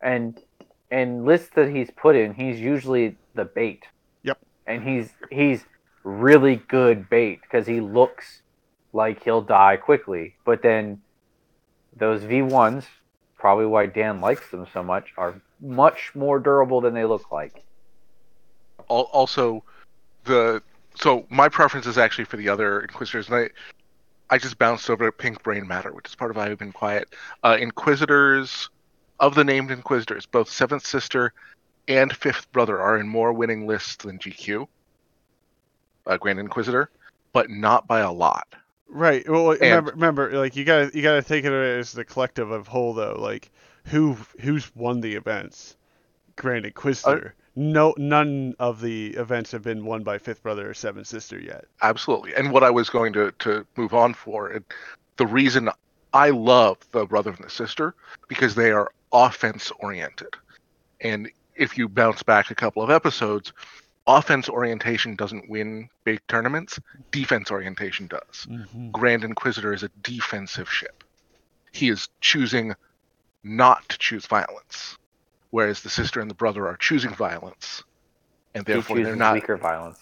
and 0.00 0.38
and 0.90 1.24
lists 1.24 1.50
that 1.54 1.70
he's 1.70 1.90
put 1.90 2.16
in, 2.16 2.34
he's 2.34 2.60
usually 2.60 3.16
the 3.34 3.44
bait. 3.44 3.84
Yep. 4.22 4.38
And 4.66 4.82
he's 4.82 5.10
he's 5.30 5.64
really 6.04 6.56
good 6.56 7.08
bait 7.10 7.40
because 7.42 7.66
he 7.66 7.80
looks 7.80 8.42
like 8.92 9.22
he'll 9.24 9.42
die 9.42 9.76
quickly, 9.76 10.34
but 10.44 10.62
then 10.62 11.00
those 11.96 12.22
V1s, 12.22 12.84
probably 13.38 13.66
why 13.66 13.86
Dan 13.86 14.20
likes 14.20 14.50
them 14.50 14.66
so 14.72 14.82
much, 14.82 15.12
are 15.16 15.40
much 15.60 16.12
more 16.14 16.38
durable 16.38 16.80
than 16.80 16.94
they 16.94 17.04
look 17.04 17.30
like. 17.30 17.64
Al- 18.90 19.10
Also, 19.12 19.64
the 20.24 20.62
so 20.94 21.26
my 21.30 21.48
preference 21.48 21.86
is 21.86 21.96
actually 21.98 22.24
for 22.24 22.36
the 22.36 22.48
other 22.48 22.80
Inquisitors, 22.80 23.28
and 23.28 23.36
I 23.36 23.50
I 24.30 24.38
just 24.38 24.58
bounced 24.58 24.90
over 24.90 25.06
to 25.06 25.12
Pink 25.12 25.42
Brain 25.42 25.66
Matter, 25.66 25.92
which 25.92 26.08
is 26.08 26.14
part 26.14 26.30
of 26.30 26.36
why 26.36 26.46
I've 26.46 26.58
been 26.58 26.72
quiet. 26.72 27.14
Uh, 27.42 27.56
Inquisitors 27.58 28.68
of 29.20 29.34
the 29.34 29.44
named 29.44 29.70
Inquisitors, 29.70 30.26
both 30.26 30.48
Seventh 30.50 30.86
Sister 30.86 31.32
and 31.88 32.14
Fifth 32.14 32.50
Brother 32.52 32.78
are 32.78 32.98
in 32.98 33.08
more 33.08 33.32
winning 33.32 33.66
lists 33.66 33.96
than 33.96 34.18
GQ, 34.18 34.68
uh, 36.06 36.16
Grand 36.18 36.38
Inquisitor, 36.38 36.90
but 37.32 37.48
not 37.50 37.86
by 37.86 38.00
a 38.00 38.12
lot. 38.12 38.46
Right. 38.88 39.28
Well, 39.28 39.48
remember, 39.52 39.90
remember, 39.92 40.32
like 40.38 40.56
you 40.56 40.64
gotta 40.64 40.90
you 40.94 41.02
gotta 41.02 41.22
take 41.22 41.44
it 41.44 41.52
as 41.52 41.92
the 41.92 42.04
collective 42.04 42.50
of 42.50 42.66
whole 42.66 42.94
though. 42.94 43.16
Like 43.18 43.50
who 43.84 44.16
who's 44.40 44.74
won 44.74 45.00
the 45.00 45.14
events? 45.14 45.76
Grand 46.36 46.64
Inquisitor. 46.66 47.34
No, 47.58 47.92
none 47.98 48.54
of 48.60 48.80
the 48.80 49.08
events 49.14 49.50
have 49.50 49.62
been 49.62 49.84
won 49.84 50.04
by 50.04 50.16
Fifth 50.16 50.44
Brother 50.44 50.70
or 50.70 50.74
Seventh 50.74 51.08
Sister 51.08 51.40
yet. 51.40 51.64
Absolutely. 51.82 52.32
And 52.36 52.52
what 52.52 52.62
I 52.62 52.70
was 52.70 52.88
going 52.88 53.12
to, 53.14 53.32
to 53.40 53.66
move 53.76 53.94
on 53.94 54.14
for, 54.14 54.48
and 54.48 54.64
the 55.16 55.26
reason 55.26 55.68
I 56.14 56.30
love 56.30 56.78
the 56.92 57.04
brother 57.04 57.30
and 57.32 57.44
the 57.44 57.50
sister, 57.50 57.96
because 58.28 58.54
they 58.54 58.70
are 58.70 58.92
offense 59.12 59.72
oriented. 59.80 60.34
And 61.00 61.30
if 61.56 61.76
you 61.76 61.88
bounce 61.88 62.22
back 62.22 62.52
a 62.52 62.54
couple 62.54 62.82
of 62.82 62.90
episodes, 62.90 63.52
offense 64.06 64.48
orientation 64.48 65.16
doesn't 65.16 65.50
win 65.50 65.88
big 66.04 66.20
tournaments, 66.28 66.78
defense 67.10 67.50
orientation 67.50 68.06
does. 68.06 68.46
Mm-hmm. 68.48 68.90
Grand 68.92 69.24
Inquisitor 69.24 69.72
is 69.72 69.82
a 69.82 69.90
defensive 70.02 70.70
ship. 70.70 71.02
He 71.72 71.88
is 71.88 72.08
choosing 72.20 72.74
not 73.42 73.88
to 73.88 73.98
choose 73.98 74.26
violence, 74.26 74.96
whereas 75.50 75.80
the 75.82 75.90
sister 75.90 76.20
and 76.20 76.30
the 76.30 76.34
brother 76.34 76.66
are 76.66 76.76
choosing 76.76 77.14
violence, 77.14 77.82
and 78.54 78.64
therefore 78.64 79.00
they're 79.00 79.16
not 79.16 79.34
weaker 79.34 79.56
violence. 79.56 79.98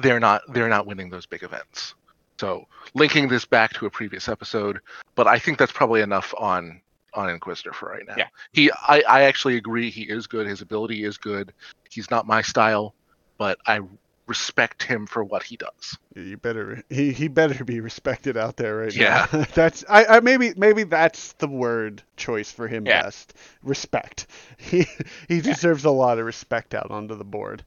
they're 0.00 0.20
not 0.20 0.42
they're 0.52 0.68
not 0.68 0.86
winning 0.86 1.10
those 1.10 1.26
big 1.26 1.42
events. 1.42 1.94
So 2.40 2.66
linking 2.94 3.28
this 3.28 3.44
back 3.44 3.72
to 3.74 3.86
a 3.86 3.90
previous 3.90 4.28
episode, 4.28 4.80
but 5.14 5.26
I 5.26 5.38
think 5.38 5.58
that's 5.58 5.72
probably 5.72 6.02
enough 6.02 6.34
on 6.38 6.80
on 7.14 7.30
Inquisitor 7.30 7.72
for 7.72 7.88
right 7.88 8.06
now. 8.06 8.14
Yeah. 8.16 8.28
He 8.52 8.70
I, 8.70 9.02
I 9.08 9.22
actually 9.22 9.56
agree 9.56 9.90
he 9.90 10.02
is 10.02 10.26
good. 10.26 10.46
His 10.46 10.60
ability 10.60 11.04
is 11.04 11.18
good. 11.18 11.52
He's 11.90 12.10
not 12.10 12.26
my 12.26 12.42
style, 12.42 12.94
but 13.38 13.58
I 13.66 13.80
respect 14.28 14.82
him 14.84 15.06
for 15.06 15.24
what 15.24 15.42
he 15.42 15.56
does. 15.56 15.98
You 16.14 16.36
better 16.36 16.82
he, 16.90 17.12
he 17.12 17.26
better 17.28 17.64
be 17.64 17.80
respected 17.80 18.36
out 18.36 18.56
there 18.56 18.76
right 18.76 18.94
Yeah. 18.94 19.26
now. 19.32 19.44
that's 19.54 19.84
I, 19.88 20.04
I 20.04 20.20
maybe 20.20 20.52
maybe 20.56 20.84
that's 20.84 21.32
the 21.34 21.48
word 21.48 22.02
choice 22.16 22.52
for 22.52 22.68
him 22.68 22.84
Yeah. 22.84 23.02
best. 23.02 23.34
Respect. 23.62 24.26
He 24.58 24.86
he 25.28 25.40
deserves 25.40 25.84
a 25.84 25.90
lot 25.90 26.18
of 26.18 26.26
respect 26.26 26.74
out 26.74 26.90
onto 26.90 27.16
the 27.16 27.24
board. 27.24 27.64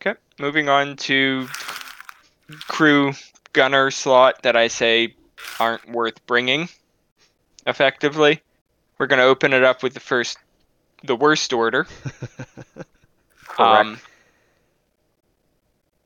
Okay, 0.00 0.18
moving 0.38 0.68
on 0.68 0.96
to 0.96 1.46
crew 2.66 3.12
gunner 3.52 3.90
slot 3.90 4.42
that 4.42 4.56
I 4.56 4.68
say 4.68 5.14
aren't 5.60 5.88
worth 5.90 6.24
bringing 6.26 6.68
effectively. 7.66 8.40
We're 8.98 9.06
going 9.06 9.18
to 9.18 9.24
open 9.24 9.52
it 9.52 9.64
up 9.64 9.82
with 9.82 9.94
the 9.94 10.00
first, 10.00 10.38
the 11.02 11.16
worst 11.16 11.52
order. 11.52 11.86
Um, 13.58 13.98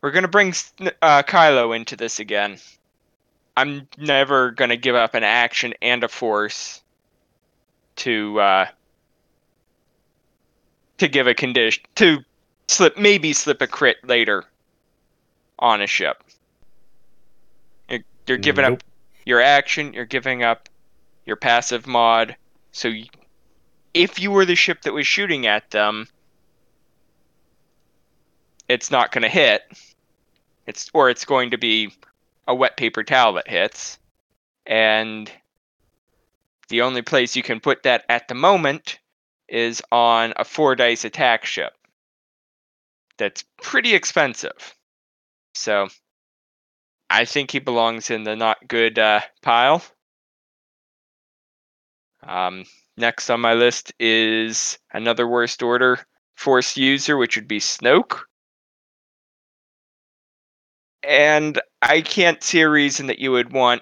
we're 0.03 0.11
going 0.11 0.23
to 0.23 0.29
bring 0.29 0.55
uh, 1.03 1.23
Kylo 1.23 1.75
into 1.75 1.97
this 1.97 2.21
again. 2.21 2.59
I'm 3.57 3.89
never 3.99 4.53
going 4.53 4.71
to 4.71 4.77
give 4.77 4.95
up 4.95 5.15
an 5.15 5.25
action 5.25 5.75
and 5.83 6.05
a 6.05 6.09
force 6.09 6.81
to 7.97 8.39
uh, 8.39 8.67
to 10.99 11.09
give 11.09 11.27
a 11.27 11.35
condition 11.35 11.83
to 11.97 12.19
slip 12.69 12.97
maybe 12.97 13.33
slip 13.33 13.61
a 13.61 13.67
crit 13.67 13.97
later 14.05 14.45
on 15.59 15.83
a 15.83 15.87
ship. 15.87 16.23
You're, 17.89 18.01
you're 18.29 18.39
giving 18.39 18.63
Nope. 18.63 18.75
up 18.75 18.83
your 19.27 19.41
action. 19.41 19.93
You're 19.93 20.07
giving 20.07 20.45
up 20.45 20.69
your 21.27 21.37
passive 21.37 21.87
mod. 21.87 22.37
So 22.73 22.91
y- 22.91 23.09
if 23.95 24.21
you 24.21 24.31
were 24.31 24.45
the 24.45 24.55
ship 24.55 24.83
that 24.83 24.93
was 24.95 25.07
shooting 25.07 25.47
at 25.47 25.71
them, 25.71 26.07
it's 28.69 28.91
not 28.91 29.11
going 29.11 29.23
to 29.23 29.29
hit. 29.29 29.63
It's 30.69 30.91
or 30.93 31.09
it's 31.09 31.25
going 31.25 31.53
to 31.53 31.59
be 31.59 31.91
a 32.47 32.55
wet 32.55 32.77
paper 32.77 33.03
towel 33.03 33.33
that 33.33 33.49
hits. 33.49 33.99
And 34.67 35.33
the 36.69 36.83
only 36.83 37.01
place 37.01 37.35
you 37.35 37.43
can 37.43 37.59
put 37.59 37.85
that 37.85 38.05
at 38.11 38.29
the 38.29 38.35
moment 38.35 38.99
is 39.49 39.83
on 39.91 40.35
a 40.37 40.45
four 40.45 40.77
dice 40.77 41.07
attack 41.07 41.47
ship. 41.47 41.73
That's 43.17 43.45
pretty 43.63 43.95
expensive. 43.95 44.75
So 45.55 45.89
I 47.09 47.25
think 47.25 47.51
he 47.51 47.61
belongs 47.61 48.11
in 48.11 48.25
the 48.25 48.37
not 48.37 48.69
good 48.69 48.99
uh, 48.99 49.23
pile. 49.41 49.83
Um, 52.23 52.65
next 52.99 53.31
on 53.31 53.41
my 53.41 53.55
list 53.55 53.95
is 53.99 54.79
another 54.93 55.27
worst 55.27 55.63
order 55.63 55.99
force 56.35 56.77
user, 56.77 57.17
which 57.17 57.37
would 57.37 57.49
be 57.49 57.59
Snoke. 57.59 58.28
And 61.09 61.59
I 61.81 62.03
can't 62.03 62.43
see 62.43 62.61
a 62.61 62.69
reason 62.69 63.07
that 63.07 63.19
you 63.19 63.33
would 63.33 63.51
want 63.51 63.81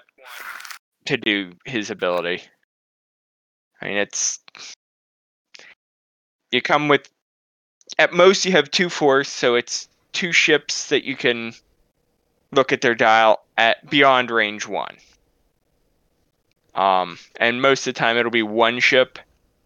to 1.07 1.17
do 1.17 1.51
his 1.65 1.89
ability. 1.89 2.41
I 3.81 3.85
mean, 3.85 3.97
it's 3.97 4.39
you 6.51 6.61
come 6.61 6.87
with 6.87 7.09
at 7.99 8.13
most 8.13 8.45
you 8.45 8.53
have 8.53 8.71
two 8.71 8.87
force, 8.89 9.27
so 9.27 9.55
it's 9.55 9.89
two 10.13 10.31
ships 10.31 10.87
that 10.87 11.03
you 11.03 11.17
can 11.17 11.53
look 12.53 12.71
at 12.71 12.79
their 12.79 12.95
dial 12.95 13.43
at 13.57 13.89
beyond 13.89 14.31
range 14.31 14.65
one. 14.65 14.95
Um, 16.75 17.19
and 17.41 17.61
most 17.61 17.85
of 17.87 17.93
the 17.93 17.99
time 17.99 18.15
it'll 18.15 18.31
be 18.31 18.43
one 18.43 18.79
ship. 18.79 19.19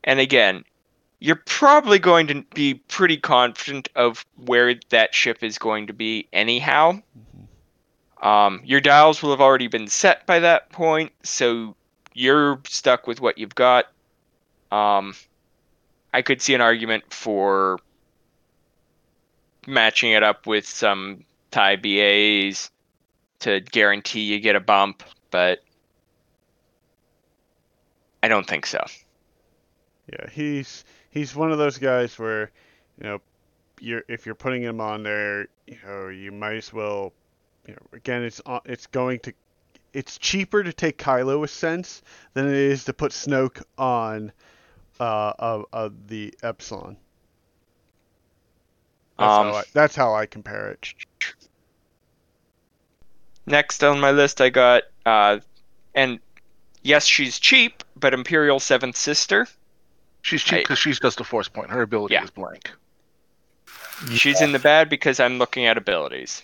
And 0.04 0.20
again, 0.20 0.64
you're 1.20 1.42
probably 1.46 2.00
going 2.00 2.26
to 2.28 2.44
be 2.56 2.76
pretty 2.88 3.18
confident 3.18 3.90
of 3.96 4.26
where 4.46 4.74
that 4.90 5.14
ship 5.14 5.44
is 5.44 5.60
going 5.60 5.86
to 5.88 5.94
be 5.94 6.28
anyhow. 6.34 7.00
Um, 8.22 8.62
your 8.64 8.82
dials 8.82 9.22
will 9.22 9.32
have 9.32 9.42
already 9.42 9.68
been 9.68 9.88
set 9.88 10.26
by 10.28 10.40
that 10.40 10.70
point, 10.70 11.12
so 11.24 11.76
you're 12.14 12.62
stuck 12.68 13.08
with 13.08 13.20
what 13.20 13.38
you've 13.38 13.56
got. 13.56 13.86
Um, 14.72 15.16
I 16.14 16.22
could 16.22 16.42
see 16.42 16.54
an 16.54 16.62
argument 16.62 17.12
for 17.12 17.80
matching 19.68 20.12
it 20.12 20.24
up 20.24 20.46
with 20.46 20.68
some 20.68 21.24
tie 21.50 21.76
BAs 21.76 22.70
to 23.40 23.60
guarantee 23.60 24.22
you 24.22 24.40
get 24.40 24.56
a 24.56 24.60
bump, 24.60 25.04
but 25.32 25.64
I 28.22 28.28
don't 28.28 28.46
think 28.46 28.66
so. 28.66 28.84
Yeah, 30.12 30.30
he's 30.30 30.86
he's 31.10 31.36
one 31.36 31.52
of 31.52 31.58
those 31.58 31.78
guys 31.78 32.18
where, 32.20 32.52
you 32.98 33.04
know, 33.04 33.22
you're 33.80 34.04
if 34.08 34.26
you're 34.26 34.36
putting 34.36 34.62
him 34.62 34.80
on 34.80 35.04
there, 35.04 35.48
you 35.66 35.78
know, 35.86 36.10
you 36.10 36.32
might 36.32 36.56
as 36.56 36.72
well, 36.72 37.14
you 37.72 37.78
know, 37.78 37.98
again, 37.98 38.22
it's 38.24 38.42
on- 38.46 38.60
it's 38.66 38.86
going 38.88 39.20
to, 39.20 39.34
it's 39.94 40.18
cheaper 40.18 40.62
to 40.62 40.74
take 40.74 40.98
Kylo 40.98 41.40
with 41.40 41.52
sense 41.52 42.02
than 42.34 42.50
it 42.50 42.54
is 42.56 42.84
to 42.84 42.94
put 42.94 43.14
Snoke 43.14 43.64
on, 43.78 44.34
uh, 45.00 45.32
of, 45.40 45.66
of 45.72 46.08
the 46.10 46.34
Upsilon. 46.44 46.98
That's 49.18 49.32
Um, 49.34 49.48
how 49.48 49.56
I, 49.56 49.64
that's 49.72 49.96
how 49.96 50.14
I 50.14 50.26
compare 50.26 50.72
it. 50.72 50.94
Next 53.46 53.84
on 53.86 54.02
my 54.02 54.12
list, 54.12 54.42
I 54.42 54.50
got, 54.50 54.84
uh, 55.06 55.40
and 55.96 56.20
yes, 56.84 57.06
she's 57.06 57.40
cheap, 57.40 57.86
but 57.96 58.14
Imperial 58.14 58.60
Seventh 58.60 58.98
Sister. 58.98 59.48
She's 60.24 60.44
cheap 60.44 60.64
because 60.64 60.78
she's 60.78 61.00
just 61.00 61.22
a 61.22 61.24
force 61.24 61.48
point. 61.48 61.70
Her 61.70 61.82
ability 61.82 62.16
Yeah. 62.16 62.24
is 62.26 62.32
blank. 62.32 62.70
She's 64.14 64.42
in 64.42 64.52
the 64.52 64.60
bad 64.60 64.90
because 64.90 65.20
I'm 65.22 65.38
looking 65.38 65.66
at 65.68 65.78
abilities. 65.78 66.44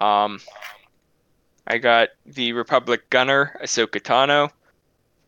Um, 0.00 0.40
I 1.66 1.78
got 1.78 2.10
the 2.26 2.52
Republic 2.52 3.08
Gunner, 3.10 3.58
Ahsoka 3.62 4.00
Tano. 4.00 4.50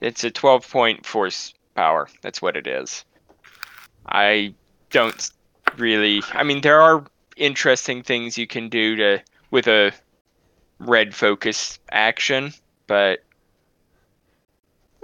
It's 0.00 0.24
a 0.24 0.30
12 0.30 0.70
point 0.70 1.06
force 1.06 1.54
power. 1.74 2.08
That's 2.22 2.42
what 2.42 2.56
it 2.56 2.66
is. 2.66 3.04
I 4.06 4.54
don't 4.90 5.30
really. 5.76 6.22
I 6.32 6.42
mean, 6.42 6.60
there 6.60 6.80
are 6.80 7.04
interesting 7.36 8.02
things 8.02 8.38
you 8.38 8.46
can 8.46 8.68
do 8.68 8.96
to 8.96 9.22
with 9.50 9.66
a 9.66 9.92
red 10.78 11.14
focus 11.14 11.78
action, 11.90 12.52
but 12.86 13.22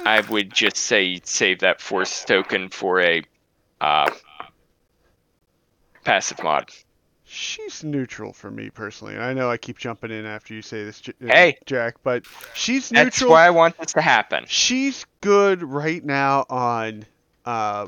I 0.04 0.20
would 0.20 0.52
just 0.52 0.76
say 0.76 1.20
save 1.24 1.60
that 1.60 1.80
force 1.80 2.24
token 2.24 2.68
for 2.68 3.00
a 3.00 3.22
uh, 3.80 4.10
passive 6.04 6.42
mod. 6.42 6.70
She's 7.34 7.82
neutral 7.82 8.34
for 8.34 8.50
me 8.50 8.68
personally. 8.68 9.16
I 9.16 9.32
know 9.32 9.50
I 9.50 9.56
keep 9.56 9.78
jumping 9.78 10.10
in 10.10 10.26
after 10.26 10.52
you 10.52 10.60
say 10.60 10.84
this, 10.84 11.00
uh, 11.08 11.12
Hey. 11.26 11.56
Jack, 11.64 11.94
but 12.02 12.24
she's 12.52 12.92
neutral. 12.92 13.04
That's 13.06 13.22
why 13.22 13.46
I 13.46 13.50
want 13.50 13.78
this 13.78 13.94
to 13.94 14.02
happen. 14.02 14.44
She's 14.46 15.06
good 15.22 15.62
right 15.62 16.04
now 16.04 16.44
on 16.50 17.06
uh 17.46 17.86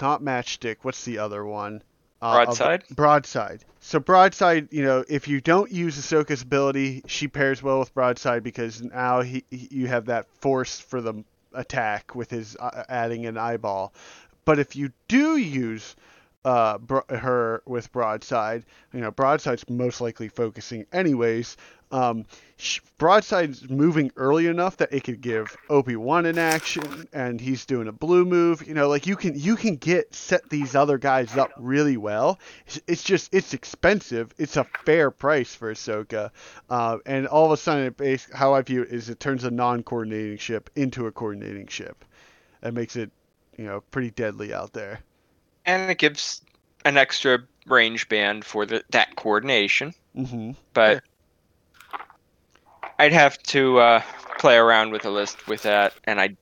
not 0.00 0.22
matchstick, 0.22 0.76
what's 0.82 1.04
the 1.04 1.18
other 1.18 1.44
one? 1.44 1.82
Uh, 2.22 2.26
of- 2.26 2.44
Broadside? 2.46 2.84
broadside. 2.94 3.64
So 3.80 3.98
broadside, 3.98 4.68
you 4.70 4.84
know, 4.84 5.04
if 5.08 5.26
you 5.26 5.40
don't 5.40 5.72
use 5.72 5.96
Ahsoka's 5.98 6.42
ability, 6.42 7.02
she 7.06 7.26
pairs 7.26 7.62
well 7.62 7.80
with 7.80 7.92
broadside 7.92 8.44
because 8.44 8.82
now 8.82 9.22
he, 9.22 9.42
he 9.50 9.66
you 9.72 9.88
have 9.88 10.06
that 10.06 10.26
force 10.40 10.78
for 10.78 11.00
the 11.00 11.24
attack 11.54 12.14
with 12.14 12.30
his 12.30 12.56
uh, 12.60 12.84
adding 12.88 13.26
an 13.26 13.36
eyeball. 13.36 13.92
But 14.44 14.60
if 14.60 14.76
you 14.76 14.92
do 15.08 15.36
use 15.38 15.96
uh, 16.44 16.78
her 17.10 17.62
with 17.66 17.92
broadside, 17.92 18.64
you 18.92 19.00
know, 19.00 19.10
broadside's 19.10 19.68
most 19.68 20.00
likely 20.00 20.28
focusing 20.28 20.86
anyways. 20.92 21.56
Um, 21.92 22.24
broadside's 22.98 23.68
moving 23.68 24.12
early 24.16 24.46
enough 24.46 24.76
that 24.76 24.92
it 24.92 25.02
could 25.02 25.20
give 25.20 25.56
Obi 25.68 25.96
Wan 25.96 26.24
an 26.24 26.38
action, 26.38 27.08
and 27.12 27.40
he's 27.40 27.66
doing 27.66 27.88
a 27.88 27.92
blue 27.92 28.24
move. 28.24 28.66
You 28.66 28.74
know, 28.74 28.88
like 28.88 29.08
you 29.08 29.16
can 29.16 29.38
you 29.38 29.56
can 29.56 29.74
get 29.74 30.14
set 30.14 30.48
these 30.50 30.76
other 30.76 30.98
guys 30.98 31.36
up 31.36 31.50
really 31.58 31.96
well. 31.96 32.38
It's, 32.86 33.02
just 33.02 33.34
it's 33.34 33.54
expensive. 33.54 34.32
It's 34.38 34.56
a 34.56 34.64
fair 34.84 35.10
price 35.10 35.54
for 35.54 35.72
Ahsoka, 35.72 36.30
uh, 36.68 36.98
and 37.06 37.26
all 37.26 37.46
of 37.46 37.52
a 37.52 37.56
sudden, 37.56 37.94
it 37.98 38.26
how 38.32 38.54
I 38.54 38.62
view 38.62 38.82
it 38.82 38.90
is 38.90 39.10
it 39.10 39.18
turns 39.18 39.42
a 39.42 39.50
non-coordinating 39.50 40.38
ship 40.38 40.70
into 40.76 41.06
a 41.06 41.12
coordinating 41.12 41.66
ship. 41.66 42.04
That 42.60 42.72
makes 42.72 42.94
it, 42.94 43.10
you 43.56 43.64
know, 43.64 43.80
pretty 43.90 44.10
deadly 44.10 44.54
out 44.54 44.72
there. 44.72 45.00
And 45.66 45.90
it 45.90 45.98
gives 45.98 46.42
an 46.84 46.96
extra 46.96 47.38
range 47.66 48.08
band 48.08 48.44
for 48.44 48.66
the, 48.66 48.82
that 48.90 49.16
coordination. 49.16 49.94
hmm 50.14 50.52
But 50.74 51.02
I'd 52.98 53.12
have 53.12 53.38
to 53.44 53.78
uh, 53.78 54.02
play 54.38 54.56
around 54.56 54.92
with 54.92 55.04
a 55.04 55.10
list 55.10 55.46
with 55.46 55.62
that, 55.62 55.94
and 56.04 56.20
I, 56.20 56.36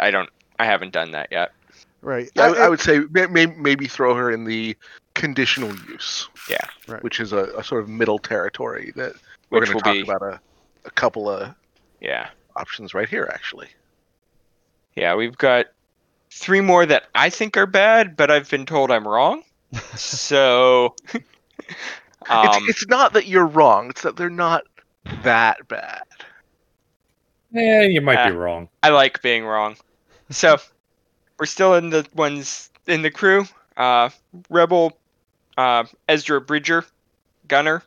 I 0.00 0.10
don't, 0.10 0.28
I 0.58 0.64
haven't 0.64 0.92
done 0.92 1.12
that 1.12 1.28
yet. 1.30 1.52
Right. 2.02 2.30
I, 2.36 2.48
I 2.48 2.68
would 2.68 2.80
say 2.80 3.00
may, 3.10 3.26
may, 3.26 3.46
maybe 3.46 3.86
throw 3.88 4.14
her 4.14 4.30
in 4.30 4.44
the 4.44 4.76
conditional 5.14 5.74
use, 5.88 6.28
Yeah, 6.48 6.58
Right. 6.86 7.02
which 7.02 7.18
is 7.20 7.32
a, 7.32 7.44
a 7.56 7.64
sort 7.64 7.82
of 7.82 7.88
middle 7.88 8.18
territory 8.18 8.92
that 8.96 9.14
we're 9.50 9.60
which 9.60 9.70
going 9.70 9.74
will 9.74 9.80
to 9.80 9.84
talk 9.84 9.94
be, 9.94 10.00
about 10.02 10.22
a, 10.22 10.40
a 10.84 10.90
couple 10.90 11.28
of 11.28 11.54
yeah, 12.00 12.28
options 12.54 12.94
right 12.94 13.08
here, 13.08 13.28
actually. 13.32 13.68
yeah. 14.94 15.14
We've 15.14 15.36
got 15.36 15.66
three 16.36 16.60
more 16.60 16.84
that 16.86 17.04
I 17.14 17.30
think 17.30 17.56
are 17.56 17.66
bad, 17.66 18.16
but 18.16 18.30
I've 18.30 18.48
been 18.50 18.66
told 18.66 18.90
I'm 18.90 19.06
wrong. 19.08 19.42
so, 19.96 20.94
um, 22.28 22.46
it's, 22.46 22.68
it's 22.68 22.86
not 22.88 23.14
that 23.14 23.26
you're 23.26 23.46
wrong; 23.46 23.90
it's 23.90 24.02
that 24.02 24.16
they're 24.16 24.30
not 24.30 24.64
that 25.22 25.66
bad. 25.68 26.02
Yeah, 27.52 27.82
you 27.82 28.00
might 28.00 28.18
Uh, 28.18 28.30
be 28.30 28.36
wrong. 28.36 28.68
I 28.82 28.90
like 28.90 29.22
being 29.22 29.44
wrong. 29.44 29.76
So 30.30 30.58
we're 31.38 31.46
still 31.46 31.74
in 31.74 31.90
the 31.90 32.06
ones 32.14 32.70
in 32.86 33.02
the 33.02 33.10
crew. 33.10 33.44
Uh, 33.76 34.10
Rebel 34.50 34.96
uh, 35.56 35.84
Ezra 36.08 36.40
Bridger, 36.40 36.84
gunner. 37.48 37.82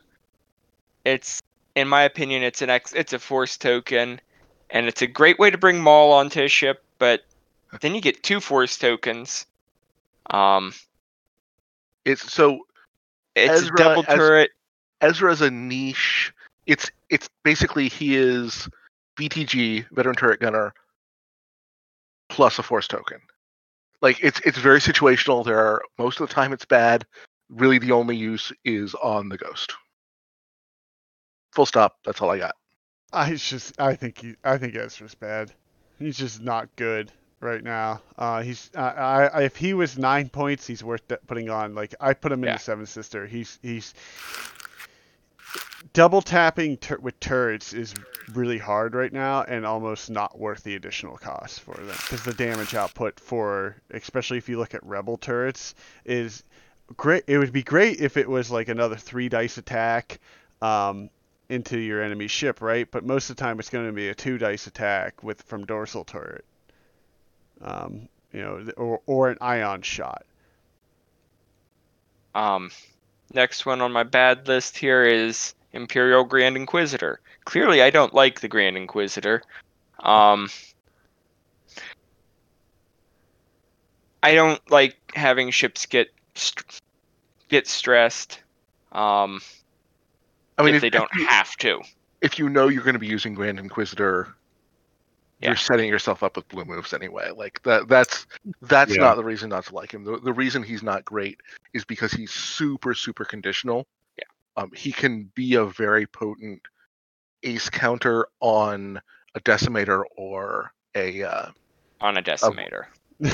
It's 1.04 1.40
in 1.76 1.88
my 1.88 2.02
opinion, 2.02 2.42
it's 2.42 2.62
an 2.62 2.70
ex, 2.70 2.92
it's 2.92 3.12
a 3.12 3.18
force 3.18 3.56
token, 3.56 4.20
and 4.70 4.86
it's 4.86 5.02
a 5.02 5.06
great 5.06 5.38
way 5.38 5.50
to 5.50 5.58
bring 5.58 5.80
Maul 5.80 6.12
onto 6.12 6.42
a 6.42 6.48
ship. 6.48 6.82
But 6.98 7.24
then 7.80 7.94
you 7.94 8.00
get 8.00 8.22
two 8.22 8.40
force 8.40 8.76
tokens. 8.78 9.46
Um, 10.28 10.72
It's 12.04 12.32
so 12.32 12.66
it's 13.34 13.62
Ezra 13.62 13.74
a 13.74 13.76
double 13.76 14.04
as- 14.08 14.16
turret. 14.16 14.50
Ezra's 15.00 15.40
a 15.40 15.50
niche. 15.50 16.32
It's 16.66 16.90
it's 17.08 17.28
basically 17.42 17.88
he 17.88 18.16
is 18.16 18.68
VTG 19.16 19.86
veteran 19.92 20.14
turret 20.16 20.40
gunner 20.40 20.72
plus 22.28 22.58
a 22.58 22.62
force 22.62 22.86
token. 22.88 23.20
Like 24.02 24.22
it's 24.22 24.40
it's 24.40 24.58
very 24.58 24.80
situational. 24.80 25.44
There 25.44 25.58
are 25.58 25.82
most 25.98 26.20
of 26.20 26.28
the 26.28 26.34
time 26.34 26.52
it's 26.52 26.64
bad. 26.64 27.06
Really, 27.48 27.78
the 27.78 27.92
only 27.92 28.16
use 28.16 28.52
is 28.64 28.94
on 28.94 29.28
the 29.28 29.36
ghost. 29.38 29.74
Full 31.52 31.66
stop. 31.66 31.96
That's 32.04 32.20
all 32.20 32.30
I 32.30 32.38
got. 32.38 32.54
I 33.12 33.34
just 33.34 33.78
I 33.80 33.94
think 33.96 34.18
he 34.18 34.36
I 34.44 34.56
think 34.58 34.76
Ezra's 34.76 35.14
bad. 35.14 35.52
He's 35.98 36.16
just 36.16 36.40
not 36.40 36.68
good 36.76 37.10
right 37.40 37.62
now. 37.62 38.00
Uh, 38.18 38.42
he's 38.42 38.70
uh, 38.76 38.80
I, 38.80 39.26
I 39.26 39.42
if 39.42 39.56
he 39.56 39.74
was 39.74 39.98
nine 39.98 40.28
points, 40.28 40.66
he's 40.66 40.84
worth 40.84 41.02
putting 41.26 41.50
on. 41.50 41.74
Like 41.74 41.94
I 42.00 42.14
put 42.14 42.32
him 42.32 42.42
in 42.44 42.48
Yeah. 42.48 42.54
the 42.56 42.60
seven 42.62 42.86
sister. 42.86 43.26
He's 43.26 43.58
he's 43.62 43.94
double 45.92 46.20
tapping 46.22 46.76
tur- 46.76 46.98
with 47.00 47.18
turrets 47.20 47.72
is 47.72 47.94
really 48.34 48.58
hard 48.58 48.94
right 48.94 49.12
now 49.12 49.42
and 49.42 49.64
almost 49.66 50.10
not 50.10 50.38
worth 50.38 50.62
the 50.62 50.76
additional 50.76 51.16
cost 51.16 51.60
for 51.60 51.74
them 51.74 51.86
because 52.02 52.22
the 52.22 52.34
damage 52.34 52.74
output 52.74 53.18
for 53.18 53.74
especially 53.92 54.38
if 54.38 54.48
you 54.48 54.58
look 54.58 54.74
at 54.74 54.84
rebel 54.84 55.16
turrets 55.16 55.74
is 56.04 56.44
great. 56.96 57.24
It 57.26 57.38
would 57.38 57.52
be 57.52 57.62
great 57.62 58.00
if 58.00 58.16
it 58.16 58.28
was 58.28 58.50
like 58.50 58.68
another 58.68 58.96
three 58.96 59.28
dice 59.28 59.58
attack. 59.58 60.18
Um, 60.62 61.10
into 61.48 61.76
your 61.76 62.00
enemy 62.00 62.28
ship, 62.28 62.60
right? 62.62 62.88
But 62.88 63.04
most 63.04 63.28
of 63.28 63.34
the 63.34 63.42
time, 63.42 63.58
it's 63.58 63.70
going 63.70 63.84
to 63.86 63.92
be 63.92 64.08
a 64.08 64.14
two 64.14 64.38
dice 64.38 64.68
attack 64.68 65.24
with 65.24 65.42
from 65.42 65.66
dorsal 65.66 66.04
turret, 66.04 66.44
um, 67.62 68.08
you 68.32 68.40
know, 68.42 68.64
or 68.76 69.00
or 69.06 69.30
an 69.30 69.38
ion 69.40 69.82
shot. 69.82 70.24
Um, 72.34 72.70
next 73.34 73.66
one 73.66 73.80
on 73.80 73.92
my 73.92 74.02
bad 74.04 74.46
list 74.46 74.76
here 74.78 75.04
is 75.04 75.54
Imperial 75.72 76.24
Grand 76.24 76.56
Inquisitor. 76.56 77.20
Clearly, 77.44 77.82
I 77.82 77.90
don't 77.90 78.14
like 78.14 78.40
the 78.40 78.48
Grand 78.48 78.76
Inquisitor. 78.76 79.42
Um, 80.00 80.48
I 84.22 84.34
don't 84.34 84.60
like 84.70 84.96
having 85.14 85.50
ships 85.50 85.86
get 85.86 86.10
st- 86.34 86.80
get 87.48 87.66
stressed. 87.66 88.40
Um, 88.92 89.40
I 90.58 90.62
mean, 90.62 90.74
if 90.74 90.76
if, 90.76 90.80
they 90.82 90.86
if 90.88 90.92
don't 90.92 91.10
you- 91.16 91.26
have 91.26 91.56
to. 91.58 91.80
if 92.20 92.38
you 92.38 92.48
know 92.48 92.68
you're 92.68 92.82
going 92.84 92.94
to 92.94 92.98
be 93.00 93.06
using 93.06 93.34
Grand 93.34 93.58
Inquisitor, 93.58 94.34
Yeah. 95.40 95.48
you're 95.50 95.56
setting 95.56 95.88
yourself 95.88 96.22
up 96.22 96.36
with 96.36 96.48
blue 96.48 96.64
moves 96.64 96.92
anyway. 96.92 97.30
Like 97.34 97.62
that. 97.62 97.88
That's 97.88 98.26
that's 98.62 98.94
Yeah. 98.94 99.02
not 99.02 99.16
the 99.16 99.24
reason 99.24 99.48
not 99.50 99.64
to 99.66 99.74
like 99.74 99.92
him. 99.92 100.04
The, 100.04 100.18
the 100.18 100.32
reason 100.32 100.62
he's 100.62 100.82
not 100.82 101.04
great 101.04 101.40
is 101.72 101.84
because 101.84 102.12
he's 102.12 102.30
super 102.30 102.94
super 102.94 103.24
conditional. 103.24 103.86
Yeah. 104.18 104.24
Um, 104.62 104.70
he 104.74 104.92
can 104.92 105.30
be 105.34 105.54
a 105.54 105.64
very 105.64 106.06
potent 106.06 106.62
ace 107.42 107.70
counter 107.70 108.26
on 108.40 109.00
a 109.34 109.40
decimator 109.40 110.02
or 110.16 110.72
a. 110.94 111.22
Uh, 111.22 111.50
on 112.00 112.16
a 112.18 112.22
decimator. 112.22 112.84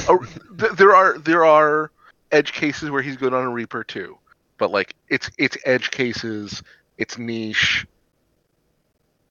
oh, 0.09 0.25
th- 0.59 0.73
there 0.73 0.95
are 0.95 1.19
there 1.19 1.45
are 1.45 1.91
edge 2.33 2.53
cases 2.53 2.91
where 2.91 3.03
he's 3.03 3.17
good 3.17 3.33
on 3.33 3.45
a 3.45 3.51
Reaper 3.51 3.83
too, 3.85 4.19
but 4.59 4.71
like 4.71 4.95
it's 5.09 5.31
it's 5.39 5.57
edge 5.65 5.91
cases. 5.91 6.63
It's 6.99 7.19
niche. 7.19 7.87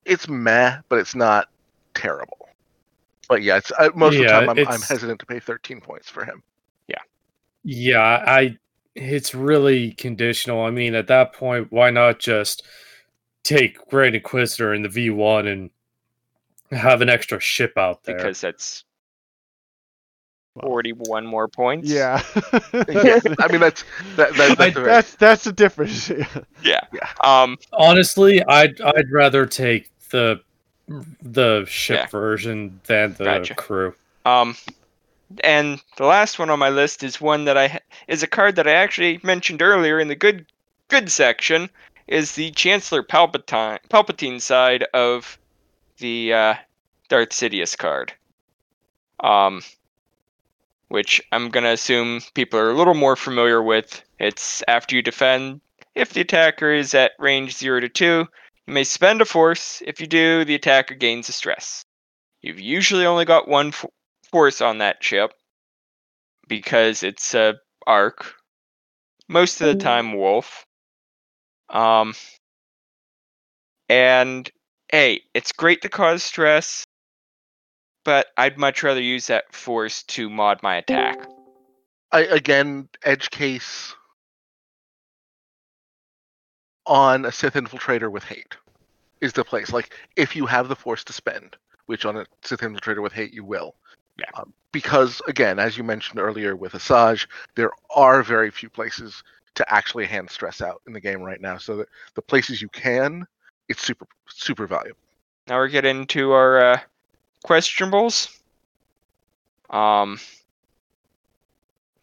It's 0.05 0.27
meh, 0.29 0.77
but 0.89 0.99
it's 0.99 1.15
not 1.15 1.49
terrible. 1.93 2.44
But 3.27 3.43
yeah, 3.43 3.57
it's 3.57 3.71
uh, 3.77 3.89
most 3.95 4.15
of 4.15 4.21
the 4.21 4.27
time 4.27 4.49
I'm, 4.49 4.59
I'm 4.59 4.81
hesitant 4.81 5.19
to 5.19 5.25
pay 5.25 5.39
13 5.39 5.81
points 5.81 6.09
for 6.09 6.25
him. 6.25 6.43
Yeah, 6.87 7.01
Yeah, 7.63 8.01
I 8.01 8.57
it's 8.95 9.35
really 9.35 9.91
conditional. 9.91 10.63
I 10.63 10.71
mean, 10.71 10.95
at 10.95 11.07
that 11.07 11.33
point, 11.33 11.71
why 11.71 11.89
not 11.89 12.19
just 12.19 12.63
take 13.43 13.77
Grand 13.89 14.15
Inquisitor 14.15 14.73
in 14.73 14.81
the 14.81 14.89
V1 14.89 15.51
and 15.51 15.69
have 16.71 17.01
an 17.01 17.09
extra 17.09 17.39
ship 17.39 17.73
out 17.77 18.03
there? 18.03 18.17
because 18.17 18.41
that's 18.41 18.85
41 20.61 21.25
more 21.25 21.47
points. 21.47 21.89
Yeah. 21.89 22.21
Yeah, 22.73 23.19
I 23.39 23.51
mean 23.51 23.61
that's 23.61 23.83
that, 24.15 24.33
that, 24.35 24.57
that's, 24.57 24.75
a 24.75 24.79
very, 24.79 24.85
that's 24.85 25.15
that's 25.15 25.43
the 25.43 25.53
difference. 25.53 26.09
Yeah. 26.63 26.81
Yeah. 26.93 27.09
Um, 27.23 27.57
Honestly, 27.73 28.43
I'd 28.45 28.79
I'd 28.81 29.11
rather 29.11 29.45
take 29.45 29.91
the 30.09 30.41
the 30.87 31.65
ship 31.65 31.99
Yeah. 32.01 32.07
version 32.07 32.79
than 32.85 33.13
the 33.13 33.23
Gotcha. 33.25 33.55
crew. 33.55 33.95
Um, 34.25 34.55
and 35.43 35.81
the 35.97 36.05
last 36.05 36.37
one 36.39 36.49
on 36.49 36.59
my 36.59 36.69
list 36.69 37.03
is 37.03 37.19
one 37.19 37.45
that 37.45 37.57
I 37.57 37.79
is 38.07 38.23
a 38.23 38.27
card 38.27 38.55
that 38.55 38.67
I 38.67 38.73
actually 38.73 39.19
mentioned 39.23 39.61
earlier 39.61 39.99
in 39.99 40.07
the 40.07 40.15
good 40.15 40.45
good 40.87 41.11
section 41.11 41.69
is 42.07 42.33
the 42.33 42.51
Chancellor 42.51 43.03
Palpatine 43.03 43.79
Palpatine 43.89 44.39
side 44.41 44.85
of 44.93 45.37
the 45.97 46.33
uh, 46.33 46.53
Darth 47.09 47.29
Sidious 47.29 47.77
card. 47.77 48.13
Um, 49.21 49.61
which 50.89 51.21
I'm 51.31 51.49
gonna 51.49 51.71
assume 51.71 52.21
people 52.35 52.59
are 52.59 52.69
a 52.69 52.77
little 52.77 52.93
more 52.93 53.15
familiar 53.15 53.61
with. 53.61 54.03
It's 54.19 54.63
after 54.67 54.95
you 54.95 55.01
defend. 55.01 55.61
If 55.95 56.13
the 56.13 56.21
attacker 56.21 56.71
is 56.71 56.93
at 56.93 57.13
range 57.17 57.57
zero 57.57 57.79
to 57.79 57.89
two, 57.89 58.27
you 58.67 58.73
may 58.73 58.83
spend 58.83 59.21
a 59.21 59.25
force. 59.25 59.81
If 59.85 60.01
you 60.01 60.07
do, 60.07 60.45
the 60.45 60.55
attacker 60.55 60.95
gains 60.95 61.29
a 61.29 61.31
stress. 61.31 61.83
You've 62.41 62.59
usually 62.59 63.05
only 63.05 63.25
got 63.25 63.47
one 63.47 63.67
f- 63.67 63.85
force 64.31 64.61
on 64.61 64.79
that 64.79 65.03
ship 65.03 65.31
because 66.47 67.03
it's 67.03 67.33
a 67.33 67.55
arc. 67.85 68.35
Most 69.27 69.61
of 69.61 69.67
the 69.67 69.83
time, 69.83 70.13
wolf. 70.13 70.65
Um, 71.69 72.13
and 73.89 74.49
hey, 74.91 75.21
it's 75.33 75.51
great 75.51 75.81
to 75.81 75.89
cause 75.89 76.23
stress, 76.23 76.85
but 78.03 78.27
I'd 78.37 78.57
much 78.57 78.83
rather 78.83 79.01
use 79.01 79.27
that 79.27 79.53
force 79.53 80.03
to 80.03 80.29
mod 80.29 80.61
my 80.61 80.75
attack. 80.75 81.27
I, 82.11 82.21
again 82.21 82.87
edge 83.03 83.29
case 83.31 83.95
on 86.85 87.25
a 87.25 87.31
Sith 87.31 87.53
infiltrator 87.53 88.11
with 88.11 88.23
hate 88.23 88.55
is 89.21 89.33
the 89.33 89.43
place. 89.43 89.71
Like 89.71 89.93
if 90.15 90.35
you 90.35 90.45
have 90.45 90.67
the 90.67 90.75
force 90.75 91.03
to 91.05 91.13
spend, 91.13 91.55
which 91.85 92.05
on 92.05 92.17
a 92.17 92.25
Sith 92.43 92.61
infiltrator 92.61 93.01
with 93.01 93.13
hate 93.13 93.33
you 93.33 93.43
will. 93.43 93.75
Yeah. 94.17 94.25
Um, 94.35 94.53
because 94.71 95.21
again, 95.27 95.59
as 95.59 95.77
you 95.77 95.83
mentioned 95.83 96.19
earlier 96.19 96.55
with 96.55 96.73
Asajj, 96.73 97.27
there 97.55 97.71
are 97.95 98.23
very 98.23 98.51
few 98.51 98.69
places 98.69 99.23
to 99.55 99.73
actually 99.73 100.05
hand 100.05 100.29
stress 100.29 100.61
out 100.61 100.81
in 100.85 100.93
the 100.93 100.99
game 100.99 101.21
right 101.21 101.41
now. 101.41 101.57
So 101.57 101.77
that 101.77 101.89
the 102.13 102.21
places 102.21 102.61
you 102.61 102.69
can, 102.69 103.25
it's 103.69 103.81
super 103.81 104.07
super 104.27 104.67
valuable. 104.67 104.99
Now 105.47 105.57
we're 105.57 105.67
getting 105.69 106.01
into 106.01 106.31
our 106.31 106.59
uh, 106.59 106.79
questionables. 107.45 108.37
Um, 109.69 110.19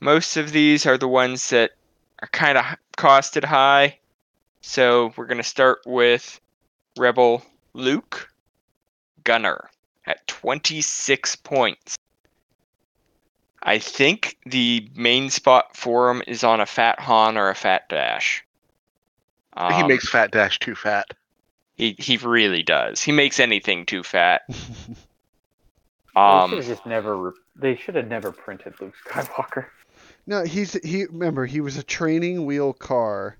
most 0.00 0.36
of 0.36 0.52
these 0.52 0.86
are 0.86 0.98
the 0.98 1.08
ones 1.08 1.50
that 1.50 1.72
are 2.20 2.28
kind 2.28 2.58
of 2.58 2.64
costed 2.96 3.44
high. 3.44 3.98
So 4.62 5.12
we're 5.16 5.26
gonna 5.26 5.42
start 5.42 5.80
with 5.86 6.40
Rebel 6.96 7.42
Luke 7.74 8.28
Gunner 9.24 9.68
at 10.06 10.26
26 10.26 11.36
points. 11.36 11.96
I 13.62 13.78
think 13.78 14.38
the 14.46 14.88
main 14.96 15.30
spot 15.30 15.76
for 15.76 16.10
him 16.10 16.22
is 16.26 16.42
on 16.42 16.60
a 16.60 16.66
Fat 16.66 16.98
Han 17.00 17.36
or 17.36 17.48
a 17.50 17.54
Fat 17.54 17.88
Dash. 17.88 18.44
he 19.54 19.60
Um, 19.62 19.86
makes 19.88 20.08
Fat 20.08 20.30
Dash 20.32 20.58
too 20.58 20.74
fat. 20.74 21.06
he 21.76 21.94
he 21.98 22.16
really 22.16 22.62
does. 22.62 23.02
He 23.02 23.12
makes 23.12 23.38
anything 23.40 23.86
too 23.86 24.02
fat. 24.02 24.42
they 24.48 24.54
should 26.14 26.16
Um, 26.20 26.50
have 26.52 26.66
just 26.66 26.86
never. 26.86 27.16
Re- 27.16 27.32
they 27.56 27.76
should 27.76 27.94
have 27.96 28.08
never 28.08 28.32
printed 28.32 28.74
Luke 28.80 28.94
Skywalker. 29.06 29.66
no, 30.26 30.44
he's 30.44 30.72
he. 30.84 31.04
Remember, 31.06 31.46
he 31.46 31.60
was 31.60 31.76
a 31.76 31.82
training 31.82 32.44
wheel 32.46 32.72
car. 32.72 33.36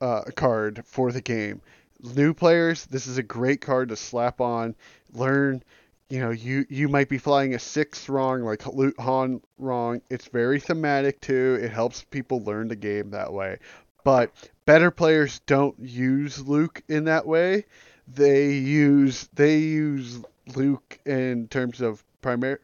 Uh, 0.00 0.22
card 0.36 0.82
for 0.86 1.10
the 1.10 1.20
game. 1.20 1.60
New 2.14 2.32
players, 2.32 2.86
this 2.86 3.08
is 3.08 3.18
a 3.18 3.22
great 3.22 3.60
card 3.60 3.88
to 3.88 3.96
slap 3.96 4.40
on. 4.40 4.76
Learn, 5.12 5.62
you 6.08 6.20
know, 6.20 6.30
you 6.30 6.64
you 6.68 6.88
might 6.88 7.08
be 7.08 7.18
flying 7.18 7.54
a 7.54 7.58
six 7.58 8.08
wrong, 8.08 8.42
like 8.42 8.64
Luke 8.66 8.94
Han 9.00 9.40
wrong. 9.58 10.00
It's 10.08 10.28
very 10.28 10.60
thematic 10.60 11.20
too. 11.20 11.58
It 11.60 11.72
helps 11.72 12.04
people 12.04 12.40
learn 12.44 12.68
the 12.68 12.76
game 12.76 13.10
that 13.10 13.32
way. 13.32 13.58
But 14.04 14.30
better 14.64 14.92
players 14.92 15.40
don't 15.46 15.76
use 15.80 16.46
Luke 16.46 16.82
in 16.88 17.04
that 17.06 17.26
way. 17.26 17.64
They 18.06 18.52
use 18.52 19.28
they 19.34 19.58
use 19.58 20.20
Luke 20.54 20.98
in 21.04 21.48
terms 21.48 21.80
of 21.80 22.04
primary 22.22 22.58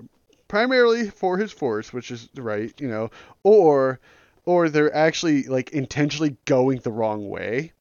primarily 0.48 1.10
for 1.10 1.36
his 1.36 1.50
force, 1.52 1.92
which 1.92 2.10
is 2.10 2.28
right, 2.36 2.72
you 2.80 2.88
know, 2.88 3.10
or 3.42 3.98
or 4.46 4.68
they're 4.68 4.94
actually 4.94 5.44
like 5.44 5.70
intentionally 5.70 6.36
going 6.44 6.78
the 6.80 6.92
wrong 6.92 7.28
way, 7.28 7.72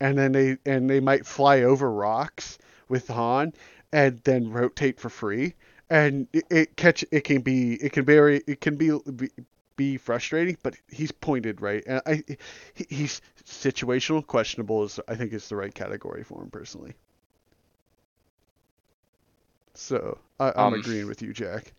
and 0.00 0.18
then 0.18 0.32
they 0.32 0.58
and 0.66 0.88
they 0.90 1.00
might 1.00 1.26
fly 1.26 1.62
over 1.62 1.90
rocks 1.90 2.58
with 2.88 3.08
Han, 3.08 3.52
and 3.92 4.18
then 4.24 4.50
rotate 4.50 4.98
for 5.00 5.10
free, 5.10 5.54
and 5.90 6.26
it, 6.32 6.44
it 6.50 6.76
catch 6.76 7.04
it 7.10 7.22
can 7.24 7.40
be 7.42 7.74
it 7.74 7.92
can 7.92 8.04
very 8.04 8.42
it 8.46 8.60
can 8.60 8.76
be, 8.76 8.90
be 9.16 9.30
be 9.76 9.96
frustrating, 9.96 10.56
but 10.62 10.74
he's 10.90 11.12
pointed 11.12 11.60
right, 11.60 11.84
and 11.86 12.02
I 12.06 12.24
he, 12.74 12.86
he's 12.90 13.20
situational, 13.44 14.26
questionable 14.26 14.84
is 14.84 15.00
I 15.08 15.14
think 15.16 15.32
is 15.32 15.48
the 15.48 15.56
right 15.56 15.74
category 15.74 16.24
for 16.24 16.42
him 16.42 16.50
personally. 16.50 16.94
So 19.74 20.18
I, 20.38 20.52
I'm 20.56 20.72
Um, 20.72 20.74
agreeing 20.74 21.06
with 21.06 21.22
you, 21.22 21.32
Jack. 21.32 21.72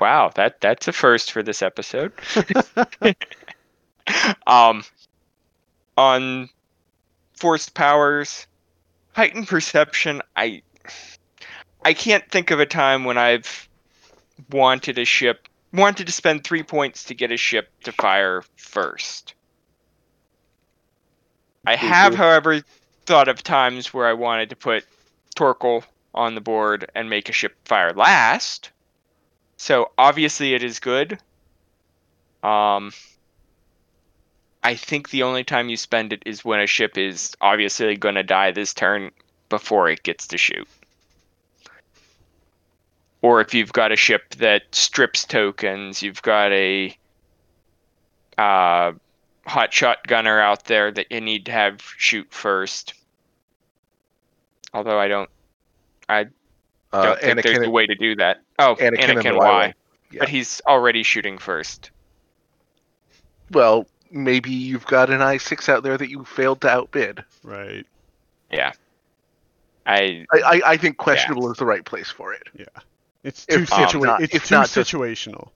Wow, 0.00 0.30
that 0.34 0.60
that's 0.60 0.88
a 0.88 0.92
first 0.92 1.32
for 1.32 1.42
this 1.42 1.62
episode. 1.62 2.12
um, 4.46 4.82
on 5.96 6.48
forced 7.36 7.74
powers, 7.74 8.46
heightened 9.12 9.48
perception. 9.48 10.22
I 10.36 10.62
I 11.84 11.92
can't 11.94 12.28
think 12.30 12.50
of 12.50 12.60
a 12.60 12.66
time 12.66 13.04
when 13.04 13.18
I've 13.18 13.68
wanted 14.50 14.98
a 14.98 15.04
ship 15.04 15.48
wanted 15.72 16.06
to 16.06 16.12
spend 16.12 16.44
three 16.44 16.62
points 16.62 17.04
to 17.04 17.14
get 17.14 17.30
a 17.30 17.36
ship 17.36 17.68
to 17.84 17.92
fire 17.92 18.42
first. 18.56 19.34
I 21.66 21.76
have, 21.76 22.14
however, 22.14 22.62
thought 23.06 23.28
of 23.28 23.42
times 23.42 23.92
where 23.92 24.06
I 24.06 24.14
wanted 24.14 24.50
to 24.50 24.56
put 24.56 24.84
Torkil 25.36 25.84
on 26.14 26.34
the 26.34 26.40
board 26.40 26.90
and 26.94 27.10
make 27.10 27.28
a 27.28 27.32
ship 27.32 27.54
fire 27.64 27.92
last. 27.92 28.70
So 29.60 29.90
obviously 29.98 30.54
it 30.54 30.62
is 30.62 30.80
good. 30.80 31.18
Um 32.42 32.92
I 34.62 34.74
think 34.74 35.10
the 35.10 35.22
only 35.22 35.44
time 35.44 35.68
you 35.68 35.76
spend 35.76 36.14
it 36.14 36.22
is 36.24 36.42
when 36.42 36.60
a 36.60 36.66
ship 36.66 36.96
is 36.96 37.36
obviously 37.42 37.94
going 37.96 38.14
to 38.14 38.22
die 38.22 38.52
this 38.52 38.72
turn 38.72 39.10
before 39.50 39.90
it 39.90 40.02
gets 40.02 40.26
to 40.28 40.38
shoot. 40.38 40.66
Or 43.20 43.42
if 43.42 43.52
you've 43.52 43.74
got 43.74 43.92
a 43.92 43.96
ship 43.96 44.30
that 44.36 44.74
strips 44.74 45.26
tokens, 45.26 46.02
you've 46.02 46.22
got 46.22 46.52
a 46.52 46.96
uh, 48.38 48.92
hot 49.46 49.74
shot 49.74 50.06
gunner 50.06 50.40
out 50.40 50.64
there 50.64 50.90
that 50.90 51.12
you 51.12 51.20
need 51.20 51.44
to 51.46 51.52
have 51.52 51.82
shoot 51.98 52.28
first. 52.30 52.94
Although 54.72 54.98
I 54.98 55.08
don't, 55.08 55.30
I 56.08 56.28
Uh, 56.92 57.02
don't 57.04 57.20
think 57.20 57.42
there's 57.42 57.58
Anakin, 57.58 57.66
a 57.66 57.70
way 57.70 57.86
to 57.86 57.94
do 57.94 58.16
that. 58.16 58.40
Oh, 58.58 58.76
Anakin 58.80 58.98
Anakin, 58.98 59.26
and 59.28 59.36
Y. 59.36 59.44
Y. 59.48 59.74
Yeah. 60.12 60.18
But 60.20 60.28
he's 60.28 60.60
already 60.66 61.02
shooting 61.04 61.38
first. 61.38 61.90
well, 63.52 63.86
maybe 64.10 64.50
you've 64.50 64.86
got 64.86 65.08
an 65.10 65.20
i6 65.20 65.68
out 65.68 65.82
there 65.84 65.96
that 65.96 66.10
you 66.10 66.24
failed 66.24 66.60
to 66.62 66.68
outbid. 66.68 67.22
Right. 67.44 67.86
Yeah. 68.50 68.72
I 69.86 70.26
I, 70.32 70.40
I, 70.40 70.60
I 70.72 70.76
think 70.76 70.96
questionable 70.96 71.50
is 71.52 71.58
the 71.58 71.64
right 71.66 71.84
place 71.84 72.10
for 72.10 72.32
it, 72.32 72.42
Yeah. 72.58 72.64
It's 73.22 73.46
too 73.46 73.60
If, 73.62 73.70
situa- 73.70 74.02
not- 74.06 74.22
It's 74.22 74.34
if 74.34 74.46
too 74.46 74.54
not 74.56 74.68
just- 74.68 74.90
situational. 74.92 75.50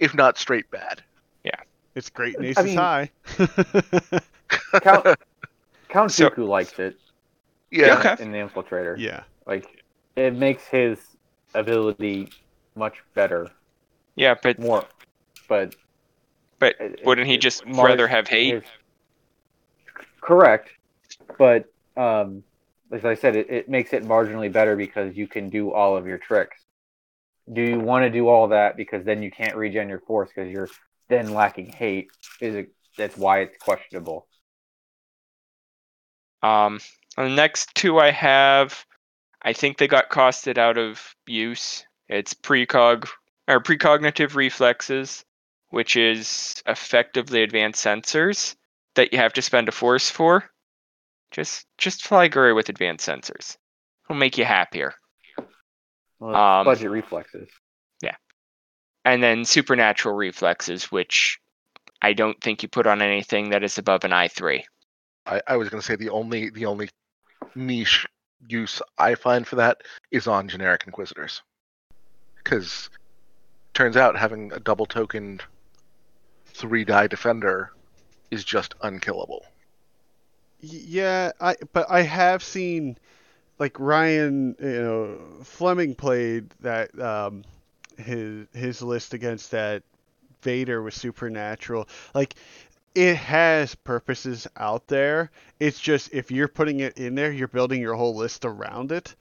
if 0.00 0.14
not 0.14 0.36
straight 0.38 0.68
bad. 0.70 1.02
Yeah. 1.44 1.50
It's 1.94 2.10
great 2.10 2.34
in 2.36 2.44
I 2.44 2.48
Aces 2.48 2.64
mean- 2.64 2.76
High. 2.78 3.10
Count 4.82 5.06
Count 5.88 6.10
So- 6.12 6.28
Dooku 6.30 6.46
likes 6.48 6.78
it 6.80 6.96
Yeah. 7.70 7.98
Okay. 7.98 8.22
in 8.22 8.32
the 8.32 8.38
Infiltrator. 8.38 8.96
yeah. 8.98 9.22
Like 9.46 9.75
it 10.16 10.34
makes 10.34 10.66
his 10.66 10.98
ability 11.54 12.28
much 12.74 13.02
better, 13.14 13.50
yeah, 14.16 14.34
but 14.42 14.58
more. 14.58 14.84
But 15.48 15.74
but 16.58 16.74
it- 16.80 17.00
wouldn't 17.04 17.26
he 17.26 17.38
just 17.38 17.66
Mars 17.66 17.90
rather 17.90 18.08
have 18.08 18.26
hate? 18.28 18.54
is- 18.54 18.64
Correct, 20.20 20.70
but 21.38 21.66
um, 21.96 22.42
as 22.90 23.04
I 23.04 23.14
said, 23.14 23.36
it, 23.36 23.48
it 23.48 23.68
makes 23.68 23.92
it 23.92 24.04
marginally 24.04 24.52
better 24.52 24.74
because 24.74 25.16
you 25.16 25.28
can 25.28 25.48
do 25.50 25.72
all 25.72 25.96
of 25.96 26.06
your 26.06 26.18
tricks. 26.18 26.56
Do 27.52 27.62
you 27.62 27.78
want 27.78 28.02
to 28.04 28.10
do 28.10 28.26
all 28.28 28.48
that 28.48 28.76
because 28.76 29.04
then 29.04 29.22
you 29.22 29.30
can't 29.30 29.54
regen 29.54 29.88
your 29.88 30.00
force 30.00 30.30
because 30.34 30.50
you're 30.50 30.68
then 31.08 31.32
lacking 31.32 31.66
hate? 31.66 32.08
Is 32.40 32.56
it 32.56 32.72
that's 32.98 33.16
why 33.16 33.40
it's 33.42 33.56
questionable? 33.58 34.26
Um, 36.42 36.80
the 37.16 37.28
next 37.28 37.74
two 37.74 37.98
I 37.98 38.10
have, 38.10 38.84
I 39.46 39.52
think 39.52 39.78
they 39.78 39.86
got 39.86 40.10
costed 40.10 40.58
out 40.58 40.76
of 40.76 41.14
use. 41.26 41.86
It's 42.08 42.34
precog 42.34 43.08
or 43.46 43.62
precognitive 43.62 44.34
reflexes, 44.34 45.24
which 45.70 45.96
is 45.96 46.62
effectively 46.66 47.44
advanced 47.44 47.84
sensors 47.84 48.56
that 48.96 49.12
you 49.12 49.18
have 49.20 49.32
to 49.34 49.42
spend 49.42 49.68
a 49.68 49.72
force 49.72 50.10
for. 50.10 50.50
Just 51.30 51.64
just 51.78 52.02
fly 52.02 52.28
Guri 52.28 52.56
with 52.56 52.68
advanced 52.68 53.08
sensors. 53.08 53.56
It'll 54.04 54.18
make 54.18 54.36
you 54.36 54.44
happier. 54.44 54.94
Well, 56.18 56.34
Um, 56.34 56.64
budget 56.64 56.90
reflexes. 56.90 57.48
Yeah. 58.02 58.16
And 59.04 59.22
then 59.22 59.44
supernatural 59.44 60.16
reflexes, 60.16 60.90
which 60.90 61.38
I 62.02 62.14
don't 62.14 62.40
think 62.40 62.64
you 62.64 62.68
put 62.68 62.88
on 62.88 63.00
anything 63.00 63.50
that 63.50 63.62
is 63.62 63.78
above 63.78 64.02
an 64.04 64.12
I 64.12 64.26
three. 64.26 64.64
I, 65.24 65.40
I 65.46 65.56
was 65.56 65.68
going 65.68 65.80
to 65.80 65.86
say 65.86 65.94
the 65.94 66.10
only 66.10 66.50
the 66.50 66.66
only 66.66 66.88
niche 67.54 68.06
use 68.48 68.82
I 68.98 69.14
find 69.14 69.46
for 69.46 69.56
that 69.56 69.82
is 70.10 70.26
on 70.26 70.48
generic 70.48 70.84
inquisitors, 70.86 71.42
because 72.36 72.90
turns 73.74 73.96
out 73.96 74.16
having 74.16 74.52
a 74.52 74.60
double 74.60 74.86
tokened 74.86 75.42
three 76.46 76.84
die 76.84 77.06
defender 77.06 77.70
is 78.30 78.44
just 78.44 78.74
unkillable. 78.82 79.44
Yeah, 80.60 81.32
I 81.40 81.56
but 81.72 81.86
I 81.90 82.02
have 82.02 82.42
seen 82.42 82.96
like 83.58 83.78
Ryan, 83.78 84.56
you 84.60 84.82
know, 84.82 85.18
Fleming 85.44 85.94
played 85.94 86.50
that 86.60 86.98
um 86.98 87.44
his 87.98 88.46
his 88.52 88.82
list 88.82 89.14
against 89.14 89.50
that 89.50 89.82
Vader 90.42 90.82
was 90.82 90.94
supernatural. 90.94 91.88
Like 92.14 92.34
it 92.96 93.16
has 93.16 93.74
purposes 93.74 94.46
out 94.56 94.88
there. 94.88 95.30
It's 95.60 95.78
just 95.78 96.12
if 96.12 96.30
you're 96.30 96.48
putting 96.48 96.80
it 96.80 96.96
in 96.98 97.14
there, 97.14 97.30
you're 97.30 97.48
building 97.48 97.80
your 97.80 97.94
whole 97.94 98.16
list 98.16 98.44
around 98.44 98.92
it. 98.92 99.14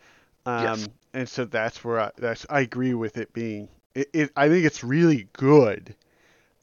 Um 0.45 0.63
Yes. 0.63 0.89
and 1.13 1.29
so 1.29 1.45
that's 1.45 1.83
where 1.83 1.99
I 1.99 2.11
that's 2.17 2.45
I 2.49 2.61
agree 2.61 2.93
with 2.93 3.17
it 3.17 3.33
being 3.33 3.67
it, 3.93 4.09
it 4.13 4.31
I 4.35 4.49
think 4.49 4.65
it's 4.65 4.83
really 4.83 5.27
good. 5.33 5.95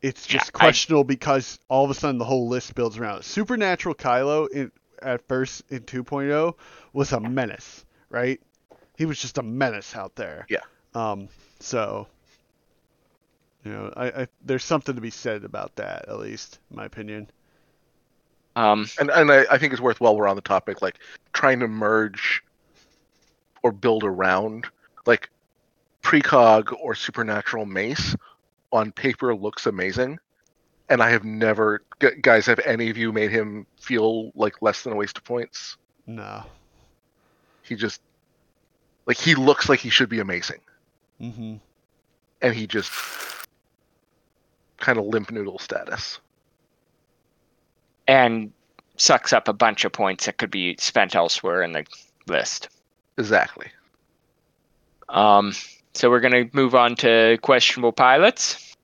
It's 0.01 0.27
Yeah, 0.29 0.39
just 0.39 0.51
I- 0.55 0.59
questionable 0.59 1.05
because 1.05 1.59
all 1.69 1.85
of 1.85 1.91
a 1.91 1.95
sudden 1.95 2.19
the 2.19 2.25
whole 2.25 2.49
list 2.49 2.75
builds 2.75 2.99
around 2.99 3.19
it. 3.21 3.25
Supernatural 3.25 3.95
Kylo 3.95 4.49
in, 4.51 4.73
at 5.01 5.27
first 5.29 5.63
in 5.71 5.81
2.0 5.81 6.55
was 6.93 7.13
a 7.13 7.21
menace, 7.21 7.85
right? 8.11 8.41
He 8.97 9.07
was 9.07 9.21
just 9.21 9.39
a 9.39 9.43
menace 9.43 9.95
out 9.97 10.15
there. 10.17 10.47
Yeah. 10.49 10.61
Um. 10.95 11.29
So, 11.61 12.09
you 13.65 13.73
know, 13.73 13.93
I, 13.97 14.23
I 14.23 14.29
there's 14.45 14.65
something 14.65 14.95
to 14.95 15.01
be 15.01 15.11
said 15.11 15.45
about 15.45 15.77
that, 15.77 16.09
at 16.09 16.19
least, 16.19 16.59
in 16.71 16.77
my 16.77 16.85
opinion. 16.85 17.31
Um, 18.57 18.87
And 18.99 19.11
and 19.11 19.31
I, 19.31 19.47
I 19.51 19.59
think 19.59 19.73
it's 19.73 19.83
worth 19.83 20.01
while 20.01 20.17
we're 20.17 20.29
on 20.29 20.37
the 20.37 20.43
topic, 20.43 20.83
like 20.83 20.99
trying 21.33 21.61
to 21.61 21.69
merge 21.69 22.43
or 23.63 23.73
build 23.73 24.05
around 24.05 24.67
like 25.07 25.31
precog 26.03 26.75
or 26.81 26.95
supernatural 26.95 27.65
mace 27.65 28.17
on 28.73 28.93
paper 28.93 29.35
looks 29.35 29.67
amazing. 29.67 30.19
And 30.89 31.03
I 31.03 31.11
have 31.11 31.25
never 31.25 31.83
gu- 32.01 32.17
guys 32.21 32.45
have 32.47 32.59
any 32.61 32.91
of 32.91 32.99
you 32.99 33.13
made 33.13 33.31
him 33.31 33.67
feel 33.81 34.33
like 34.35 34.61
less 34.61 34.83
than 34.83 34.93
a 34.93 34.97
waste 34.97 35.17
of 35.17 35.25
points? 35.25 35.79
No. 36.07 36.45
He 37.63 37.77
just 37.77 38.03
like 39.07 39.17
he 39.17 39.35
looks 39.35 39.69
like 39.69 39.79
he 39.79 39.89
should 39.89 40.09
be 40.09 40.19
amazing. 40.19 40.61
Mm-hmm. 41.21 41.55
And 42.43 42.55
he 42.55 42.67
just 42.67 42.91
kind 44.83 44.99
of 44.99 45.07
limp 45.07 45.31
noodle 45.31 45.59
status. 45.59 46.19
and 48.09 48.53
sucks 48.97 49.33
up 49.33 49.49
a 49.49 49.53
bunch 49.53 49.85
of 49.85 49.93
points 49.93 50.27
that 50.27 50.37
could 50.37 50.51
be 50.51 50.77
spent 50.79 51.15
elsewhere 51.15 51.63
in 51.63 51.73
the 51.73 51.87
list. 52.27 52.69
Exactly. 53.17 53.69
Um, 55.09 55.55
so 55.95 56.11
we're 56.11 56.21
gonna 56.21 56.45
move 56.53 56.75
on 56.75 56.97
to 56.97 57.39
questionable 57.43 57.93
pilots. 57.93 58.77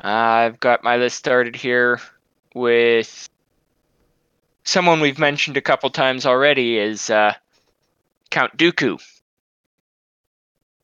I've 0.00 0.60
got 0.60 0.84
my 0.84 0.96
list 0.96 1.16
started 1.16 1.56
here 1.56 2.00
with 2.54 3.28
someone 4.64 5.00
we've 5.00 5.18
mentioned 5.18 5.56
a 5.56 5.62
couple 5.62 5.88
times 5.90 6.26
already 6.26 6.78
is 6.78 7.10
uh, 7.10 7.34
Count 8.30 8.56
Dooku. 8.56 9.00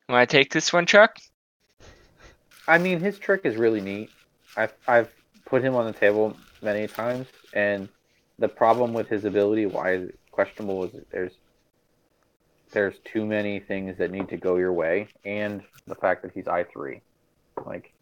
Want 0.09 0.29
to 0.29 0.37
take 0.37 0.53
this 0.53 0.73
one, 0.73 0.87
Chuck? 0.87 1.19
I 2.67 2.79
mean, 2.79 3.01
his 3.01 3.19
trick 3.19 3.43
is 3.45 3.57
really 3.57 3.81
neat. 3.81 4.11
I've 4.57 4.73
I've 4.87 5.13
put 5.45 5.63
him 5.63 5.75
on 5.75 5.87
the 5.87 5.93
table 5.93 6.37
many 6.63 6.87
times, 6.87 7.27
and 7.53 7.89
the 8.39 8.49
problem 8.49 8.93
with 8.93 9.09
his 9.09 9.25
ability, 9.25 9.67
why 9.67 9.93
is 9.93 10.09
it 10.09 10.19
questionable, 10.31 10.85
is 10.85 10.93
there's 11.11 11.33
there's 12.73 12.99
too 13.05 13.25
many 13.25 13.61
things 13.61 13.99
that 13.99 14.11
need 14.11 14.29
to 14.29 14.37
go 14.37 14.57
your 14.57 14.73
way, 14.73 15.09
and 15.25 15.63
the 15.87 15.95
fact 15.95 16.23
that 16.23 16.33
he's 16.33 16.49
I 16.49 16.65
three, 16.65 17.03
like 17.67 17.93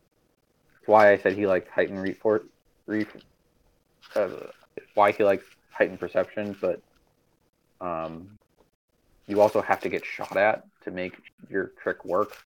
it's 0.78 0.88
why 0.88 1.12
I 1.12 1.18
said 1.18 1.34
he 1.34 1.46
likes 1.46 1.68
heightened 1.68 2.02
report, 2.02 2.46
re- 2.86 3.06
uh, 4.14 4.28
why 4.94 5.12
he 5.12 5.24
likes 5.24 5.44
heightened 5.70 6.00
perception, 6.00 6.56
but 6.60 6.80
um, 7.80 8.38
you 9.26 9.40
also 9.40 9.60
have 9.60 9.80
to 9.80 9.88
get 9.88 10.04
shot 10.04 10.36
at 10.36 10.64
to 10.84 10.90
make 10.90 11.14
your 11.50 11.72
trick 11.82 12.04
work. 12.04 12.44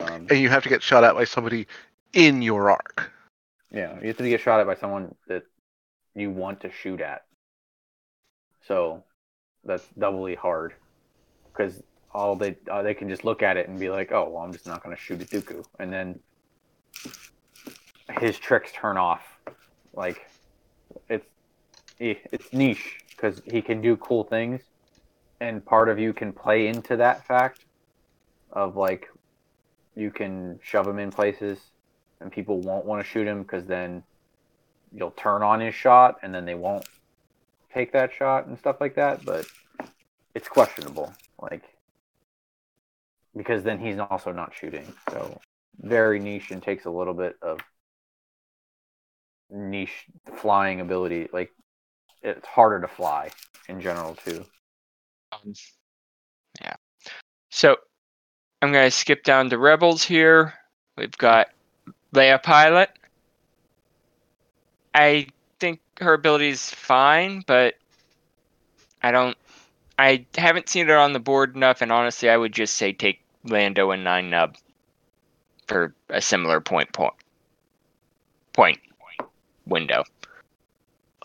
Um, 0.00 0.26
And 0.30 0.38
you 0.40 0.48
have 0.48 0.62
to 0.62 0.68
get 0.68 0.82
shot 0.82 1.04
at 1.04 1.14
by 1.14 1.24
somebody 1.24 1.66
in 2.12 2.42
your 2.42 2.70
arc. 2.70 3.10
yeah, 3.70 3.98
you 4.00 4.08
have 4.08 4.16
to 4.16 4.28
get 4.28 4.40
shot 4.40 4.60
at 4.60 4.66
by 4.66 4.74
someone 4.74 5.14
that 5.28 5.42
you 6.14 6.30
want 6.30 6.60
to 6.60 6.70
shoot 6.70 7.00
at. 7.00 7.24
So 8.66 9.02
that's 9.64 9.86
doubly 9.98 10.34
hard 10.34 10.74
because 11.52 11.82
all 12.12 12.36
they 12.36 12.56
uh, 12.70 12.82
they 12.82 12.94
can 12.94 13.08
just 13.08 13.24
look 13.24 13.42
at 13.42 13.56
it 13.56 13.68
and 13.68 13.78
be 13.78 13.90
like, 13.90 14.12
oh, 14.12 14.30
well, 14.30 14.42
I'm 14.42 14.52
just 14.52 14.66
not 14.66 14.82
going 14.82 14.94
to 14.94 15.00
shoot 15.02 15.20
at 15.20 15.28
Dooku, 15.28 15.64
and 15.78 15.92
then 15.92 16.18
his 18.20 18.38
tricks 18.38 18.72
turn 18.72 18.96
off. 18.96 19.22
Like 19.94 20.28
it's 21.08 21.26
it's 21.98 22.52
niche 22.52 23.00
because 23.10 23.42
he 23.44 23.60
can 23.60 23.80
do 23.80 23.96
cool 23.96 24.24
things, 24.24 24.62
and 25.40 25.64
part 25.64 25.88
of 25.88 25.98
you 25.98 26.12
can 26.12 26.32
play 26.32 26.68
into 26.68 26.96
that 26.96 27.26
fact 27.26 27.64
of 28.52 28.76
like 28.76 29.08
you 29.98 30.12
can 30.12 30.60
shove 30.62 30.86
him 30.86 31.00
in 31.00 31.10
places 31.10 31.58
and 32.20 32.30
people 32.30 32.60
won't 32.60 32.86
want 32.86 33.02
to 33.02 33.08
shoot 33.08 33.26
him 33.26 33.42
because 33.42 33.66
then 33.66 34.02
you'll 34.92 35.10
turn 35.12 35.42
on 35.42 35.60
his 35.60 35.74
shot 35.74 36.16
and 36.22 36.32
then 36.34 36.44
they 36.44 36.54
won't 36.54 36.86
take 37.74 37.92
that 37.92 38.12
shot 38.12 38.46
and 38.46 38.58
stuff 38.58 38.76
like 38.80 38.94
that 38.94 39.24
but 39.24 39.44
it's 40.34 40.48
questionable 40.48 41.12
like 41.40 41.64
because 43.36 43.64
then 43.64 43.78
he's 43.78 43.98
also 43.98 44.32
not 44.32 44.54
shooting 44.54 44.86
so 45.10 45.40
very 45.80 46.20
niche 46.20 46.52
and 46.52 46.62
takes 46.62 46.84
a 46.86 46.90
little 46.90 47.14
bit 47.14 47.36
of 47.42 47.58
niche 49.50 50.06
flying 50.36 50.80
ability 50.80 51.28
like 51.32 51.52
it's 52.22 52.46
harder 52.46 52.80
to 52.80 52.88
fly 52.88 53.30
in 53.68 53.80
general 53.80 54.14
too 54.14 54.44
Um, 55.32 55.52
yeah. 56.60 56.76
So 57.50 57.76
I'm 58.60 58.72
gonna 58.72 58.90
skip 58.90 59.24
down 59.24 59.50
to 59.50 59.58
rebels 59.58 60.02
here. 60.02 60.54
We've 60.96 61.16
got 61.16 61.48
Leia 62.12 62.42
Pilot. 62.42 62.90
I 64.94 65.28
think 65.60 65.80
her 66.00 66.14
ability 66.14 66.48
is 66.48 66.70
fine, 66.70 67.44
but 67.46 67.74
I 69.02 69.12
don't. 69.12 69.36
I 69.98 70.26
haven't 70.36 70.68
seen 70.68 70.88
it 70.88 70.94
on 70.94 71.12
the 71.12 71.20
board 71.20 71.54
enough, 71.56 71.82
and 71.82 71.92
honestly, 71.92 72.30
I 72.30 72.36
would 72.36 72.52
just 72.52 72.74
say 72.74 72.92
take 72.92 73.20
Lando 73.44 73.90
and 73.90 74.04
Nien 74.04 74.30
Nunb 74.30 74.56
for 75.66 75.94
a 76.08 76.20
similar 76.20 76.60
point 76.60 76.92
point 76.92 77.14
point 78.52 78.80
window. 79.66 80.04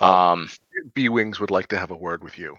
Um, 0.01 0.49
B 0.93 1.09
Wings 1.09 1.39
would 1.39 1.51
like 1.51 1.67
to 1.69 1.77
have 1.77 1.91
a 1.91 1.95
word 1.95 2.23
with 2.23 2.37
you. 2.37 2.57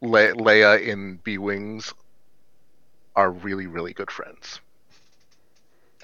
Le- 0.00 0.32
Leia 0.34 0.90
and 0.90 1.22
B 1.22 1.38
Wings 1.38 1.92
are 3.16 3.30
really, 3.30 3.66
really 3.66 3.92
good 3.92 4.10
friends. 4.10 4.60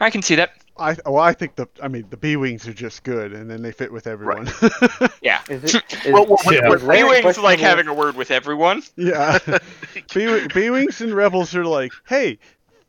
I 0.00 0.10
can 0.10 0.20
see 0.22 0.34
that. 0.34 0.50
I 0.78 0.94
well, 1.06 1.18
I 1.22 1.32
think 1.32 1.54
the 1.56 1.66
I 1.82 1.88
mean 1.88 2.04
the 2.10 2.18
B 2.18 2.36
wings 2.36 2.68
are 2.68 2.74
just 2.74 3.02
good, 3.02 3.32
and 3.32 3.50
then 3.50 3.62
they 3.62 3.72
fit 3.72 3.90
with 3.90 4.06
everyone. 4.06 4.46
Yeah. 5.22 5.40
is 5.48 5.74
it 5.74 5.82
is, 6.06 6.12
Well, 6.12 6.26
well, 6.26 6.36
Yeah. 6.52 6.68
with- 6.68 6.82
is 6.82 6.88
Leia 6.88 6.92
B-Wings 7.08 7.24
like 7.24 7.58
questionable- 7.58 7.64
having 7.64 7.88
a 7.88 7.94
word 7.94 8.14
with 8.16 8.30
everyone. 8.30 8.82
yeah, 8.96 9.38
B 10.14 10.46
B 10.54 10.68
wings 10.70 11.00
and 11.00 11.14
rebels 11.14 11.54
are 11.54 11.64
like, 11.64 11.92
hey, 12.06 12.38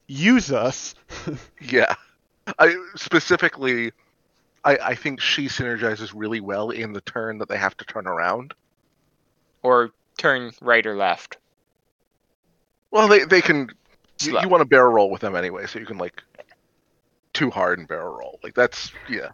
use 0.07 0.51
us. 0.51 0.95
Yeah. 1.61 1.95
I 2.59 2.75
specifically 2.95 3.93
I, 4.65 4.77
I 4.83 4.95
think 4.95 5.21
she 5.21 5.45
synergizes 5.47 6.11
really 6.13 6.41
well 6.41 6.71
in 6.71 6.91
the 6.91 7.01
turn 7.01 7.37
that 7.37 7.47
they 7.47 7.57
have 7.57 7.77
to 7.77 7.85
turn 7.85 8.05
around. 8.05 8.53
Or 9.63 9.91
turn 10.17 10.51
right 10.61 10.85
or 10.85 10.95
left. 10.95 11.37
Well 12.91 13.07
they 13.07 13.25
they 13.25 13.41
can 13.41 13.69
you, 14.21 14.39
you 14.39 14.49
want 14.49 14.61
to 14.61 14.65
barrel 14.65 14.93
roll 14.93 15.09
with 15.09 15.21
them 15.21 15.35
anyway, 15.35 15.67
so 15.67 15.79
you 15.79 15.85
can 15.85 15.97
like 15.97 16.23
too 17.33 17.49
hard 17.49 17.79
and 17.79 17.87
barrel 17.87 18.17
roll. 18.17 18.39
Like 18.43 18.55
that's 18.55 18.91
yeah. 19.09 19.29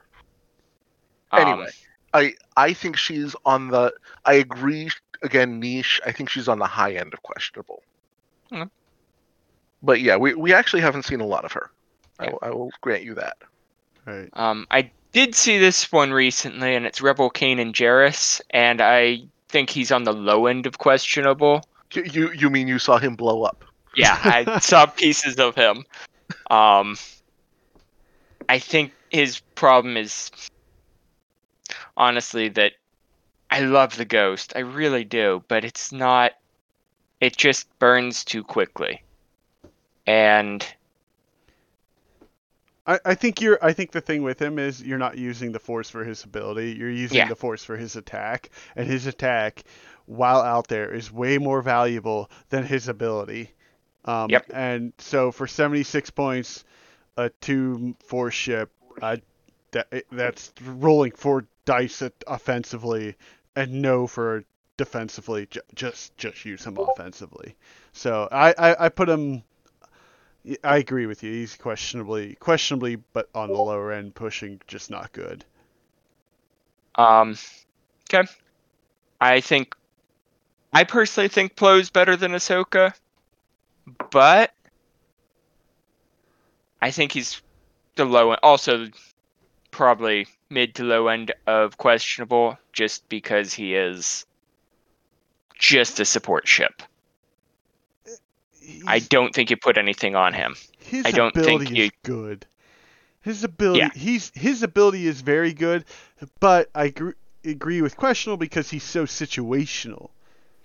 Um, 1.31 1.47
Anyway. 1.47 1.69
I 2.13 2.33
I 2.55 2.73
think 2.73 2.97
she's 2.97 3.35
on 3.45 3.69
the 3.69 3.93
I 4.25 4.33
agree 4.33 4.89
again 5.21 5.59
niche. 5.59 5.99
I 6.05 6.11
think 6.11 6.29
she's 6.29 6.47
on 6.47 6.59
the 6.59 6.67
high 6.67 6.93
end 6.93 7.13
of 7.13 7.23
questionable. 7.23 7.81
Okay. 8.51 8.69
But 9.81 9.99
yeah, 9.99 10.15
we, 10.15 10.33
we 10.33 10.53
actually 10.53 10.81
haven't 10.81 11.03
seen 11.03 11.19
a 11.19 11.25
lot 11.25 11.43
of 11.43 11.51
her. 11.51 11.69
I, 12.17 12.29
will, 12.29 12.39
I 12.41 12.49
will 12.51 12.71
grant 12.79 13.03
you 13.03 13.15
that. 13.15 13.37
Right. 14.05 14.29
Um, 14.33 14.65
I 14.71 14.91
did 15.11 15.35
see 15.35 15.57
this 15.57 15.91
one 15.91 16.11
recently, 16.11 16.75
and 16.75 16.85
it's 16.85 17.01
Rebel 17.01 17.29
Kanan 17.29 17.73
Jarrus, 17.73 18.39
and 18.51 18.79
I 18.79 19.23
think 19.53 19.69
he's 19.69 19.91
on 19.91 20.03
the 20.03 20.11
low 20.11 20.47
end 20.47 20.65
of 20.65 20.79
questionable. 20.79 21.63
You 21.93 22.03
you, 22.03 22.31
you 22.31 22.49
mean 22.49 22.67
you 22.67 22.79
saw 22.79 22.97
him 22.97 23.15
blow 23.15 23.43
up? 23.43 23.63
Yeah, 23.95 24.17
I 24.23 24.59
saw 24.61 24.87
pieces 24.87 25.35
of 25.37 25.53
him. 25.53 25.85
Um, 26.49 26.97
I 28.49 28.57
think 28.57 28.91
his 29.11 29.39
problem 29.53 29.95
is 29.95 30.31
honestly 31.95 32.49
that 32.49 32.73
I 33.51 33.59
love 33.59 33.95
the 33.95 34.05
ghost. 34.05 34.53
I 34.55 34.59
really 34.59 35.03
do, 35.03 35.43
but 35.47 35.63
it's 35.63 35.91
not. 35.91 36.31
It 37.21 37.37
just 37.37 37.67
burns 37.77 38.25
too 38.25 38.43
quickly, 38.43 39.03
and 40.07 40.65
I, 42.85 42.99
I 43.05 43.15
think 43.15 43.41
you're 43.41 43.57
I 43.61 43.73
think 43.73 43.91
the 43.91 44.01
thing 44.01 44.23
with 44.23 44.41
him 44.41 44.59
is 44.59 44.81
you're 44.83 44.97
not 44.97 45.17
using 45.17 45.51
the 45.51 45.59
force 45.59 45.89
for 45.89 46.03
his 46.03 46.23
ability. 46.23 46.73
You're 46.77 46.89
using 46.91 47.17
Yeah. 47.17 47.29
the 47.29 47.35
force 47.35 47.63
for 47.63 47.77
his 47.77 47.95
attack, 47.95 48.49
and 48.75 48.87
his 48.87 49.07
attack, 49.07 49.63
while 50.05 50.41
out 50.41 50.67
there, 50.67 50.93
is 50.93 51.11
way 51.11 51.37
more 51.37 51.61
valuable 51.61 52.29
than 52.49 52.63
his 52.65 52.87
ability. 52.89 53.51
Um, 54.05 54.29
Yep. 54.29 54.45
And 54.53 54.93
so 54.97 55.31
for 55.31 55.47
76 55.47 56.09
points, 56.09 56.65
a 57.15 57.29
two 57.39 57.95
force 58.05 58.33
ship, 58.33 58.69
uh, 59.01 59.17
that 59.71 59.87
that's 60.11 60.51
rolling 60.61 61.11
four 61.13 61.45
dice 61.65 62.01
at 62.01 62.13
offensively, 62.27 63.15
and 63.55 63.81
no 63.81 64.07
for 64.07 64.43
defensively. 64.75 65.45
J- 65.49 65.61
just 65.73 66.17
just 66.17 66.43
use 66.43 66.65
him 66.65 66.77
offensively. 66.77 67.55
So 67.93 68.27
I, 68.31 68.53
I, 68.57 68.85
I 68.85 68.89
put 68.89 69.07
him. 69.07 69.43
I 70.63 70.77
agree 70.77 71.05
with 71.05 71.23
you. 71.23 71.31
He's 71.31 71.55
questionably 71.55 72.35
questionably, 72.35 72.97
but 73.13 73.29
on 73.33 73.49
the 73.49 73.57
lower 73.57 73.91
end, 73.93 74.13
pushing 74.13 74.59
just 74.67 74.91
not 74.91 75.11
good. 75.13 75.45
Um, 76.95 77.37
okay. 78.09 78.29
I 79.21 79.39
think, 79.39 79.75
I 80.73 80.83
personally 80.83 81.29
think 81.29 81.55
Plo's 81.55 81.89
better 81.89 82.17
than 82.17 82.33
Ahsoka, 82.33 82.93
but 84.11 84.53
I 86.81 86.91
think 86.91 87.13
he's 87.13 87.41
the 87.95 88.05
low 88.05 88.31
end. 88.31 88.39
Also, 88.43 88.87
probably 89.71 90.27
mid 90.49 90.75
to 90.75 90.83
low 90.83 91.07
end 91.07 91.33
of 91.47 91.77
questionable, 91.77 92.57
just 92.73 93.07
because 93.07 93.53
he 93.53 93.75
is 93.75 94.25
just 95.57 96.01
a 96.01 96.05
support 96.05 96.47
ship. 96.47 96.83
I 98.87 98.99
don't 98.99 99.33
think 99.33 99.49
you 99.49 99.57
put 99.57 99.77
anything 99.77 100.15
on 100.15 100.33
him. 100.33 100.55
his 100.79 101.05
I 101.05 101.11
don't 101.11 101.33
think 101.33 101.61
ability 101.61 101.75
you- 101.75 101.83
is 101.85 101.91
good. 102.03 102.45
His 103.21 103.43
ability, 103.43 103.79
Yeah. 103.79 103.89
he's 103.95 104.31
his 104.35 104.63
ability 104.63 105.07
is 105.07 105.21
very 105.21 105.53
good, 105.53 105.85
but 106.41 106.69
I 106.75 106.85
agree, 106.85 107.13
agree 107.45 107.81
with 107.81 107.95
questionable 107.95 108.37
because 108.37 108.69
he's 108.69 108.83
so 108.83 109.05
situational. 109.05 110.09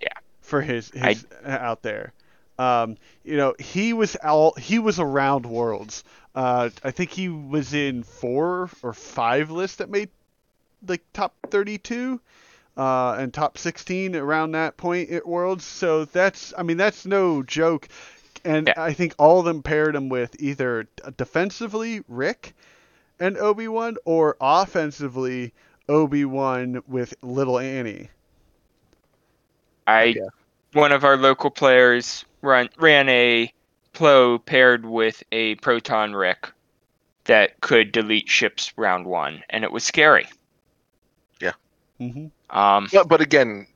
Yeah. 0.01 0.09
For 0.41 0.61
his 0.61 0.91
I- 1.01 1.13
his 1.13 1.25
out 1.45 1.81
there, 1.83 2.11
um, 2.57 2.97
you 3.23 3.37
know, 3.37 3.55
he 3.59 3.93
was 3.93 4.15
all 4.17 4.53
he 4.55 4.77
was 4.79 4.99
around 4.99 5.45
worlds. 5.45 6.03
Uh, 6.35 6.69
I 6.83 6.91
think 6.91 7.11
he 7.11 7.29
was 7.29 7.73
in 7.73 8.03
four 8.03 8.69
or 8.83 8.93
five 8.93 9.49
lists 9.51 9.77
that 9.77 9.89
made 9.89 10.09
like 10.85 11.01
top 11.13 11.33
thirty-two. 11.49 12.19
Uh, 12.77 13.13
and 13.19 13.33
top 13.33 13.57
16 13.57 14.15
around 14.15 14.51
that 14.51 14.77
point 14.77 15.09
at 15.09 15.27
Worlds. 15.27 15.65
So 15.65 16.05
that's, 16.05 16.53
I 16.57 16.63
mean, 16.63 16.77
that's 16.77 17.05
no 17.05 17.43
joke. 17.43 17.89
And 18.45 18.67
Yeah. 18.67 18.73
I 18.77 18.93
think 18.93 19.13
all 19.17 19.39
of 19.39 19.45
them 19.45 19.61
paired 19.63 19.95
him 19.95 20.07
with 20.09 20.35
either 20.39 20.87
defensively 21.17 22.01
Rick 22.07 22.55
and 23.19 23.37
Obi 23.37 23.67
Wan, 23.67 23.97
or 24.05 24.37
offensively 24.39 25.53
Obi 25.89 26.23
Wan 26.25 26.81
with 26.87 27.13
Little 27.21 27.59
Annie. 27.59 28.09
I 29.87 30.15
Yeah. 30.15 30.29
one 30.73 30.91
of 30.91 31.03
our 31.03 31.17
local 31.17 31.49
players 31.51 32.25
run 32.41 32.69
ran 32.77 33.09
a 33.09 33.53
Plo 33.93 34.43
paired 34.43 34.85
with 34.85 35.23
a 35.31 35.55
Proton 35.55 36.13
Rick 36.15 36.49
that 37.25 37.59
could 37.61 37.91
delete 37.91 38.29
ships 38.29 38.71
round 38.77 39.05
one, 39.05 39.43
and 39.49 39.63
it 39.63 39.71
was 39.71 39.83
scary. 39.83 40.27
Yeah. 41.39 41.53
hmm 41.99 42.27
Um, 42.49 42.87
But, 42.91 43.07
but 43.07 43.21
again, 43.21 43.67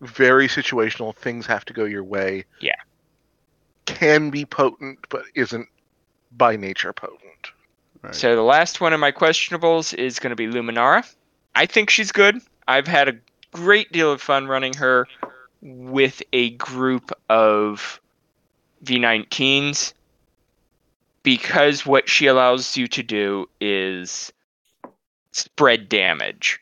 very 0.00 0.48
situational. 0.48 1.14
Things 1.14 1.46
have 1.46 1.64
to 1.66 1.72
go 1.72 1.84
your 1.84 2.04
way. 2.04 2.44
Yeah. 2.60 2.74
Can 3.86 4.30
be 4.30 4.44
potent, 4.44 4.98
but 5.08 5.24
isn't 5.34 5.68
by 6.32 6.56
nature 6.56 6.92
potent. 6.92 7.20
Right. 8.02 8.14
So 8.14 8.34
the 8.36 8.42
last 8.42 8.80
one 8.80 8.92
of 8.92 9.00
my 9.00 9.12
questionables 9.12 9.94
is 9.94 10.18
going 10.18 10.30
to 10.30 10.36
be 10.36 10.46
Luminara. 10.46 11.10
I 11.54 11.66
think 11.66 11.90
she's 11.90 12.12
good. 12.12 12.40
I've 12.68 12.86
had 12.86 13.08
a 13.08 13.16
great 13.52 13.90
deal 13.92 14.12
of 14.12 14.20
fun 14.20 14.46
running 14.48 14.74
her 14.74 15.06
with 15.62 16.22
a 16.32 16.50
group 16.50 17.12
of 17.28 18.00
V19s 18.84 19.94
because 21.22 21.86
what 21.86 22.08
she 22.08 22.26
allows 22.26 22.76
you 22.76 22.86
to 22.88 23.02
do 23.02 23.48
is 23.60 24.32
spread 25.32 25.88
damage. 25.88 26.60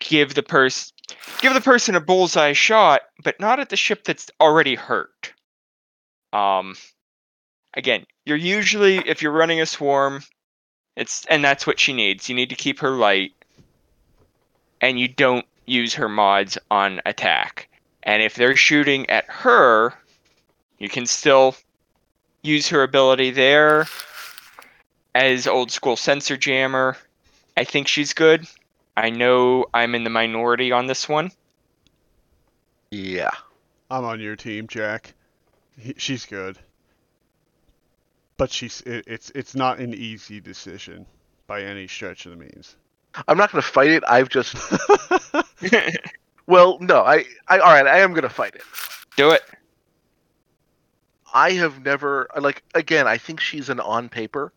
Give 0.00 0.34
the 0.34 0.42
person 0.42 0.94
give 1.40 1.54
the 1.54 1.60
person 1.60 1.94
a 1.94 2.00
bullseye 2.00 2.52
shot, 2.52 3.02
but 3.22 3.40
not 3.40 3.60
at 3.60 3.68
the 3.68 3.76
ship 3.76 4.04
that's 4.04 4.30
already 4.40 4.74
hurt. 4.74 5.32
Um 6.32 6.76
again, 7.74 8.06
you're 8.24 8.36
usually 8.36 8.98
if 8.98 9.22
you're 9.22 9.32
running 9.32 9.60
a 9.60 9.66
swarm, 9.66 10.22
it's 10.96 11.24
and 11.26 11.44
that's 11.44 11.66
what 11.66 11.80
she 11.80 11.92
needs. 11.92 12.28
You 12.28 12.34
need 12.34 12.50
to 12.50 12.56
keep 12.56 12.80
her 12.80 12.90
light 12.90 13.32
and 14.80 14.98
you 14.98 15.08
don't 15.08 15.46
use 15.66 15.94
her 15.94 16.08
mods 16.08 16.58
on 16.70 17.00
attack. 17.06 17.68
And 18.02 18.22
if 18.22 18.34
they're 18.34 18.56
shooting 18.56 19.08
at 19.10 19.24
her, 19.28 19.92
you 20.78 20.88
can 20.88 21.06
still 21.06 21.56
use 22.42 22.68
her 22.68 22.82
ability 22.82 23.32
there 23.32 23.86
as 25.14 25.46
old 25.46 25.70
school 25.70 25.96
sensor 25.96 26.36
jammer. 26.36 26.96
I 27.56 27.64
think 27.64 27.88
she's 27.88 28.12
good. 28.12 28.46
I 28.96 29.10
know 29.10 29.66
I'm 29.74 29.94
in 29.94 30.04
the 30.04 30.10
minority 30.10 30.72
on 30.72 30.86
this 30.86 31.08
one. 31.08 31.30
Yeah. 32.90 33.30
I'm 33.90 34.04
on 34.04 34.20
your 34.20 34.36
team, 34.36 34.66
Jack. 34.66 35.14
He, 35.78 35.94
she's 35.98 36.24
good, 36.24 36.58
but 38.36 38.50
she's 38.50 38.80
it, 38.82 39.04
it's 39.06 39.30
it's 39.34 39.54
not 39.54 39.78
an 39.78 39.92
easy 39.92 40.40
decision 40.40 41.06
by 41.46 41.62
any 41.62 41.86
stretch 41.86 42.26
of 42.26 42.32
the 42.32 42.38
means. 42.38 42.76
I'm 43.28 43.36
not 43.36 43.52
going 43.52 43.62
to 43.62 43.68
fight 43.68 43.90
it. 43.90 44.02
I've 44.08 44.28
just. 44.28 44.56
well, 46.46 46.78
no. 46.80 47.02
I, 47.02 47.24
I. 47.48 47.58
All 47.58 47.72
right. 47.72 47.86
I 47.86 47.98
am 47.98 48.10
going 48.10 48.22
to 48.22 48.28
fight 48.28 48.54
it. 48.54 48.62
Do 49.16 49.30
it. 49.30 49.42
I 51.32 51.52
have 51.52 51.84
never 51.84 52.28
like 52.40 52.62
again. 52.74 53.06
I 53.06 53.18
think 53.18 53.40
she's 53.40 53.68
an 53.68 53.80
on 53.80 54.08
paper. 54.08 54.52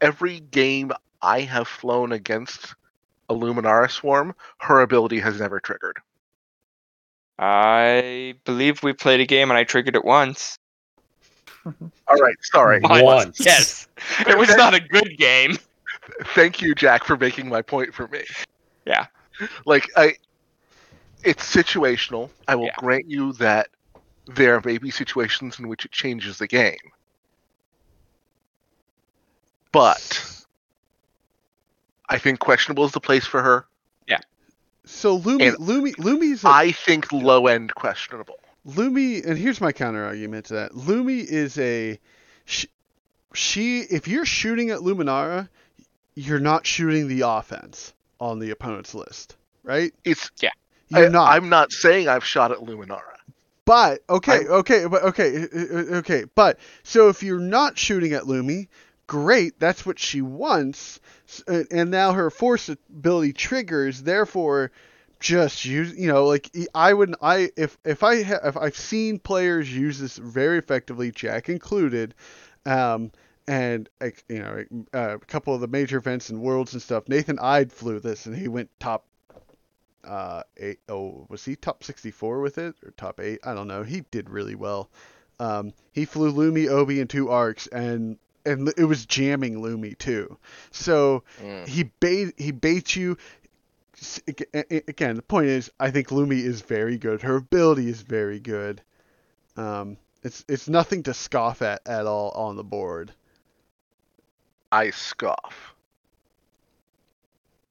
Every 0.00 0.40
game 0.40 0.92
I 1.22 1.40
have 1.40 1.66
flown 1.66 2.12
against 2.12 2.74
a 3.28 3.34
Luminara 3.34 3.90
swarm, 3.90 4.34
her 4.58 4.80
ability 4.80 5.18
has 5.20 5.40
never 5.40 5.60
triggered. 5.60 5.98
I 7.38 8.34
believe 8.44 8.82
we 8.82 8.92
played 8.92 9.20
a 9.20 9.26
game 9.26 9.50
and 9.50 9.58
I 9.58 9.64
triggered 9.64 9.96
it 9.96 10.04
once. 10.04 10.58
All 11.66 12.16
right. 12.16 12.36
Sorry. 12.42 12.80
Once. 12.82 13.44
Yes. 13.44 13.88
It 14.28 14.36
was 14.36 14.54
not 14.54 14.74
a 14.74 14.80
good 14.80 15.16
game. 15.16 15.56
Thank 16.34 16.60
you, 16.60 16.74
Jack, 16.74 17.04
for 17.04 17.16
making 17.16 17.48
my 17.48 17.62
point 17.62 17.94
for 17.94 18.06
me. 18.08 18.22
Yeah. 18.84 19.06
Like 19.64 19.88
I, 19.96 20.14
it's 21.24 21.42
situational. 21.42 22.28
I 22.46 22.54
will 22.54 22.66
Yeah. 22.66 22.74
grant 22.78 23.08
you 23.08 23.32
that 23.34 23.68
there 24.26 24.60
may 24.64 24.78
be 24.78 24.90
situations 24.90 25.58
in 25.58 25.68
which 25.68 25.84
it 25.84 25.90
changes 25.90 26.38
the 26.38 26.46
game, 26.46 26.76
but 29.72 30.43
I 32.08 32.18
think 32.18 32.38
questionable 32.38 32.84
is 32.84 32.92
the 32.92 33.00
place 33.00 33.26
for 33.26 33.42
her. 33.42 33.66
Yeah. 34.06 34.18
So 34.84 35.18
Lumi, 35.18 35.48
And 35.48 35.56
Lumi, 35.58 35.94
Lumi's 35.96 36.44
a, 36.44 36.48
I 36.48 36.72
think 36.72 37.12
low 37.12 37.46
end 37.46 37.74
questionable. 37.74 38.38
Lumi, 38.66 39.24
and 39.26 39.36
here's 39.38 39.60
my 39.60 39.72
counter 39.72 40.04
argument 40.04 40.46
to 40.46 40.54
that. 40.54 40.72
Lumi 40.72 41.24
is 41.24 41.58
a 41.58 41.98
she, 42.44 42.68
she. 43.34 43.80
If 43.80 44.08
you're 44.08 44.24
shooting 44.26 44.70
at 44.70 44.80
Luminara, 44.80 45.48
you're 46.14 46.40
not 46.40 46.66
shooting 46.66 47.08
the 47.08 47.22
offense 47.22 47.92
on 48.20 48.38
the 48.38 48.50
opponent's 48.50 48.94
list, 48.94 49.36
right? 49.62 49.92
It's 50.04 50.30
Yeah. 50.40 50.50
You're 50.88 51.06
I, 51.06 51.08
not. 51.08 51.30
I'm 51.32 51.48
not 51.48 51.72
saying 51.72 52.08
I've 52.08 52.24
shot 52.24 52.52
at 52.52 52.58
Luminara. 52.58 53.00
But 53.66 54.02
okay, 54.10 54.44
I- 54.44 54.48
okay, 54.60 54.86
but 54.86 55.02
okay, 55.04 55.44
uh, 55.44 55.58
uh, 55.58 55.96
okay. 55.98 56.24
But 56.34 56.58
so 56.82 57.08
if 57.08 57.22
you're 57.22 57.38
not 57.40 57.78
shooting 57.78 58.12
at 58.12 58.24
Lumi, 58.24 58.68
great. 59.06 59.58
That's 59.58 59.84
what 59.84 59.98
she 59.98 60.22
wants, 60.22 61.00
and 61.46 61.90
now 61.90 62.12
her 62.12 62.30
force 62.30 62.68
ability 62.68 63.32
triggers. 63.32 64.02
Therefore, 64.02 64.70
just 65.20 65.64
use. 65.64 65.96
You 65.96 66.08
know, 66.08 66.26
like 66.26 66.50
I 66.74 66.92
wouldn't 66.92 67.18
I 67.22 67.50
if 67.56 67.78
if 67.84 68.02
I 68.02 68.14
if 68.16 68.56
I've 68.56 68.76
seen 68.76 69.18
players 69.18 69.74
use 69.74 69.98
this 69.98 70.16
very 70.16 70.58
effectively, 70.58 71.10
Jack 71.10 71.48
included. 71.48 72.14
Um, 72.66 73.12
and 73.46 73.88
you 74.28 74.38
know, 74.38 74.64
uh, 74.94 75.16
a 75.16 75.18
couple 75.18 75.54
of 75.54 75.60
the 75.60 75.68
major 75.68 75.98
events 75.98 76.30
and 76.30 76.40
worlds 76.40 76.72
and 76.72 76.80
stuff. 76.80 77.08
Nathan 77.08 77.38
Ide 77.38 77.72
flew 77.72 78.00
this, 78.00 78.26
and 78.26 78.36
he 78.36 78.48
went 78.48 78.70
top 78.80 79.04
uh 80.06 80.42
eight 80.58 80.80
oh 80.88 81.26
was 81.30 81.44
he 81.44 81.56
top 81.56 81.82
64 81.82 82.40
with 82.40 82.58
it 82.58 82.74
or 82.84 82.90
top 82.90 83.20
eight 83.20 83.40
i 83.44 83.54
don't 83.54 83.68
know 83.68 83.82
he 83.82 84.02
did 84.10 84.28
really 84.28 84.54
well 84.54 84.90
um 85.40 85.72
he 85.92 86.04
flew 86.04 86.30
lumi 86.30 86.68
obi 86.68 87.00
and 87.00 87.08
two 87.08 87.30
arcs 87.30 87.66
and 87.68 88.18
and 88.46 88.72
it 88.76 88.84
was 88.84 89.06
jamming 89.06 89.56
lumi 89.56 89.96
too 89.98 90.36
so 90.70 91.22
he 91.66 91.84
bait 92.00 92.34
he 92.36 92.50
baits 92.50 92.96
you 92.96 93.16
S- 93.96 94.20
ag- 94.28 94.48
a- 94.54 94.74
a- 94.76 94.84
again 94.88 95.16
the 95.16 95.22
point 95.22 95.46
is 95.46 95.70
i 95.80 95.90
think 95.90 96.08
lumi 96.08 96.42
is 96.44 96.60
very 96.62 96.98
good 96.98 97.22
her 97.22 97.36
ability 97.36 97.88
is 97.88 98.02
very 98.02 98.40
good 98.40 98.82
um 99.56 99.96
it's 100.22 100.44
it's 100.48 100.68
nothing 100.68 101.02
to 101.04 101.14
scoff 101.14 101.62
at 101.62 101.80
at 101.86 102.06
all 102.06 102.30
on 102.30 102.56
the 102.56 102.64
board 102.64 103.12
I 104.72 104.90
scoff. 104.90 105.74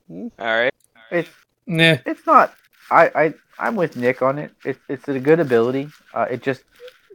All 0.10 0.30
right. 0.40 0.74
It's 1.12 1.30
Nah. 1.68 1.98
it's 2.06 2.26
not. 2.26 2.54
I 2.90 3.12
I 3.14 3.34
I'm 3.60 3.76
with 3.76 3.98
Nick 3.98 4.22
on 4.22 4.40
it. 4.40 4.52
It's 4.64 4.80
it's 4.88 5.08
a 5.10 5.20
good 5.20 5.42
ability. 5.42 5.90
Uh, 6.14 6.28
it 6.32 6.42
just 6.42 6.64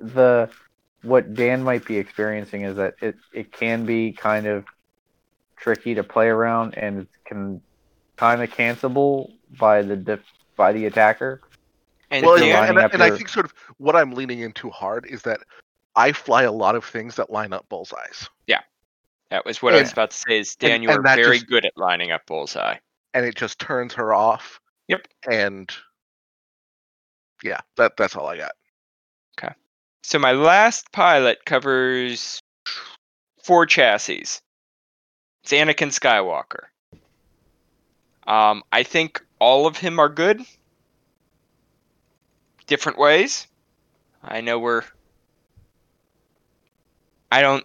the 0.01 0.51
what 1.03 1.35
Dan 1.35 1.63
might 1.63 1.85
be 1.85 1.97
experiencing 1.99 2.63
is 2.63 2.77
that 2.77 2.95
it 3.01 3.17
it 3.33 3.53
can 3.53 3.85
be 3.87 4.13
kind 4.13 4.47
of 4.47 4.65
tricky 5.57 5.95
to 5.95 6.05
play 6.05 6.29
around 6.29 6.75
and 6.77 7.01
it 7.03 7.09
can 7.25 7.61
kind 8.17 8.43
of 8.43 8.51
cancelable 8.51 9.33
by 9.59 9.83
the 9.83 9.97
def, 9.97 10.21
by 10.57 10.73
the 10.73 10.87
attacker. 10.87 11.41
And 12.11 12.25
well, 12.25 12.39
Dan- 12.39 12.69
and, 12.69 12.69
and, 12.71 12.79
up 12.79 12.95
and 12.95 13.03
I 13.03 13.11
think 13.11 13.29
sort 13.29 13.47
of 13.47 13.53
what 13.77 13.95
I'm 13.95 14.13
leaning 14.13 14.41
into 14.41 14.71
hard 14.71 15.07
is 15.07 15.23
that 15.23 15.41
I 15.95 16.13
fly 16.13 16.45
a 16.45 16.53
lot 16.53 16.75
of 16.75 16.85
things 16.85 17.17
that 17.17 17.31
line 17.31 17.53
up 17.53 17.69
bullseyes, 17.69 18.29
Yeah, 18.47 18.61
that 19.31 19.45
was 19.45 19.61
what 19.63 19.75
I 19.75 19.81
was 19.81 19.93
about 19.93 20.11
to 20.13 20.17
say. 20.17 20.39
Is 20.39 20.57
Dan, 20.57 20.71
and- 20.73 20.83
you 20.85 20.91
are 20.91 20.97
and 20.97 21.05
that 21.07 21.17
very 21.17 21.39
just- 21.39 21.49
good 21.49 21.65
at 21.65 21.77
lining 21.77 22.11
up 22.13 22.25
bullseye. 22.27 22.77
and 23.15 23.25
it 23.27 23.35
just 23.35 23.59
turns 23.59 23.95
her 23.95 24.15
off. 24.15 24.61
Yep. 24.89 25.07
And 25.31 25.71
yeah, 27.43 27.61
that 27.77 27.97
that's 27.97 28.17
all 28.17 28.27
I 28.27 28.37
got. 28.37 28.53
So 30.03 30.19
my 30.19 30.33
last 30.33 30.91
pilot 30.93 31.45
covers 31.45 32.41
four 33.43 33.67
chassis. 33.67 34.21
It's 35.43 35.53
Anakin 35.53 35.91
Skywalker. 35.91 36.67
Um, 38.27 38.63
I 38.73 38.83
think 38.83 39.25
all 39.39 39.67
of 39.67 39.77
him 39.77 39.99
are 39.99 40.09
good. 40.09 40.43
Different 42.67 42.99
ways. 42.99 43.47
I 44.23 44.41
know 44.41 44.59
we're. 44.59 44.83
I 47.33 47.41
don't. 47.41 47.65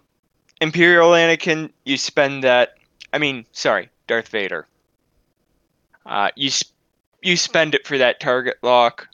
Imperial 0.62 1.12
Anakin, 1.12 1.72
you 1.84 1.98
spend 1.98 2.44
that. 2.44 2.76
I 3.12 3.18
mean, 3.18 3.46
sorry, 3.52 3.90
Darth 4.08 4.30
Vader. 4.30 4.68
Uh, 6.06 6.30
you 6.36 6.48
s- 6.48 6.72
you 7.22 7.36
spend 7.36 7.76
it 7.76 7.86
for 7.86 7.98
that 7.98 8.20
target 8.20 8.58
lock 8.62 9.10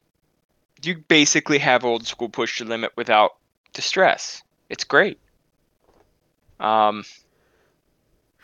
you 0.83 1.03
basically 1.07 1.57
have 1.59 1.83
old 1.83 2.05
school 2.05 2.29
push 2.29 2.57
to 2.57 2.65
limit 2.65 2.91
without 2.95 3.35
distress. 3.73 4.43
It's 4.69 4.83
great. 4.83 5.19
Um, 6.59 7.03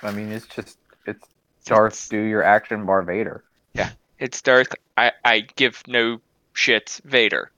I 0.01 0.11
mean, 0.11 0.31
it's 0.31 0.47
just 0.47 0.77
it's 1.05 1.27
Darth 1.65 2.09
do 2.09 2.19
your 2.19 2.43
action 2.43 2.85
bar 2.85 3.01
Vader. 3.03 3.43
Yeah, 3.73 3.89
it's 4.19 4.41
Darth. 4.41 4.73
I, 4.97 5.11
I 5.23 5.41
give 5.55 5.83
no 5.87 6.21
shits. 6.53 7.01
Vader. 7.03 7.51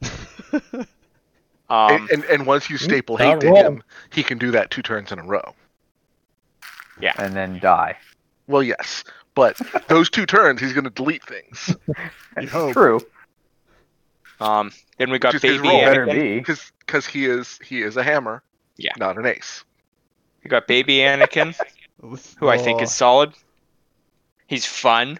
Um, 1.69 1.93
and, 1.93 2.09
and 2.11 2.23
and 2.25 2.45
once 2.45 2.69
you 2.69 2.77
staple 2.77 3.17
hate 3.17 3.41
to 3.41 3.53
him, 3.53 3.83
he 4.13 4.23
can 4.23 4.37
do 4.37 4.51
that 4.51 4.71
two 4.71 4.81
turns 4.81 5.11
in 5.11 5.19
a 5.19 5.23
row. 5.23 5.53
Yeah, 7.01 7.13
and 7.17 7.35
then 7.35 7.59
die. 7.59 7.97
Well, 8.47 8.63
yes, 8.63 9.03
but 9.35 9.59
those 9.87 10.09
two 10.09 10.25
turns, 10.25 10.61
he's 10.61 10.73
going 10.73 10.85
to 10.85 10.89
delete 10.89 11.23
things. 11.23 11.75
It's 12.37 12.51
hope. 12.51 12.73
true. 12.73 13.01
Um, 14.39 14.71
then 14.97 15.09
we 15.09 15.19
got 15.19 15.31
Just 15.33 15.43
his 15.43 15.57
baby 15.57 15.67
role. 15.69 15.81
Better 15.81 16.05
Anakin. 16.05 16.45
because 16.79 17.05
he 17.05 17.25
is 17.25 17.59
he 17.63 17.81
is 17.81 17.97
a 17.97 18.03
hammer, 18.03 18.43
Yeah. 18.77 18.93
not 18.97 19.17
an 19.17 19.25
ace. 19.25 19.63
We 20.43 20.49
got 20.49 20.67
baby 20.67 20.97
Anakin, 20.97 21.55
who 22.39 22.47
I 22.49 22.57
think 22.57 22.81
is 22.81 22.93
solid. 22.93 23.33
He's 24.47 24.65
fun. 24.65 25.19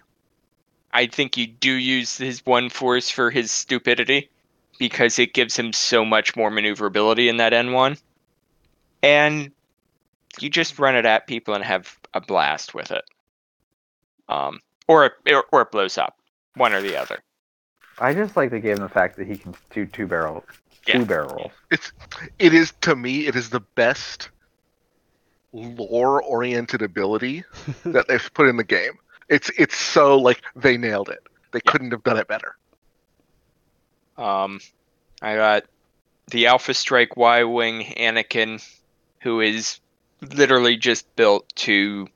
I 0.92 1.06
think 1.06 1.36
you 1.36 1.46
do 1.46 1.70
use 1.72 2.16
his 2.16 2.44
one 2.46 2.70
force 2.70 3.10
for 3.10 3.30
his 3.30 3.52
stupidity 3.52 4.30
because 4.78 5.18
it 5.18 5.34
gives 5.34 5.54
him 5.56 5.72
so 5.72 6.04
much 6.04 6.34
more 6.34 6.50
maneuverability 6.50 7.28
in 7.28 7.36
that 7.36 7.52
N1. 7.52 8.00
And 9.02 9.50
you 10.40 10.48
just 10.48 10.78
run 10.78 10.96
it 10.96 11.04
at 11.04 11.26
people 11.26 11.52
and 11.54 11.62
have 11.62 11.98
a 12.14 12.20
blast 12.20 12.72
with 12.74 12.90
it. 12.90 13.04
Um, 14.28 14.60
or 14.86 15.12
or, 15.30 15.44
or 15.52 15.62
it 15.62 15.70
blows 15.72 15.98
up, 15.98 16.16
one 16.54 16.72
or 16.72 16.80
the 16.80 16.96
other. 16.96 17.18
I 18.00 18.14
just 18.14 18.36
like 18.36 18.50
the 18.50 18.60
game 18.60 18.76
the 18.76 18.88
fact 18.88 19.16
that 19.16 19.26
he 19.26 19.36
can 19.36 19.54
do 19.70 19.86
two 19.86 20.06
barrel, 20.06 20.44
Yeah. 20.86 20.98
two 20.98 21.06
barrels. 21.06 21.50
It's 21.70 21.92
it 22.38 22.54
is 22.54 22.72
to 22.82 22.94
me 22.96 23.26
it 23.26 23.34
is 23.36 23.50
the 23.50 23.60
best 23.60 24.30
lore 25.52 26.22
oriented 26.22 26.82
ability 26.82 27.42
that 27.84 28.06
they've 28.08 28.30
put 28.34 28.48
in 28.48 28.56
the 28.56 28.64
game. 28.64 28.98
It's 29.28 29.50
it's 29.58 29.76
so 29.76 30.16
like 30.18 30.42
they 30.56 30.76
nailed 30.76 31.08
it. 31.08 31.20
They 31.52 31.60
couldn't 31.60 31.90
have 31.90 32.02
done 32.02 32.18
it 32.18 32.28
better. 32.28 32.56
Um, 34.16 34.60
I 35.22 35.36
got 35.36 35.64
the 36.30 36.46
Alpha 36.46 36.74
Strike 36.74 37.16
Y 37.16 37.44
Wing 37.44 37.82
Anakin, 37.96 38.62
who 39.20 39.40
is 39.40 39.80
literally 40.20 40.76
just 40.76 41.14
built 41.16 41.48
to 41.56 42.08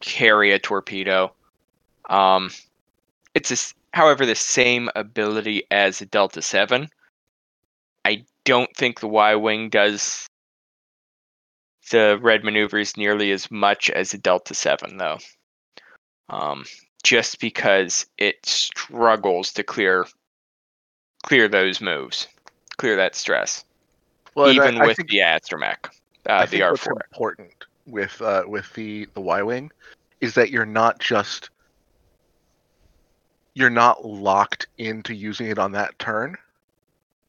carry 0.00 0.52
a 0.52 0.58
torpedo. 0.58 1.32
Um, 2.08 2.50
it's 3.34 3.50
a 3.50 3.54
s 3.54 3.74
however, 3.94 4.26
the 4.26 4.34
same 4.34 4.90
ability 4.96 5.62
as 5.70 6.00
a 6.00 6.06
Delta 6.06 6.42
7. 6.42 6.88
I 8.04 8.24
don't 8.44 8.74
think 8.76 9.00
the 9.00 9.08
Y 9.08 9.34
Wing 9.36 9.70
does 9.70 10.26
the 11.90 12.18
red 12.20 12.44
maneuvers 12.44 12.96
nearly 12.96 13.30
as 13.30 13.50
much 13.50 13.90
as 13.90 14.12
a 14.14 14.18
Delta 14.18 14.54
7, 14.54 14.96
though. 14.98 15.18
Um, 16.28 16.64
just 17.02 17.40
because 17.40 18.06
it 18.18 18.44
struggles 18.44 19.52
to 19.54 19.62
clear 19.62 20.06
clear 21.22 21.48
those 21.48 21.80
moves, 21.80 22.28
clear 22.76 22.96
that 22.96 23.14
stress, 23.14 23.64
Well, 24.34 24.48
and 24.50 24.60
I- 24.60 24.68
even 24.68 24.80
I 24.82 24.86
with 24.86 24.96
think- 24.98 25.08
the 25.10 25.18
astromech, 25.18 25.86
uh, 26.28 26.32
I 26.32 26.44
the 26.46 26.50
think 26.58 26.70
what's 26.70 26.86
R4. 26.86 27.00
important 27.12 27.52
with 27.86 28.20
uh, 28.22 28.44
with 28.46 28.72
the 28.74 29.06
the 29.14 29.20
Y 29.20 29.42
wing 29.42 29.70
is 30.20 30.34
that 30.34 30.50
you're 30.50 30.66
not 30.66 30.98
just 30.98 31.50
you're 33.54 33.70
not 33.70 34.04
locked 34.04 34.66
into 34.78 35.14
using 35.14 35.48
it 35.48 35.58
on 35.58 35.72
that 35.72 35.98
turn, 35.98 36.36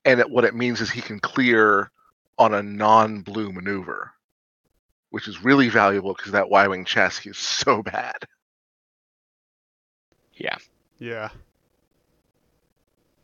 and 0.03 0.19
it, 0.19 0.29
what 0.29 0.45
it 0.45 0.55
means 0.55 0.81
is 0.81 0.89
he 0.89 1.01
can 1.01 1.19
clear 1.19 1.91
on 2.37 2.53
a 2.53 2.63
non-blue 2.63 3.51
maneuver, 3.51 4.11
which 5.11 5.27
is 5.27 5.43
really 5.43 5.69
valuable 5.69 6.13
because 6.13 6.33
that 6.33 6.49
Y 6.49 6.67
wing 6.67 6.85
chassis 6.85 7.29
is 7.29 7.37
so 7.37 7.81
bad. 7.81 8.25
Yeah. 10.33 10.57
Yeah. 10.99 11.29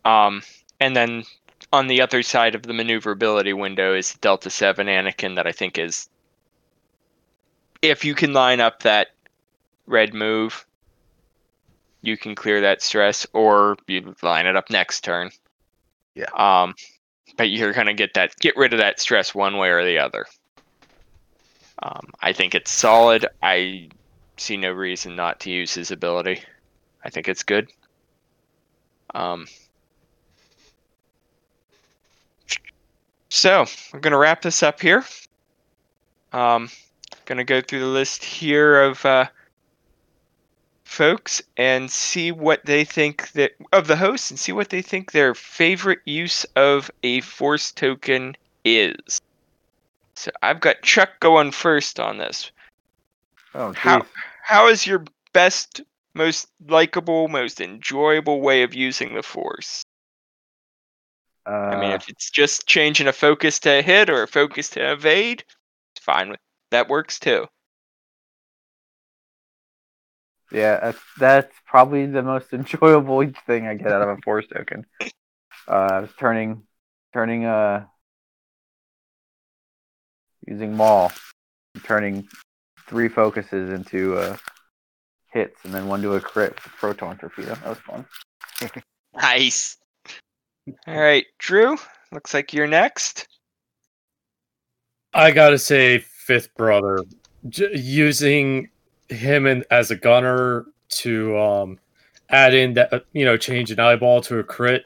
Um, 0.06 0.42
and 0.80 0.96
then 0.96 1.24
on 1.72 1.88
the 1.88 2.02
other 2.02 2.24
side 2.24 2.56
of 2.56 2.64
the 2.64 2.74
maneuverability 2.74 3.54
window 3.54 3.96
is 3.96 4.14
Delta 4.16 4.50
7 4.50 4.88
Anakin 4.88 5.36
that 5.36 5.48
I 5.48 5.52
think 5.52 5.78
is 5.78 6.10
if 7.82 8.06
you 8.06 8.16
can 8.16 8.34
line 8.34 8.60
up 8.60 8.84
that 8.84 9.10
red 9.86 10.14
move, 10.14 10.66
you 12.02 12.18
can 12.18 12.36
clear 12.36 12.62
that 12.62 12.82
stress, 12.82 13.28
or 13.34 13.78
you 13.88 14.16
line 14.22 14.46
it 14.46 14.56
up 14.56 14.70
next 14.70 15.04
turn. 15.04 15.32
Yeah. 16.16 16.30
Um, 16.36 16.76
but 17.38 17.50
you're 17.50 17.74
gonna 17.74 17.94
get 17.94 18.14
that 18.16 18.36
get 18.40 18.58
rid 18.58 18.74
of 18.74 18.80
that 18.80 19.00
stress 19.00 19.34
one 19.34 19.58
way 19.58 19.70
or 19.70 19.86
the 19.86 20.00
other. 20.00 20.26
Um, 21.84 22.10
I 22.22 22.34
think 22.34 22.54
it's 22.54 22.72
solid. 22.72 23.26
I 23.42 23.90
see 24.38 24.58
no 24.58 24.72
reason 24.72 25.16
not 25.16 25.40
to 25.42 25.52
use 25.52 25.74
his 25.74 25.92
ability. 25.92 26.42
I 27.04 27.10
think 27.10 27.28
it's 27.28 27.44
good. 27.44 27.70
Um, 29.14 29.48
so 33.30 33.66
we're 33.94 34.00
gonna 34.00 34.18
wrap 34.18 34.42
this 34.42 34.64
up 34.64 34.80
here. 34.82 35.06
Um, 36.34 36.70
gonna 37.26 37.44
go 37.44 37.62
through 37.62 37.80
the 37.80 37.86
list 37.86 38.24
here 38.24 38.82
of 38.84 39.06
uh, 39.06 39.28
folks 40.92 41.42
and 41.56 41.90
see 41.90 42.32
what 42.32 42.66
they 42.66 42.84
think 42.84 43.32
that 43.32 43.52
of 43.72 43.88
the 43.88 43.96
hosts 43.96 44.30
and 44.30 44.40
see 44.40 44.52
what 44.52 44.70
they 44.70 44.82
think 44.82 45.12
their 45.12 45.34
favorite 45.34 46.02
use 46.06 46.46
of 46.56 46.92
a 47.04 47.22
force 47.22 47.72
token 47.72 48.36
is. 48.66 49.20
So 50.16 50.32
I've 50.44 50.60
got 50.60 50.82
Chuck 50.82 51.20
going 51.20 51.52
first 51.52 52.00
on 52.00 52.18
this. 52.18 52.52
Oh, 53.56 53.74
How 53.74 54.06
how 54.44 54.68
is 54.68 54.86
your 54.86 55.06
best, 55.34 55.82
most 56.14 56.50
likable, 56.68 57.28
most 57.28 57.62
enjoyable 57.62 58.42
way 58.42 58.64
of 58.64 58.74
using 58.74 59.16
the 59.16 59.24
force? 59.24 59.84
Uh, 61.46 61.50
I 61.50 61.80
mean, 61.80 61.92
if 61.92 62.08
it's 62.10 62.30
just 62.30 62.68
changing 62.68 63.08
a 63.08 63.14
focus 63.14 63.60
to 63.60 63.80
a 63.80 63.82
hit 63.82 64.10
or 64.10 64.24
a 64.24 64.28
focus 64.28 64.70
to 64.72 64.92
evade, 64.92 65.44
it's 65.96 66.06
fine 66.06 66.36
that 66.70 66.90
works 66.90 67.20
too. 67.20 67.48
Yeah, 70.52 70.80
that's, 70.80 71.00
that's 71.18 71.56
probably 71.66 72.06
the 72.06 72.24
most 72.24 72.48
enjoyable 72.54 73.26
thing 73.46 73.68
I 73.68 73.76
get 73.76 73.92
out 73.92 74.02
of 74.02 74.10
a 74.10 74.18
force 74.22 74.48
token. 74.48 74.86
Uh, 75.68 75.72
I 75.72 76.00
was 76.02 76.10
turning, 76.20 76.64
turning, 77.14 77.46
uh, 77.46 77.86
using 80.48 80.76
Maul, 80.76 81.12
turning 81.84 82.28
three 82.88 83.08
focuses 83.08 83.72
into 83.72 84.18
uh, 84.18 84.38
hits, 85.32 85.58
and 85.64 85.74
then 85.74 85.88
one 85.88 86.02
to 86.02 86.16
a 86.16 86.22
crit 86.22 86.56
with 86.56 86.66
a 86.66 86.70
proton 86.70 87.18
torpedo. 87.18 87.56
That 87.56 87.68
was 87.68 87.78
fun. 87.80 88.06
Nice. 89.16 89.78
All 90.88 91.00
right, 91.00 91.26
Drew. 91.40 91.78
Looks 92.12 92.34
like 92.34 92.54
you're 92.54 92.68
next. 92.68 93.28
I 95.14 95.32
gotta 95.32 95.58
say, 95.58 96.00
fifth 96.00 96.54
brother, 96.56 97.04
J- 97.50 97.78
using 97.78 98.70
him 99.12 99.46
in, 99.46 99.64
as 99.70 99.92
a 99.92 99.96
gunner 99.96 100.66
to 100.90 101.38
um, 101.38 101.80
add 102.30 102.54
in 102.54 102.74
that 102.74 103.06
you 103.14 103.26
know 103.26 103.38
change 103.38 103.72
an 103.72 103.80
eyeball 103.80 104.22
to 104.22 104.40
a 104.40 104.44
crit. 104.44 104.86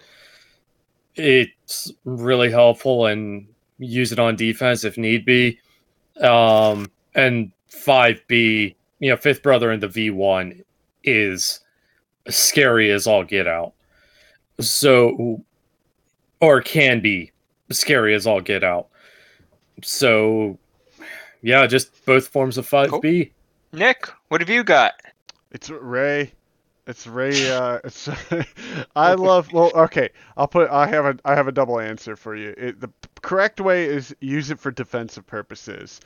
It's 1.16 1.92
really 2.04 2.52
helpful 2.52 3.06
and 3.06 3.48
use 3.80 4.12
it 4.12 4.20
on 4.20 4.36
defense 4.36 4.84
if 4.84 4.98
need 4.98 5.26
be. 5.26 5.60
Um, 6.22 6.92
and 7.14 7.52
five 7.68 8.22
B, 8.28 8.76
you 9.00 9.10
know, 9.10 9.18
fifth 9.18 9.44
brother 9.44 9.72
in 9.72 9.80
the 9.80 9.88
V 9.88 10.10
one 10.10 10.64
is 11.04 11.62
scary 12.30 12.92
as 12.92 13.08
all 13.08 13.24
get 13.24 13.48
out. 13.48 13.74
So, 14.60 15.44
or 16.40 16.62
can 16.62 17.02
be 17.02 17.32
scary 17.72 18.14
as 18.16 18.26
all 18.26 18.42
get 18.42 18.64
out. 18.64 18.88
So, 19.84 20.58
yeah, 21.42 21.68
just 21.68 22.06
both 22.06 22.28
forms 22.28 22.58
of 22.58 22.68
5B. 22.68 23.32
Nick, 23.72 24.08
what 24.30 24.42
have 24.42 24.50
you 24.50 24.64
got? 24.64 24.94
It's 25.52 25.70
Rey. 25.70 26.34
It's 26.88 27.08
Rey. 27.08 27.50
Uh, 27.52 27.80
it's. 27.84 28.10
I 28.96 29.14
love. 29.14 29.52
Well, 29.52 29.72
okay. 29.76 30.10
I'll 30.38 30.48
put. 30.48 30.70
I 30.70 30.88
have 30.88 31.06
a. 31.06 31.18
I 31.26 31.36
have 31.36 31.48
a 31.48 31.52
double 31.52 31.80
answer 31.80 32.16
for 32.16 32.36
you. 32.36 32.54
It, 32.58 32.80
the 32.80 32.90
correct 33.22 33.60
way 33.60 33.86
is 33.86 34.16
use 34.20 34.52
it 34.52 34.60
for 34.60 34.72
defensive 34.72 35.26
purposes, 35.26 36.00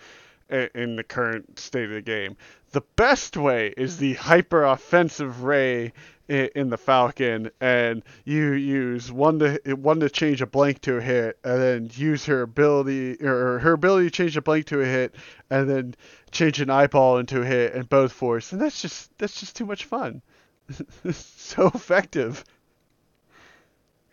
in 0.50 0.96
the 0.96 1.04
current 1.04 1.60
state 1.60 1.86
of 1.86 1.92
the 1.92 2.02
game. 2.02 2.38
The 2.72 2.82
best 2.96 3.36
way 3.38 3.74
is 3.78 3.98
the 3.98 4.14
hyper 4.16 4.64
offensive 4.64 5.44
Rey 5.44 5.94
in 6.30 6.70
the 6.70 6.78
Falcon, 6.78 7.50
and 7.60 8.04
you 8.24 8.54
use 8.54 9.12
one 9.12 9.40
to 9.40 9.60
one 9.74 10.00
to 10.02 10.10
change 10.10 10.42
a 10.42 10.46
blank 10.46 10.82
to 10.82 10.98
a 10.98 11.02
hit, 11.02 11.40
and 11.44 11.60
then 11.60 11.90
use 11.94 12.26
her 12.26 12.44
ability 12.44 13.20
or 13.26 13.58
her 13.60 13.74
ability 13.74 14.06
to 14.06 14.12
change 14.12 14.38
a 14.38 14.42
blank 14.42 14.68
to 14.68 14.82
a 14.82 14.86
hit, 14.86 15.16
and 15.50 15.68
then 15.68 15.96
change 16.32 16.62
an 16.62 16.70
eyeball 16.70 17.18
into 17.18 17.42
a 17.42 17.46
hit 17.46 17.74
and 17.74 17.90
both 17.90 18.12
force, 18.12 18.52
and 18.52 18.62
that's 18.62 18.82
just 18.82 19.18
that's 19.18 19.40
just 19.40 19.56
too 19.56 19.66
much 19.66 19.86
fun. 19.86 20.22
so 21.12 21.68
effective. 21.74 22.44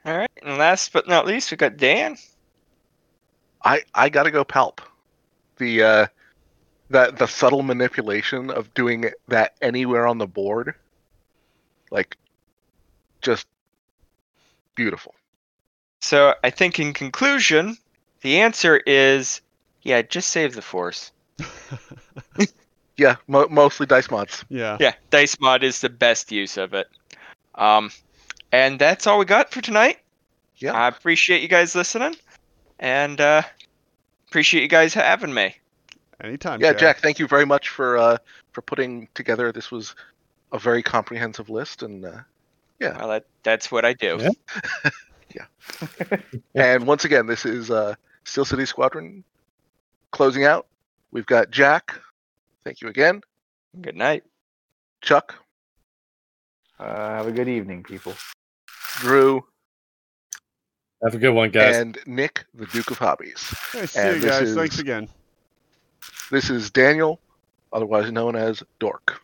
All 0.07 0.17
right, 0.17 0.31
and 0.43 0.57
last 0.57 0.95
but 0.95 1.07
not 1.07 1.27
least, 1.27 1.51
we 1.51 1.59
got 1.59 1.77
Dan. 1.77 2.17
I 3.63 3.83
I 3.95 4.09
gotta 4.09 4.31
go 4.31 4.45
palp. 4.45 4.79
The 5.59 5.83
uh, 5.83 6.07
that 6.91 7.19
the 7.19 7.27
subtle 7.27 7.63
manipulation 7.63 8.51
of 8.51 8.73
doing 8.75 9.11
that 9.29 9.55
anywhere 9.61 10.07
on 10.07 10.19
the 10.19 10.27
board, 10.27 10.75
like, 11.91 12.17
just 13.23 13.47
beautiful. 14.75 15.15
So 16.01 16.35
I 16.45 16.51
think 16.51 16.79
in 16.79 16.93
conclusion, 16.93 17.77
the 18.21 18.41
answer 18.41 18.77
is 18.77 19.41
yeah, 19.83 20.03
just 20.03 20.31
save 20.31 20.55
the 20.55 20.63
force. 20.63 21.13
Yeah, 22.97 23.17
mo- 23.29 23.49
mostly 23.51 23.87
dice 23.87 24.11
mods. 24.11 24.45
Yeah. 24.49 24.79
Yeah, 24.81 24.95
dice 25.11 25.39
mod 25.39 25.63
is 25.63 25.81
the 25.81 25.91
best 25.91 26.33
use 26.33 26.57
of 26.57 26.73
it. 26.73 26.87
Um, 27.55 27.91
and 28.53 28.79
that's 28.79 29.07
all 29.07 29.19
we 29.19 29.27
got 29.27 29.53
for 29.53 29.61
tonight. 29.61 29.99
Yeah. 30.57 30.73
I 30.73 30.89
appreciate 30.89 31.43
you 31.43 31.49
guys 31.49 31.75
listening, 31.75 32.17
and 32.79 33.21
uh, 33.21 33.43
appreciate 34.29 34.63
you 34.63 34.69
guys 34.69 34.95
having 34.95 35.35
me. 35.35 35.57
Anytime. 36.23 36.61
Yeah, 36.61 36.73
Jack, 36.73 36.99
thank 37.01 37.19
you 37.19 37.27
very 37.27 37.45
much 37.45 37.69
for 37.69 37.99
uh, 37.99 38.17
for 38.53 38.63
putting 38.63 39.09
together. 39.15 39.53
This 39.53 39.71
was 39.71 39.95
a 40.53 40.59
very 40.59 40.83
comprehensive 40.83 41.51
list, 41.51 41.83
and 41.83 42.05
uh, 42.05 42.19
yeah. 42.81 42.97
Well, 42.99 43.09
that 43.09 43.27
that's 43.43 43.71
what 43.71 43.85
I 43.85 43.93
do. 43.93 44.19
Yeah. 45.35 45.45
And 46.55 46.87
once 46.87 47.05
again, 47.05 47.27
this 47.27 47.45
is 47.45 47.71
uh, 47.71 47.95
Steel 48.25 48.45
City 48.47 48.65
Squadron 48.65 49.25
closing 50.13 50.45
out. 50.45 50.67
We've 51.11 51.27
got 51.27 51.51
Jack. 51.51 52.01
Thank 52.65 52.81
you 52.81 52.89
again. 52.89 53.21
Good 53.81 53.97
night. 53.97 54.25
Chuck, 55.03 55.35
Uh, 56.81 56.85
have 57.17 57.27
a 57.27 57.33
good 57.33 57.49
evening, 57.49 57.83
people. 57.83 58.15
Drew, 59.01 59.45
Have 61.05 61.15
a 61.15 61.19
good 61.19 61.31
one, 61.33 61.51
guys. 61.51 61.77
and 61.77 61.99
Nick, 62.07 62.45
the 62.55 62.67
Duke 62.67 62.91
of 62.91 62.99
Hobbies. 62.99 63.55
Hey, 63.73 63.87
see 63.87 64.01
And 64.01 64.23
you 64.23 64.29
guys. 64.29 64.43
is- 64.49 64.57
Thanks 64.57 64.79
again. 64.79 65.09
This 66.31 66.51
is 66.51 66.71
Daniel, 66.71 67.21
otherwise 67.73 68.11
known 68.11 68.37
as 68.37 68.63
Dork. 68.79 69.21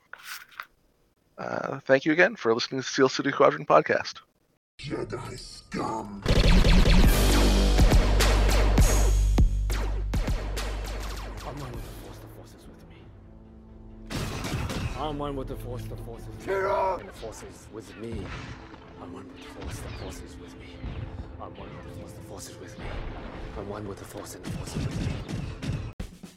Uh, 1.39 1.81
thank 1.81 2.05
you 2.05 2.13
again 2.13 2.37
for 2.37 2.55
listening 2.55 2.81
to 2.81 2.87
Steel 2.87 3.09
City 3.09 3.33
Squadron 3.33 3.67
podcast. 3.67 4.21
Jedi 4.79 5.39
scum. 5.39 6.23
I'm 11.45 11.59
one 11.59 11.75
with 11.75 11.83
the 11.83 11.97
force, 12.07 12.19
the 12.21 12.27
force 12.37 12.53
is 12.55 12.67
with 12.69 12.89
me. 12.89 12.97
I'm 14.99 15.19
one 15.19 15.37
with 15.37 15.49
the 15.49 15.57
force, 15.57 15.83
the 15.83 15.97
force 15.97 16.23
is 16.23 16.27
with 16.29 16.49
me. 16.49 16.59
And 17.01 17.09
the 17.09 17.13
force 17.13 17.43
is 17.43 17.67
with 17.73 17.97
me. 17.99 18.27
I'm 19.03 19.13
one 19.13 19.27
with 19.27 19.37
the 19.37 19.49
force, 19.61 19.79
the 19.79 19.89
force 19.89 20.23
is 20.23 20.37
with 20.41 20.59
me. 20.61 20.77
I'm 21.41 21.57
one 21.57 21.69
with 21.77 21.85
the 21.85 21.99
force, 21.99 22.13
the 22.13 22.21
force 22.23 22.49
is 22.49 22.59
with 22.61 22.79
me. 22.79 22.85
I'm 23.59 23.69
one 23.69 23.89
with 23.89 23.99
the 23.99 24.05
force, 24.05 24.35
and 24.37 24.45
the 24.45 24.51
force 24.51 24.77
is 24.77 24.87
with 24.87 25.07
me. 25.09 25.72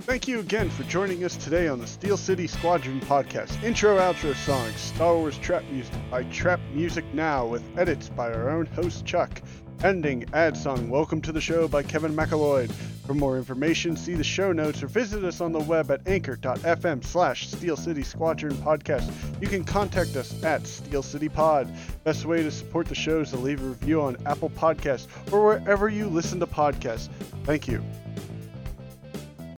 Thank 0.06 0.28
you 0.28 0.40
again 0.40 0.70
for 0.70 0.84
joining 0.84 1.24
us 1.24 1.36
today 1.36 1.68
on 1.68 1.80
the 1.80 1.88
Steel 1.88 2.16
City 2.16 2.46
Squadron 2.46 3.02
podcast. 3.02 3.64
Intro 3.64 3.98
outro 3.98 4.36
song, 4.36 4.70
Star 4.74 5.16
Wars 5.16 5.40
Trap 5.40 5.64
Music 5.72 5.96
by 6.12 6.22
Trap 6.26 6.60
Music 6.76 7.04
Now 7.16 7.48
with 7.48 7.64
edits 7.76 8.10
by 8.10 8.32
our 8.32 8.52
own 8.52 8.68
host 8.68 9.04
Chuck. 9.04 9.42
Ending 9.84 10.24
ad 10.32 10.56
song 10.56 10.92
Welcome 10.92 11.22
to 11.24 11.32
the 11.32 11.42
Show 11.42 11.68
by 11.68 11.82
Kevin 11.82 12.16
MacLeod. 12.16 12.72
For 13.08 13.16
more 13.16 13.36
information, 13.36 13.98
see 13.98 14.14
the 14.14 14.24
show 14.24 14.52
notes 14.52 14.84
or 14.84 14.88
visit 14.88 15.24
us 15.24 15.42
on 15.42 15.52
the 15.52 15.60
web 15.60 15.90
at 15.90 16.08
anchor.fm 16.08 17.04
slash 17.04 17.50
Steel 17.50 17.76
City 17.76 18.04
Squadron 18.04 18.54
Podcast. 18.58 19.12
You 19.42 19.48
can 19.48 19.64
contact 19.64 20.16
us 20.16 20.44
at 20.44 20.68
Steel 20.68 21.02
City 21.02 21.30
Pod. 21.30 21.68
Best 22.04 22.26
way 22.26 22.44
to 22.44 22.52
support 22.52 22.88
the 22.88 22.94
show 22.94 23.22
is 23.22 23.32
to 23.32 23.38
leave 23.38 23.64
a 23.64 23.70
review 23.70 24.04
on 24.04 24.18
Apple 24.28 24.52
Podcasts 24.52 25.08
or 25.34 25.44
wherever 25.44 25.90
you 25.90 26.06
listen 26.06 26.40
to 26.42 26.46
podcasts. 26.46 27.10
Thank 27.44 27.68
you. 27.68 27.84